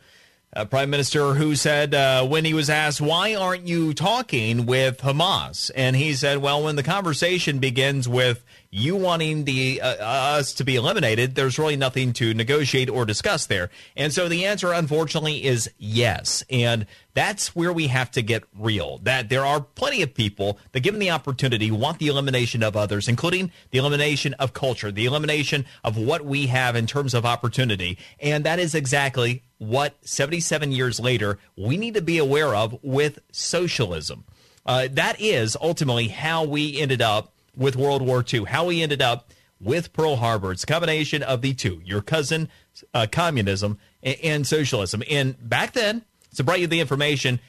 [0.56, 4.98] uh, prime minister, who said uh, when he was asked, why aren't you talking with
[4.98, 5.70] Hamas?
[5.76, 8.42] And he said, well, when the conversation begins with
[8.76, 13.46] you wanting the uh, us to be eliminated, there's really nothing to negotiate or discuss
[13.46, 13.70] there.
[13.96, 16.44] And so the answer, unfortunately, is yes.
[16.50, 18.98] And that's where we have to get real.
[18.98, 23.08] That there are plenty of people that, given the opportunity, want the elimination of others,
[23.08, 27.96] including the elimination of culture, the elimination of what we have in terms of opportunity.
[28.20, 33.20] And that is exactly what 77 years later we need to be aware of with
[33.32, 34.24] socialism.
[34.66, 39.00] Uh, that is ultimately how we ended up with World War II, how we ended
[39.00, 39.30] up
[39.60, 40.52] with Pearl Harbor.
[40.52, 42.48] It's a combination of the two, your cousin,
[42.92, 45.02] uh, communism, and, and, socialism.
[45.10, 46.04] And back then,
[46.34, 47.40] to bring you the information,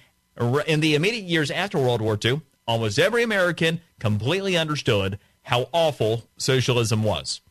[0.68, 6.26] in the immediate years after World War II, almost every American completely understood how awful
[6.38, 7.42] socialism was.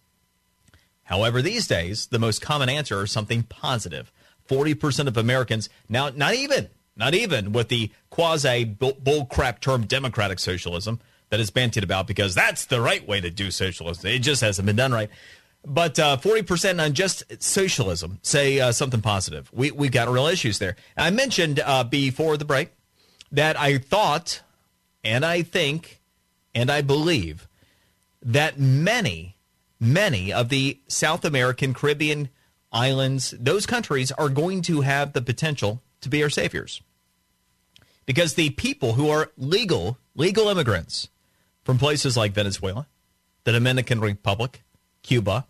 [1.04, 4.10] However, these days, the most common answer is something positive.
[4.48, 11.00] 40% of Americans, now, not even, not even with the quasi bullcrap term democratic socialism,
[11.30, 14.10] that is bantied about because that's the right way to do socialism.
[14.10, 15.10] It just hasn't been done right.
[15.64, 19.50] But uh, 40% on just socialism say uh, something positive.
[19.52, 20.76] We, we've got real issues there.
[20.96, 22.70] I mentioned uh, before the break
[23.32, 24.42] that I thought,
[25.02, 26.00] and I think,
[26.54, 27.48] and I believe
[28.22, 29.36] that many,
[29.80, 32.28] many of the South American, Caribbean
[32.72, 36.80] islands, those countries are going to have the potential to be our saviors.
[38.04, 41.08] Because the people who are legal, legal immigrants,
[41.66, 42.86] from places like Venezuela,
[43.42, 44.62] the Dominican Republic,
[45.02, 45.46] Cuba.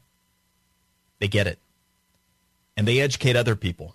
[1.19, 1.59] They get it.
[2.75, 3.95] And they educate other people,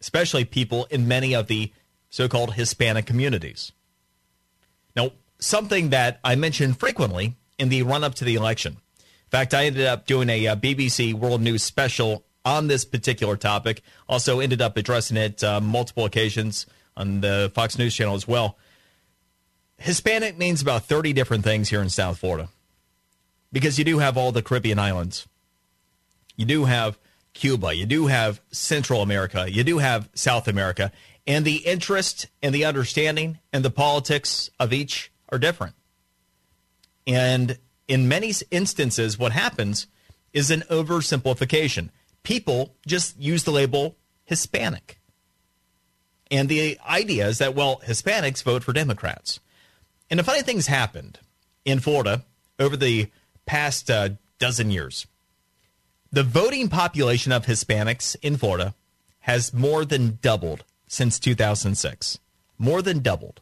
[0.00, 1.72] especially people in many of the
[2.10, 3.70] so called Hispanic communities.
[4.96, 8.72] Now, something that I mentioned frequently in the run up to the election.
[8.98, 12.84] In fact, I ended up doing a, a uh, BBC World News special on this
[12.84, 13.82] particular topic.
[14.08, 16.66] Also, ended up addressing it uh, multiple occasions
[16.96, 18.56] on the Fox News channel as well.
[19.78, 22.48] Hispanic means about 30 different things here in South Florida
[23.52, 25.26] because you do have all the Caribbean islands.
[26.36, 26.98] You do have
[27.34, 27.74] Cuba.
[27.74, 29.50] You do have Central America.
[29.50, 30.92] You do have South America.
[31.26, 35.74] And the interest and the understanding and the politics of each are different.
[37.06, 37.58] And
[37.88, 39.86] in many instances, what happens
[40.32, 41.90] is an oversimplification.
[42.22, 44.98] People just use the label Hispanic.
[46.30, 49.40] And the idea is that, well, Hispanics vote for Democrats.
[50.10, 51.18] And a funny thing's happened
[51.64, 52.24] in Florida
[52.58, 53.10] over the
[53.44, 55.06] past uh, dozen years.
[56.12, 58.74] The voting population of Hispanics in Florida
[59.20, 62.18] has more than doubled since 2006.
[62.58, 63.40] More than doubled.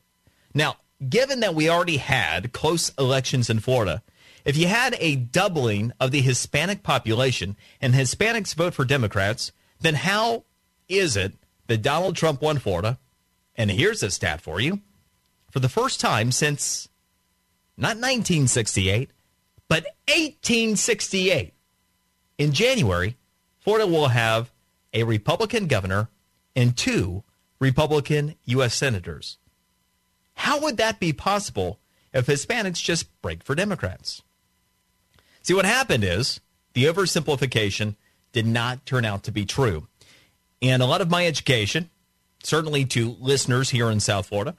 [0.55, 0.77] Now,
[1.09, 4.03] given that we already had close elections in Florida,
[4.45, 9.95] if you had a doubling of the Hispanic population and Hispanics vote for Democrats, then
[9.95, 10.45] how
[10.89, 11.35] is it
[11.67, 12.99] that Donald Trump won Florida?
[13.57, 14.81] And here's a stat for you.
[15.55, 16.89] For the first time since
[17.77, 19.13] not 1968,
[19.69, 21.55] but 1868,
[22.39, 23.17] in January,
[23.61, 24.51] Florida will have
[24.93, 26.09] a Republican governor
[26.57, 27.23] and two
[27.61, 28.75] Republican U.S.
[28.75, 29.39] senators.
[30.35, 31.79] How would that be possible
[32.13, 34.23] if Hispanics just break for Democrats?
[35.43, 36.41] See, what happened is
[36.73, 37.95] the oversimplification
[38.33, 39.87] did not turn out to be true.
[40.61, 41.91] And a lot of my education,
[42.43, 44.57] certainly to listeners here in South Florida,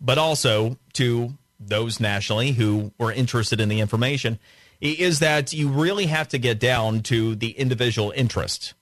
[0.00, 4.38] but also to those nationally who were interested in the information,
[4.80, 8.72] is that you really have to get down to the individual interest.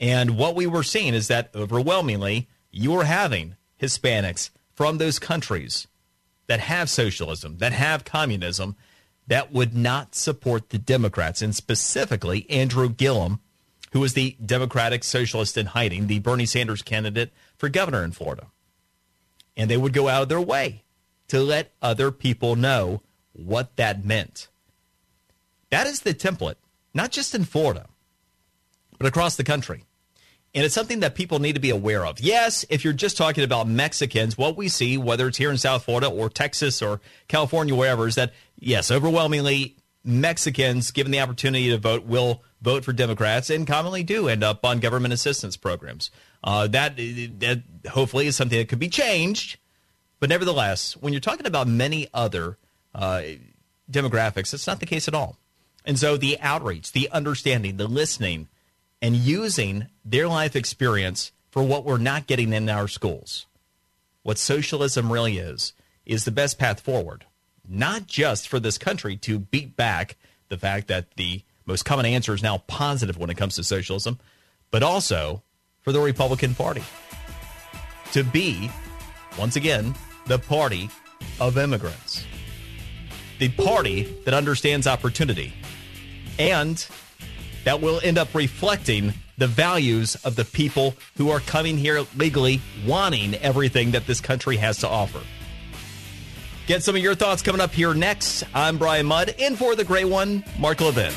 [0.00, 5.86] And what we were seeing is that overwhelmingly, you are having Hispanics from those countries
[6.46, 8.76] that have socialism, that have communism,
[9.26, 13.40] that would not support the Democrats, and specifically Andrew Gillum,
[13.92, 18.46] who was the Democratic Socialist in hiding, the Bernie Sanders candidate for governor in Florida.
[19.56, 20.84] And they would go out of their way
[21.28, 23.02] to let other people know
[23.32, 24.48] what that meant.
[25.70, 26.56] That is the template,
[26.94, 27.86] not just in Florida,
[28.98, 29.84] but across the country.
[30.54, 32.18] And it's something that people need to be aware of.
[32.18, 35.84] Yes, if you're just talking about Mexicans, what we see, whether it's here in South
[35.84, 41.78] Florida or Texas or California, wherever, is that, yes, overwhelmingly, Mexicans, given the opportunity to
[41.78, 46.10] vote, will vote for Democrats and commonly do end up on government assistance programs.
[46.46, 49.58] Uh, that, that hopefully is something that could be changed.
[50.20, 52.56] But nevertheless, when you're talking about many other
[52.94, 53.22] uh,
[53.90, 55.36] demographics, it's not the case at all.
[55.84, 58.48] And so the outreach, the understanding, the listening,
[59.02, 63.46] and using their life experience for what we're not getting in our schools.
[64.22, 65.72] What socialism really is,
[66.04, 67.26] is the best path forward,
[67.68, 70.16] not just for this country to beat back
[70.48, 74.18] the fact that the most common answer is now positive when it comes to socialism,
[74.70, 75.42] but also
[75.86, 76.82] for the Republican Party
[78.10, 78.68] to be,
[79.38, 79.94] once again,
[80.26, 80.90] the party
[81.38, 82.24] of immigrants,
[83.38, 85.52] the party that understands opportunity,
[86.40, 86.88] and
[87.62, 92.60] that will end up reflecting the values of the people who are coming here legally
[92.84, 95.20] wanting everything that this country has to offer.
[96.66, 98.42] Get some of your thoughts coming up here next.
[98.52, 101.12] I'm Brian Mudd, in for the great one, Mark Levin.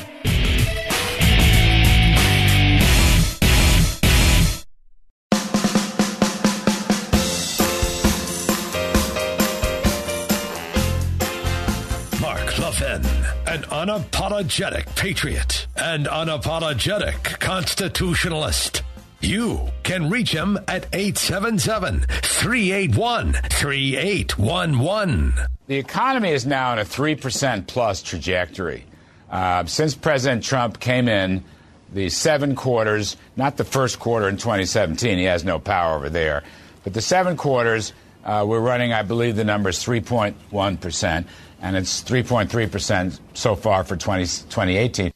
[13.80, 18.82] Unapologetic patriot and unapologetic constitutionalist.
[19.22, 25.32] You can reach him at 877 381 3811.
[25.66, 28.84] The economy is now in a 3% plus trajectory.
[29.30, 31.42] Uh, since President Trump came in,
[31.90, 36.42] the seven quarters, not the first quarter in 2017, he has no power over there,
[36.84, 37.94] but the seven quarters,
[38.26, 41.24] uh, we're running, I believe the number is 3.1%,
[41.60, 45.12] and it's 3.3% so far for 20, 2018.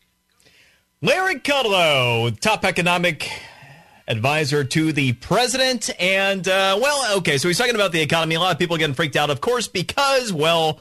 [1.03, 3.31] Larry Kudlow, top economic
[4.07, 5.91] advisor to the president.
[6.01, 8.35] And, uh, well, okay, so he's talking about the economy.
[8.35, 10.81] A lot of people getting freaked out, of course, because, well,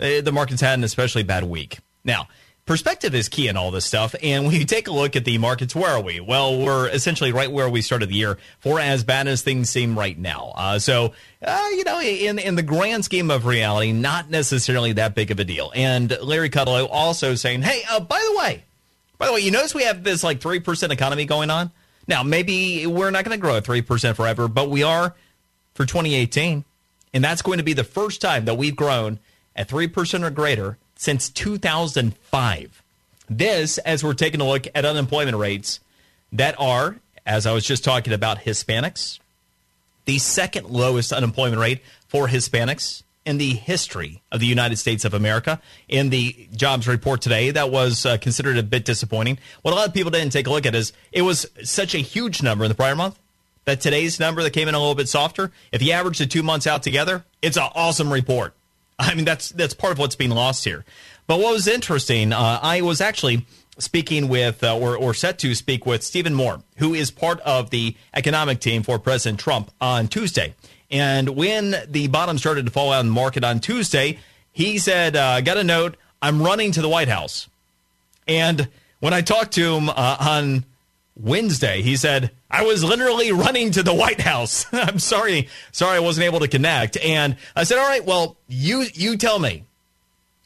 [0.00, 1.78] uh, the market's had an especially bad week.
[2.04, 2.28] Now,
[2.66, 4.14] perspective is key in all this stuff.
[4.22, 6.20] And when you take a look at the markets, where are we?
[6.20, 9.98] Well, we're essentially right where we started the year for as bad as things seem
[9.98, 10.52] right now.
[10.56, 11.12] Uh, so,
[11.42, 15.38] uh, you know, in, in the grand scheme of reality, not necessarily that big of
[15.38, 15.72] a deal.
[15.74, 18.64] And Larry Kudlow also saying, hey, uh, by the way,
[19.18, 21.70] by the way, you notice we have this like 3% economy going on?
[22.06, 25.14] Now, maybe we're not going to grow at 3% forever, but we are
[25.74, 26.64] for 2018.
[27.12, 29.18] And that's going to be the first time that we've grown
[29.54, 32.82] at 3% or greater since 2005.
[33.28, 35.80] This, as we're taking a look at unemployment rates
[36.32, 39.18] that are, as I was just talking about, Hispanics,
[40.06, 45.12] the second lowest unemployment rate for Hispanics in the history of the United States of
[45.12, 45.60] America.
[45.88, 49.38] In the jobs report today, that was uh, considered a bit disappointing.
[49.60, 51.98] What a lot of people didn't take a look at is it was such a
[51.98, 53.18] huge number in the prior month
[53.66, 55.52] that today's number that came in a little bit softer.
[55.70, 58.54] If you average the two months out together, it's an awesome report.
[58.98, 60.84] I mean, that's that's part of what's being lost here.
[61.26, 63.46] But what was interesting, uh, I was actually
[63.78, 67.70] speaking with, uh, or, or set to speak with Stephen Moore, who is part of
[67.70, 70.54] the economic team for President Trump on Tuesday.
[70.90, 74.18] And when the bottom started to fall out in the market on Tuesday,
[74.52, 77.48] he said, uh, got a note, I'm running to the White House.
[78.28, 78.68] And
[79.00, 80.64] when I talked to him uh, on
[81.16, 84.66] Wednesday, he said, I was literally running to the White House.
[84.72, 86.96] I'm sorry, sorry I wasn't able to connect.
[86.96, 89.64] And I said, all right, well, you, you tell me.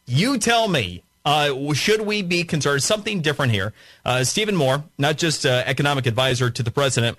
[0.06, 2.82] You tell me Uh, should we be concerned?
[2.82, 3.74] Something different here.
[4.04, 7.18] Uh, Stephen Moore, not just uh, economic advisor to the president,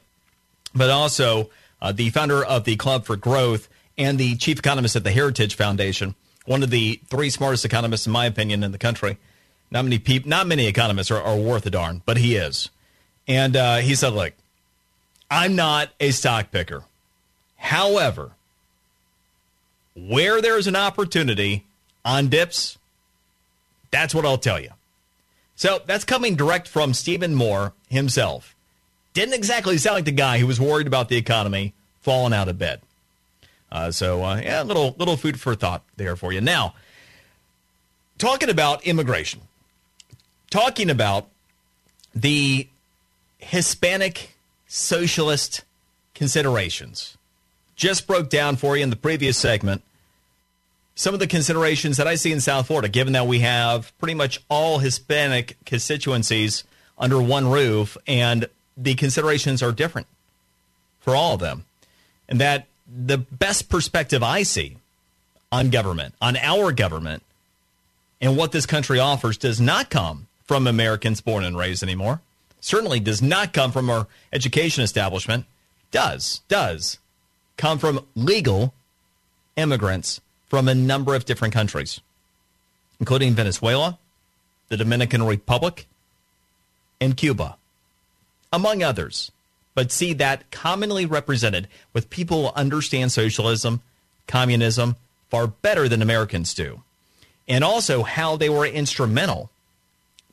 [0.74, 1.50] but also
[1.82, 3.68] uh, the founder of the Club for Growth
[3.98, 6.16] and the chief economist at the Heritage Foundation,
[6.46, 9.18] one of the three smartest economists, in my opinion, in the country.
[9.70, 12.70] Not many people, not many economists are, are worth a darn, but he is.
[13.30, 14.34] And uh, he said, "Look,
[15.32, 16.84] I'm not a stock picker.
[17.58, 18.32] However,
[19.96, 21.66] where there's an opportunity
[22.04, 22.78] on dips,
[23.92, 24.72] that's what I'll tell you.
[25.56, 28.56] So that's coming direct from Stephen Moore himself.
[29.14, 32.58] Didn't exactly sound like the guy who was worried about the economy falling out of
[32.58, 32.82] bed.
[33.72, 36.42] Uh, so uh, yeah, little little food for thought there for you.
[36.42, 36.74] Now,
[38.18, 39.42] talking about immigration,
[40.50, 41.28] talking about
[42.16, 42.68] the
[43.40, 44.36] Hispanic
[44.68, 45.64] socialist
[46.14, 47.18] considerations.
[47.76, 49.82] Just broke down for you in the previous segment
[51.00, 54.16] some of the considerations that I see in South Florida, given that we have pretty
[54.16, 56.66] much all Hispanic constituencies
[56.98, 60.08] under one roof, and the considerations are different
[61.00, 61.64] for all of them.
[62.28, 64.76] And that the best perspective I see
[65.54, 67.24] on government, on our government,
[68.20, 72.20] and what this country offers does not come from Americans born and raised anymore.
[72.60, 75.46] Certainly does not come from our education establishment.
[75.92, 77.00] Does, does
[77.58, 78.74] come from legal
[79.56, 82.00] immigrants from a number of different countries,
[83.00, 84.00] including Venezuela,
[84.70, 85.88] the Dominican Republic,
[87.02, 87.58] and Cuba,
[88.52, 89.32] among others.
[89.76, 93.82] But see that commonly represented with people who understand socialism,
[94.28, 94.96] communism
[95.30, 96.82] far better than Americans do.
[97.48, 99.50] And also how they were instrumental,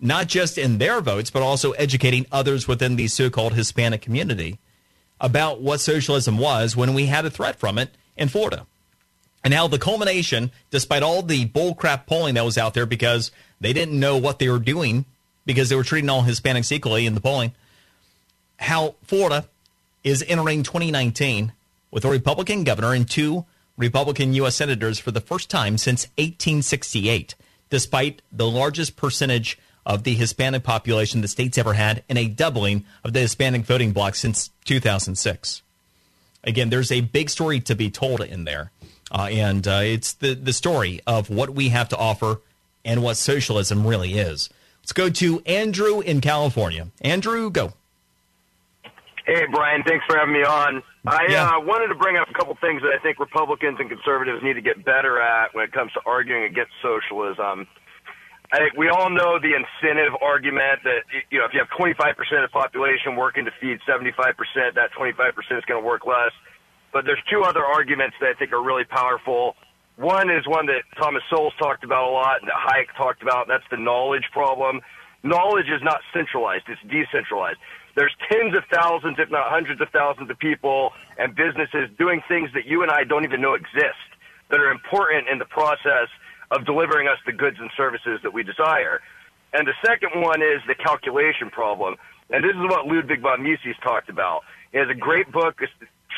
[0.01, 4.59] not just in their votes, but also educating others within the so called Hispanic community
[5.21, 8.67] about what socialism was when we had a threat from it in Florida
[9.43, 13.73] and how the culmination, despite all the bullcrap polling that was out there because they
[13.73, 15.05] didn't know what they were doing
[15.45, 17.55] because they were treating all Hispanics equally in the polling,
[18.59, 19.49] how Florida
[20.03, 21.53] is entering 2019
[21.91, 23.47] with a Republican governor and two
[23.77, 24.57] Republican U.S.
[24.57, 27.35] senators for the first time since 1868,
[27.71, 32.85] despite the largest percentage of the Hispanic population the state's ever had and a doubling
[33.05, 35.63] of the Hispanic voting bloc since 2006.
[36.45, 38.73] Again, there's a big story to be told in there.
[39.11, 42.41] Uh, and uh, it's the, the story of what we have to offer
[42.85, 44.51] and what socialism really is.
[44.83, 46.89] Let's go to Andrew in California.
[47.03, 47.73] Andrew, go.
[49.25, 50.83] Hey, Brian, thanks for having me on.
[51.07, 51.49] I Yeah.
[51.57, 54.55] uh, wanted to bring up a couple things that I think Republicans and conservatives need
[54.55, 57.67] to get better at when it comes to arguing against socialism.
[58.53, 62.15] I think we all know the incentive argument that you know if you have 25%
[62.15, 64.15] of the population working to feed 75%,
[64.75, 66.33] that 25% is going to work less.
[66.93, 69.57] But there's two other arguments that I think are really powerful.
[69.97, 73.49] One is one that Thomas Sowell talked about a lot and that Hayek talked about.
[73.49, 74.81] That's the knowledge problem.
[75.23, 77.59] Knowledge is not centralized; it's decentralized.
[77.97, 82.51] There's tens of thousands, if not hundreds of thousands, of people and businesses doing things
[82.55, 84.07] that you and I don't even know exist
[84.51, 86.09] that are important in the process
[86.51, 89.01] of delivering us the goods and services that we desire.
[89.53, 91.97] And the second one is the calculation problem.
[92.31, 94.43] And this is what Ludwig von Mises talked about.
[94.73, 95.73] He has a great book, it's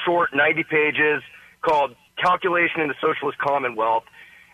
[0.04, 1.22] short, 90 pages,
[1.62, 4.04] called Calculation in the Socialist Commonwealth.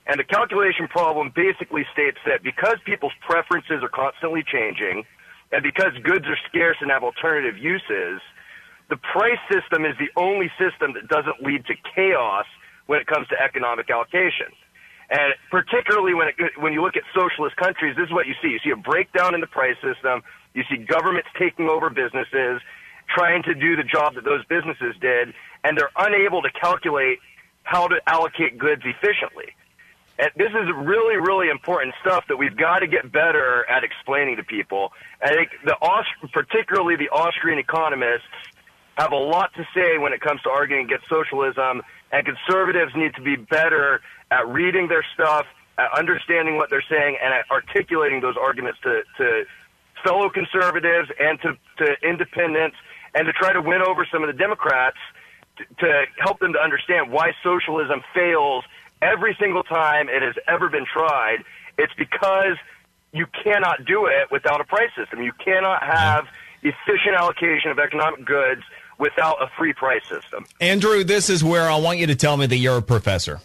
[0.07, 5.05] And the calculation problem basically states that because people's preferences are constantly changing,
[5.53, 8.21] and because goods are scarce and have alternative uses,
[8.91, 12.45] the price system is the only system that doesn't lead to chaos
[12.87, 14.53] when it comes to economic allocation.
[15.11, 18.49] And particularly when it, when you look at socialist countries, this is what you see.
[18.49, 20.23] You see a breakdown in the price system.
[20.55, 22.61] You see governments taking over businesses,
[23.15, 27.19] trying to do the job that those businesses did, and they're unable to calculate
[27.65, 29.53] how to allocate goods efficiently.
[30.19, 34.37] And this is really, really important stuff that we've got to get better at explaining
[34.37, 34.93] to people.
[35.21, 38.23] I think the Aust- particularly the Austrian economists
[38.97, 41.83] have a lot to say when it comes to arguing against socialism,
[42.13, 44.03] and conservatives need to be better
[44.35, 45.47] at reading their stuff,
[45.79, 49.45] at understanding what they're saying, and at articulating those arguments to, to
[50.03, 52.77] fellow conservatives and to, to independents,
[53.15, 54.99] and to try to win over some of the Democrats
[55.57, 58.65] to, to help them to understand why socialism fails
[59.01, 61.39] every single time it has ever been tried.
[61.79, 62.57] It's because
[63.13, 65.23] you cannot do it without a price system.
[65.23, 66.27] You cannot have
[66.63, 68.63] efficient allocation of economic goods
[68.99, 70.45] without a free price system.
[70.61, 73.41] Andrew, this is where I want you to tell me that you're a professor.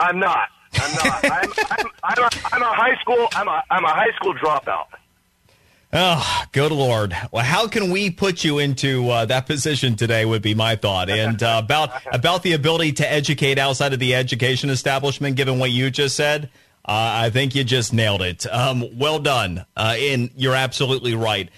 [0.00, 0.48] I'm not.
[0.74, 1.24] I'm not.
[1.24, 3.28] I'm, I'm, I'm, a, I'm a high school.
[3.32, 4.86] I'm a, I'm a high school dropout.
[5.92, 7.16] Oh, good Lord.
[7.32, 11.10] Well, how can we put you into uh, that position today would be my thought.
[11.20, 15.72] And uh, about, about the ability to educate outside of the education establishment, given what
[15.72, 16.48] you just said,
[16.84, 18.46] Uh, I think you just nailed it.
[18.46, 19.66] Um, well done.
[19.76, 21.50] Uh, and you're absolutely right.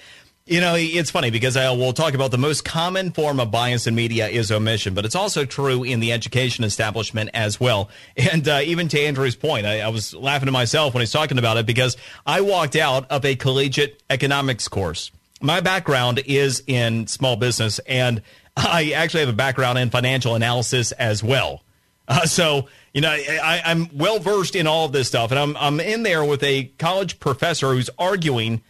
[0.44, 3.86] You know, it's funny because I will talk about the most common form of bias
[3.86, 7.90] in media is omission, but it's also true in the education establishment as well.
[8.32, 11.38] And uh, even to Andrew's point, I, I was laughing to myself when he's talking
[11.38, 11.96] about it because
[12.26, 15.12] I walked out of a collegiate economics course.
[15.40, 18.20] My background is in small business, and
[18.56, 21.62] I actually have a background in financial analysis as well.
[22.08, 25.56] Uh, so, you know, I, I'm well versed in all of this stuff, and I'm
[25.56, 28.62] I'm in there with a college professor who's arguing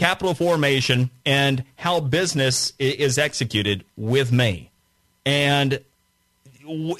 [0.00, 4.70] capital formation and how business is executed with me,
[5.26, 5.78] and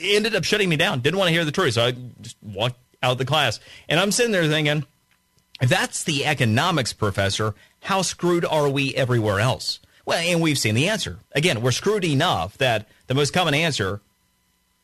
[0.02, 1.00] ended up shutting me down.
[1.00, 3.58] Didn't want to hear the truth, so I just walked out of the class.
[3.88, 4.84] And I'm sitting there thinking,
[5.62, 9.80] if that's the economics professor, how screwed are we everywhere else?
[10.04, 11.20] Well, and we've seen the answer.
[11.32, 14.02] Again, we're screwed enough that the most common answer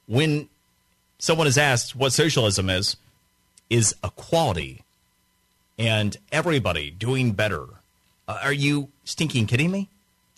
[0.06, 0.48] when
[1.18, 2.97] someone is asked what socialism is,
[3.68, 4.84] is equality
[5.78, 7.66] and everybody doing better.
[8.28, 9.89] Uh, are you stinking kidding me?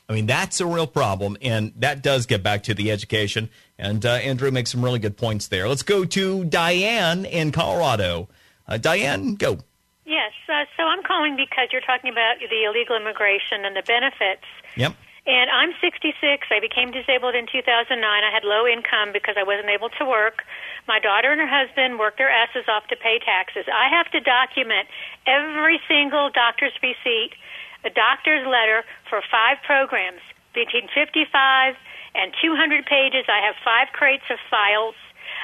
[0.08, 3.50] I mean, that's a real problem, and that does get back to the education.
[3.78, 5.68] And uh, Andrew makes some really good points there.
[5.68, 8.28] Let's go to Diane in Colorado.
[8.66, 9.58] Uh, Diane, go.
[10.06, 14.48] Yes, uh, so I'm calling because you're talking about the illegal immigration and the benefits.
[14.76, 14.96] Yep.
[15.28, 16.16] And I'm 66.
[16.48, 18.00] I became disabled in 2009.
[18.00, 20.40] I had low income because I wasn't able to work.
[20.88, 23.68] My daughter and her husband worked their asses off to pay taxes.
[23.68, 24.88] I have to document
[25.28, 27.36] every single doctor's receipt,
[27.84, 30.22] a doctor's letter for five programs
[30.54, 31.74] between 55
[32.14, 33.24] and 200 pages.
[33.28, 34.94] I have five crates of files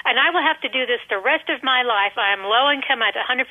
[0.05, 2.17] and I will have to do this the rest of my life.
[2.17, 3.49] I am low income at 150%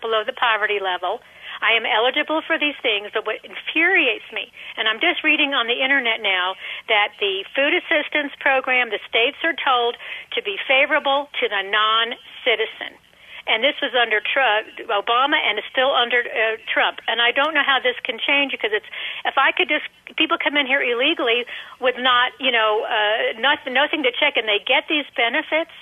[0.00, 1.20] below the poverty level.
[1.62, 5.70] I am eligible for these things, but what infuriates me, and I'm just reading on
[5.70, 6.58] the internet now
[6.90, 9.96] that the food assistance program, the states are told
[10.34, 12.98] to be favorable to the non citizen.
[13.46, 17.00] And this was under Trump, Obama, and is still under uh, Trump.
[17.06, 18.88] And I don't know how this can change because it's
[19.24, 19.84] if I could just
[20.16, 21.44] people come in here illegally
[21.80, 25.72] with not you know uh, nothing nothing to check, and they get these benefits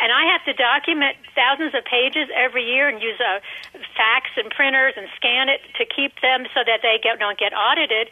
[0.00, 4.30] and I have to document thousands of pages every year and use a uh, fax
[4.36, 8.10] and printers and scan it to keep them so that they get, don't get audited.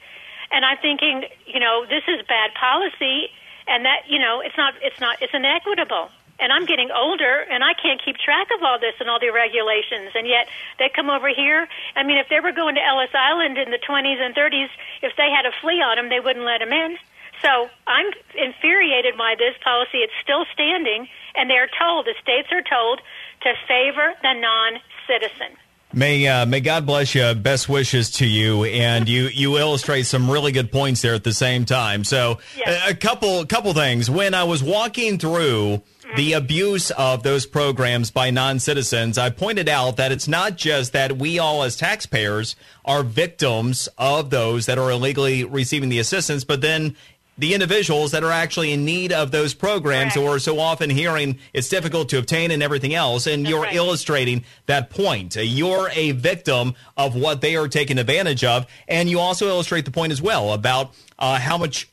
[0.53, 3.31] And I'm thinking, you know, this is bad policy,
[3.67, 6.11] and that you know, it's not, it's not, it's inequitable.
[6.43, 9.31] And I'm getting older, and I can't keep track of all this and all the
[9.31, 10.11] regulations.
[10.15, 10.49] And yet,
[10.79, 11.69] they come over here.
[11.95, 14.69] I mean, if they were going to Ellis Island in the 20s and 30s,
[15.03, 16.99] if they had a flea on them, they wouldn't let them in.
[17.43, 19.99] So I'm infuriated by this policy.
[19.99, 23.01] It's still standing, and they're told, the states are told,
[23.43, 25.57] to favor the non citizen.
[25.95, 27.35] May uh, may God bless you.
[27.35, 31.35] Best wishes to you, and you you illustrate some really good points there at the
[31.35, 32.05] same time.
[32.05, 32.89] So yes.
[32.89, 34.09] a, a, couple couple things.
[34.09, 35.83] When I was walking through.
[36.17, 40.93] The abuse of those programs by non citizens, I pointed out that it's not just
[40.93, 46.45] that we all as taxpayers are victims of those that are illegally receiving the assistance,
[46.45, 46.97] but then
[47.39, 51.69] the individuals that are actually in need of those programs or so often hearing it's
[51.69, 53.27] difficult to obtain and everything else.
[53.27, 53.75] And That's you're right.
[53.75, 55.37] illustrating that point.
[55.37, 58.67] You're a victim of what they are taking advantage of.
[58.87, 61.89] And you also illustrate the point as well about uh, how much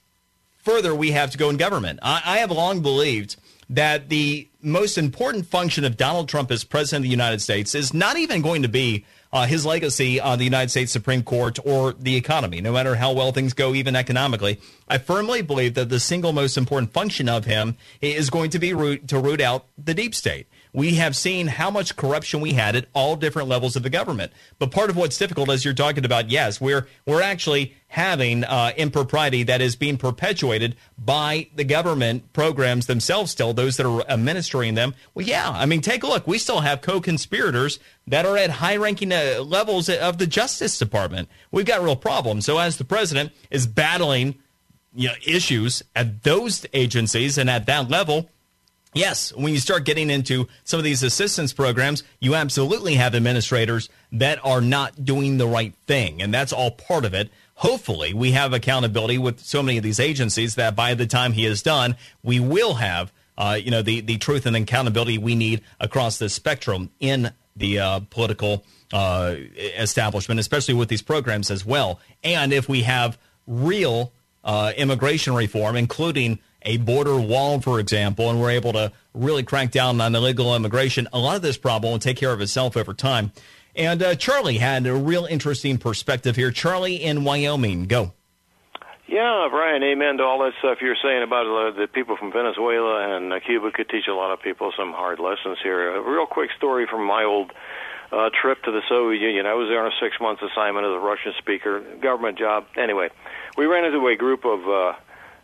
[0.58, 2.00] further we have to go in government.
[2.04, 3.38] I, I have long believed
[3.70, 7.94] that the most important function of Donald Trump as president of the United States is
[7.94, 11.94] not even going to be uh, his legacy on the United States Supreme Court or
[11.94, 14.60] the economy, no matter how well things go, even economically.
[14.88, 18.74] I firmly believe that the single most important function of him is going to be
[18.74, 22.76] root, to root out the deep state we have seen how much corruption we had
[22.76, 24.32] at all different levels of the government.
[24.60, 28.72] But part of what's difficult, as you're talking about, yes, we're we're actually having uh,
[28.78, 33.32] impropriety that is being perpetuated by the government programs themselves.
[33.32, 34.94] Still, those that are administering them.
[35.14, 36.28] Well, yeah, I mean, take a look.
[36.28, 41.30] We still have co-conspirators that are at high-ranking uh, levels of the Justice Department.
[41.52, 42.46] We've got real problems.
[42.46, 44.36] So, as the president is battling
[44.94, 48.30] you know, issues at those agencies and at that level
[48.94, 53.88] Yes, when you start getting into some of these assistance programs, you absolutely have administrators
[54.12, 57.30] that are not doing the right thing, and that's all part of it.
[57.56, 61.46] Hopefully, we have accountability with so many of these agencies that by the time he
[61.46, 65.62] is done, we will have, uh, you know, the the truth and accountability we need
[65.80, 69.36] across the spectrum in the uh, political uh,
[69.78, 72.00] establishment, especially with these programs as well.
[72.24, 74.14] And if we have real
[74.44, 79.72] uh, immigration reform, including a border wall, for example, and we're able to really crank
[79.72, 82.94] down on illegal immigration, a lot of this problem will take care of itself over
[82.94, 83.32] time.
[83.76, 86.52] And uh, Charlie had a real interesting perspective here.
[86.52, 88.14] Charlie in Wyoming, go.
[89.08, 93.18] Yeah, Brian, amen to all that stuff you're saying about uh, the people from Venezuela
[93.18, 95.96] and uh, Cuba could teach a lot of people some hard lessons here.
[95.96, 97.52] A real quick story from my old
[98.12, 99.48] uh, trip to the Soviet Union.
[99.48, 102.66] I was there on a six month assignment as a Russian speaker, government job.
[102.78, 103.10] Anyway,
[103.58, 104.94] we ran into a group of uh,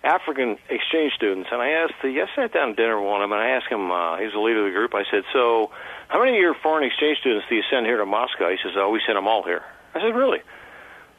[0.05, 3.29] African exchange students, and I asked, uh, I sat down to dinner with one of
[3.29, 5.71] them, and I asked him, uh, he's the leader of the group, I said, so
[6.07, 8.49] how many of your foreign exchange students do you send here to Moscow?
[8.51, 9.63] He says, oh, we send them all here.
[9.95, 10.41] I said, really?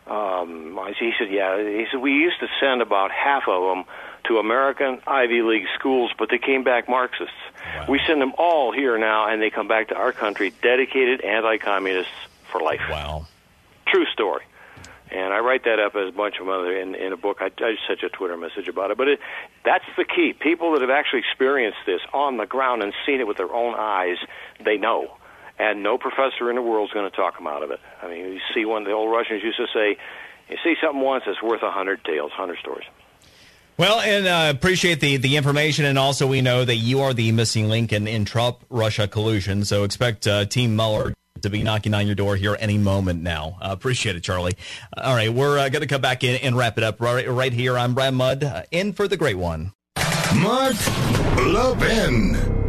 [0.07, 1.59] Um, I, he said, yeah.
[1.59, 3.85] He said, we used to send about half of them
[4.29, 7.35] to American Ivy League schools, but they came back Marxists.
[7.77, 7.87] Wow.
[7.89, 12.13] We send them all here now, and they come back to our country dedicated anti-communists
[12.53, 12.83] for life.
[12.89, 13.27] Wow.
[13.89, 14.45] True story.
[15.11, 17.39] And I write that up as a bunch of other in, in a book.
[17.41, 18.99] I, I just sent you a Twitter message about it.
[18.99, 19.20] But it,
[19.65, 20.33] that's the key.
[20.33, 23.74] People that have actually experienced this on the ground and seen it with their own
[23.78, 24.16] eyes,
[24.65, 25.16] they know.
[25.59, 27.81] And no professor in the world is going to talk them out of it.
[28.03, 29.97] I mean, you see one, the old Russians used to say,
[30.49, 32.85] you see something once, it's worth a hundred tales, hundred stories.
[33.78, 37.31] Well, and uh, appreciate the, the information, and also we know that you are the
[37.33, 39.65] missing link in, in Trump Russia collusion.
[39.65, 43.59] So expect uh, Team Mueller to be knocking on your door here any moment now.
[43.61, 44.57] Uh, appreciate it, Charlie.
[44.97, 47.53] All right, we're uh, going to come back in and wrap it up right, right
[47.53, 47.77] here.
[47.77, 49.73] I'm Brad Mudd, uh, in for the great one.
[50.35, 50.77] Mark
[51.39, 52.65] Levin.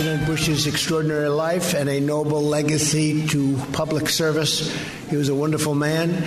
[0.00, 4.74] President Bush's extraordinary life and a noble legacy to public service.
[5.10, 6.24] He was a wonderful man.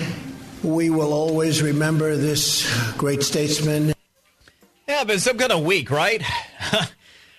[0.62, 3.92] We will always remember this great statesman.
[4.86, 6.22] Yeah, but some kind of week, right?
[6.72, 6.86] I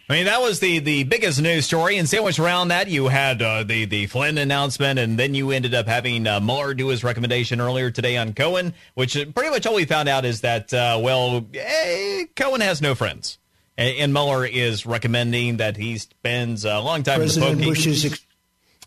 [0.09, 3.63] mean, that was the, the biggest news story, and sandwiched around that, you had uh,
[3.63, 7.61] the the Flynn announcement, and then you ended up having uh, Mueller do his recommendation
[7.61, 11.45] earlier today on Cohen, which pretty much all we found out is that, uh, well,
[11.53, 13.39] eh, Cohen has no friends.
[13.77, 18.05] And Mueller is recommending that he spends a long time President in the Bush's.
[18.05, 18.25] Ex-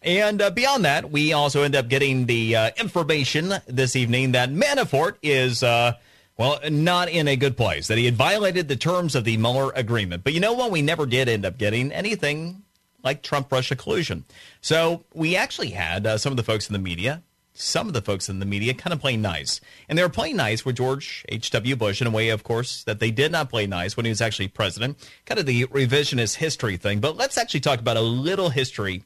[0.03, 4.51] and uh, beyond that, we also end up getting the uh, information this evening that
[4.51, 5.95] Manafort is, uh,
[6.37, 9.73] well, not in a good place, that he had violated the terms of the Mueller
[9.75, 10.25] agreement.
[10.25, 10.71] But you know what?
[10.71, 12.63] We never did end up getting anything
[13.03, 14.25] like Trump Russia collusion.
[14.61, 17.23] So we actually had uh, some of the folks in the media
[17.61, 19.61] some of the folks in the media kind of playing nice.
[19.89, 21.77] And they were playing nice with George H.W.
[21.77, 24.21] Bush in a way, of course, that they did not play nice when he was
[24.21, 24.99] actually president.
[25.27, 27.01] Kind of the revisionist history thing.
[27.01, 29.03] But let's actually talk about a little history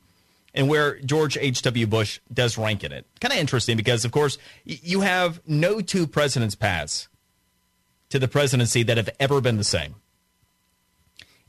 [0.54, 1.86] and where George H.W.
[1.86, 3.06] Bush does rank in it.
[3.20, 7.08] Kind of interesting because, of course, you have no two presidents pass
[8.10, 9.94] to the presidency that have ever been the same.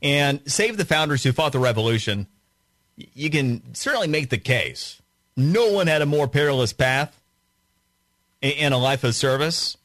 [0.00, 2.26] And save the founders who fought the revolution,
[2.96, 5.02] you can certainly make the case
[5.36, 7.20] no one had a more perilous path
[8.40, 9.76] in a life of service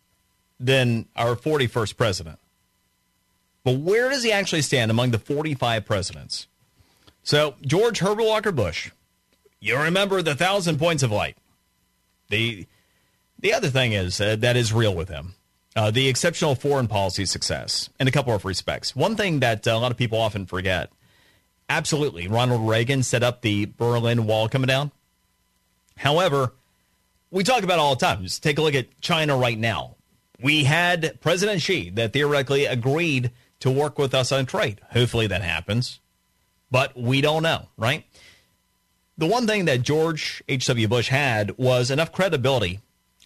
[0.59, 2.39] than our 41st president.
[3.63, 6.47] But where does he actually stand among the 45 presidents?
[7.23, 8.91] So, George Herbert Walker Bush,
[9.59, 11.37] you remember the thousand points of light.
[12.29, 12.65] The,
[13.39, 15.35] the other thing is uh, that is real with him.
[15.75, 18.95] Uh, the exceptional foreign policy success in a couple of respects.
[18.95, 20.91] One thing that uh, a lot of people often forget
[21.69, 24.91] absolutely, Ronald Reagan set up the Berlin Wall coming down.
[25.99, 26.53] However,
[27.29, 28.23] we talk about all the time.
[28.23, 29.97] Just take a look at China right now.
[30.41, 34.79] We had President Xi that theoretically agreed to work with us on trade.
[34.91, 35.99] Hopefully that happens,
[36.71, 38.05] but we don't know, right?
[39.17, 40.87] The one thing that George H.W.
[40.87, 42.79] Bush had was enough credibility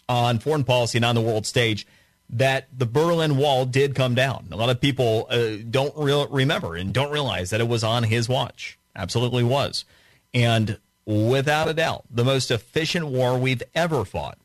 [0.09, 1.85] on foreign policy and on the world stage
[2.27, 4.47] that the Berlin Wall did come down.
[4.51, 8.01] A lot of people uh, don't re- remember and don't realize that it was on
[8.01, 8.79] his watch.
[8.95, 9.85] Absolutely was.
[10.33, 14.38] And without a doubt, the most efficient war we've ever fought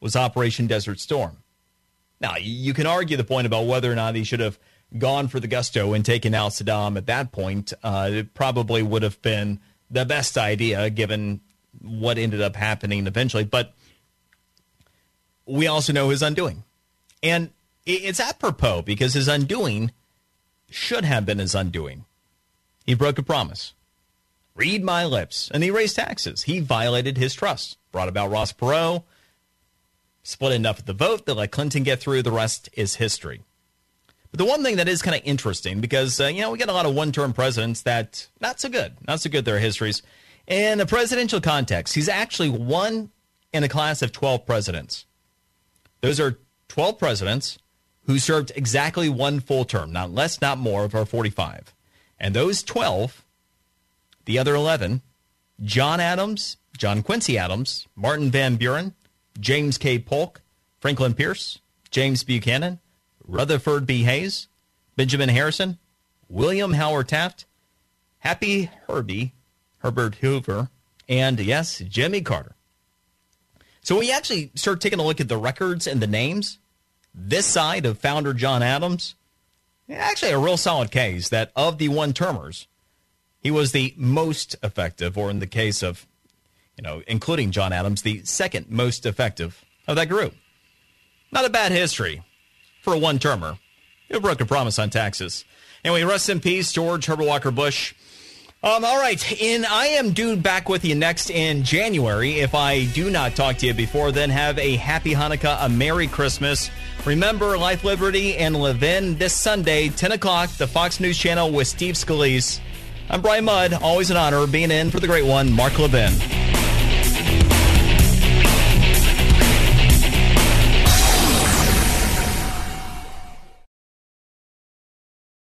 [0.00, 1.38] was Operation Desert Storm.
[2.20, 4.58] Now, you can argue the point about whether or not he should have
[4.96, 7.72] gone for the gusto and taken out Saddam at that point.
[7.82, 9.60] Uh, it probably would have been
[9.90, 11.40] the best idea given
[11.80, 13.44] what ended up happening eventually.
[13.44, 13.74] But
[15.46, 16.64] we also know his undoing.
[17.22, 17.50] And
[17.86, 19.92] it's apropos because his undoing
[20.70, 22.04] should have been his undoing.
[22.84, 23.74] He broke a promise.
[24.58, 25.48] Read my lips.
[25.54, 26.42] And he raised taxes.
[26.42, 27.78] He violated his trust.
[27.92, 29.04] Brought about Ross Perot.
[30.24, 32.22] Split enough of the vote that let Clinton get through.
[32.22, 33.44] The rest is history.
[34.32, 36.68] But the one thing that is kind of interesting because, uh, you know, we get
[36.68, 38.96] a lot of one term presidents that not so good.
[39.06, 40.02] Not so good their histories.
[40.48, 43.12] In a presidential context, he's actually one
[43.52, 45.06] in a class of 12 presidents.
[46.00, 47.58] Those are 12 presidents
[48.06, 51.72] who served exactly one full term, not less, not more, of our 45.
[52.18, 53.24] And those 12
[54.28, 55.00] the other 11
[55.62, 58.94] John Adams, John Quincy Adams, Martin Van Buren,
[59.40, 59.98] James K.
[59.98, 60.42] Polk,
[60.80, 61.60] Franklin Pierce,
[61.90, 62.78] James Buchanan,
[63.26, 64.02] Rutherford B.
[64.04, 64.46] Hayes,
[64.96, 65.78] Benjamin Harrison,
[66.28, 67.46] William Howard Taft,
[68.18, 69.32] Happy Herbie,
[69.78, 70.68] Herbert Hoover,
[71.08, 72.54] and yes, Jimmy Carter.
[73.80, 76.58] So when actually start taking a look at the records and the names,
[77.14, 79.14] this side of founder John Adams,
[79.90, 82.68] actually a real solid case that of the one termers,
[83.42, 86.06] he was the most effective, or in the case of,
[86.76, 90.34] you know, including John Adams, the second most effective of that group.
[91.30, 92.22] Not a bad history
[92.82, 93.58] for a one termer
[94.10, 95.44] who broke a promise on taxes.
[95.84, 97.94] Anyway, rest in peace, George Herbert Walker Bush.
[98.60, 102.40] Um, all right, and I am due back with you next in January.
[102.40, 106.08] If I do not talk to you before then, have a happy Hanukkah, a Merry
[106.08, 106.68] Christmas.
[107.04, 111.94] Remember Life, Liberty, and Levin this Sunday, 10 o'clock, the Fox News Channel with Steve
[111.94, 112.58] Scalise.
[113.10, 113.72] I'm Brian Mudd.
[113.72, 116.12] Always an honor being in for the great one, Mark Levin.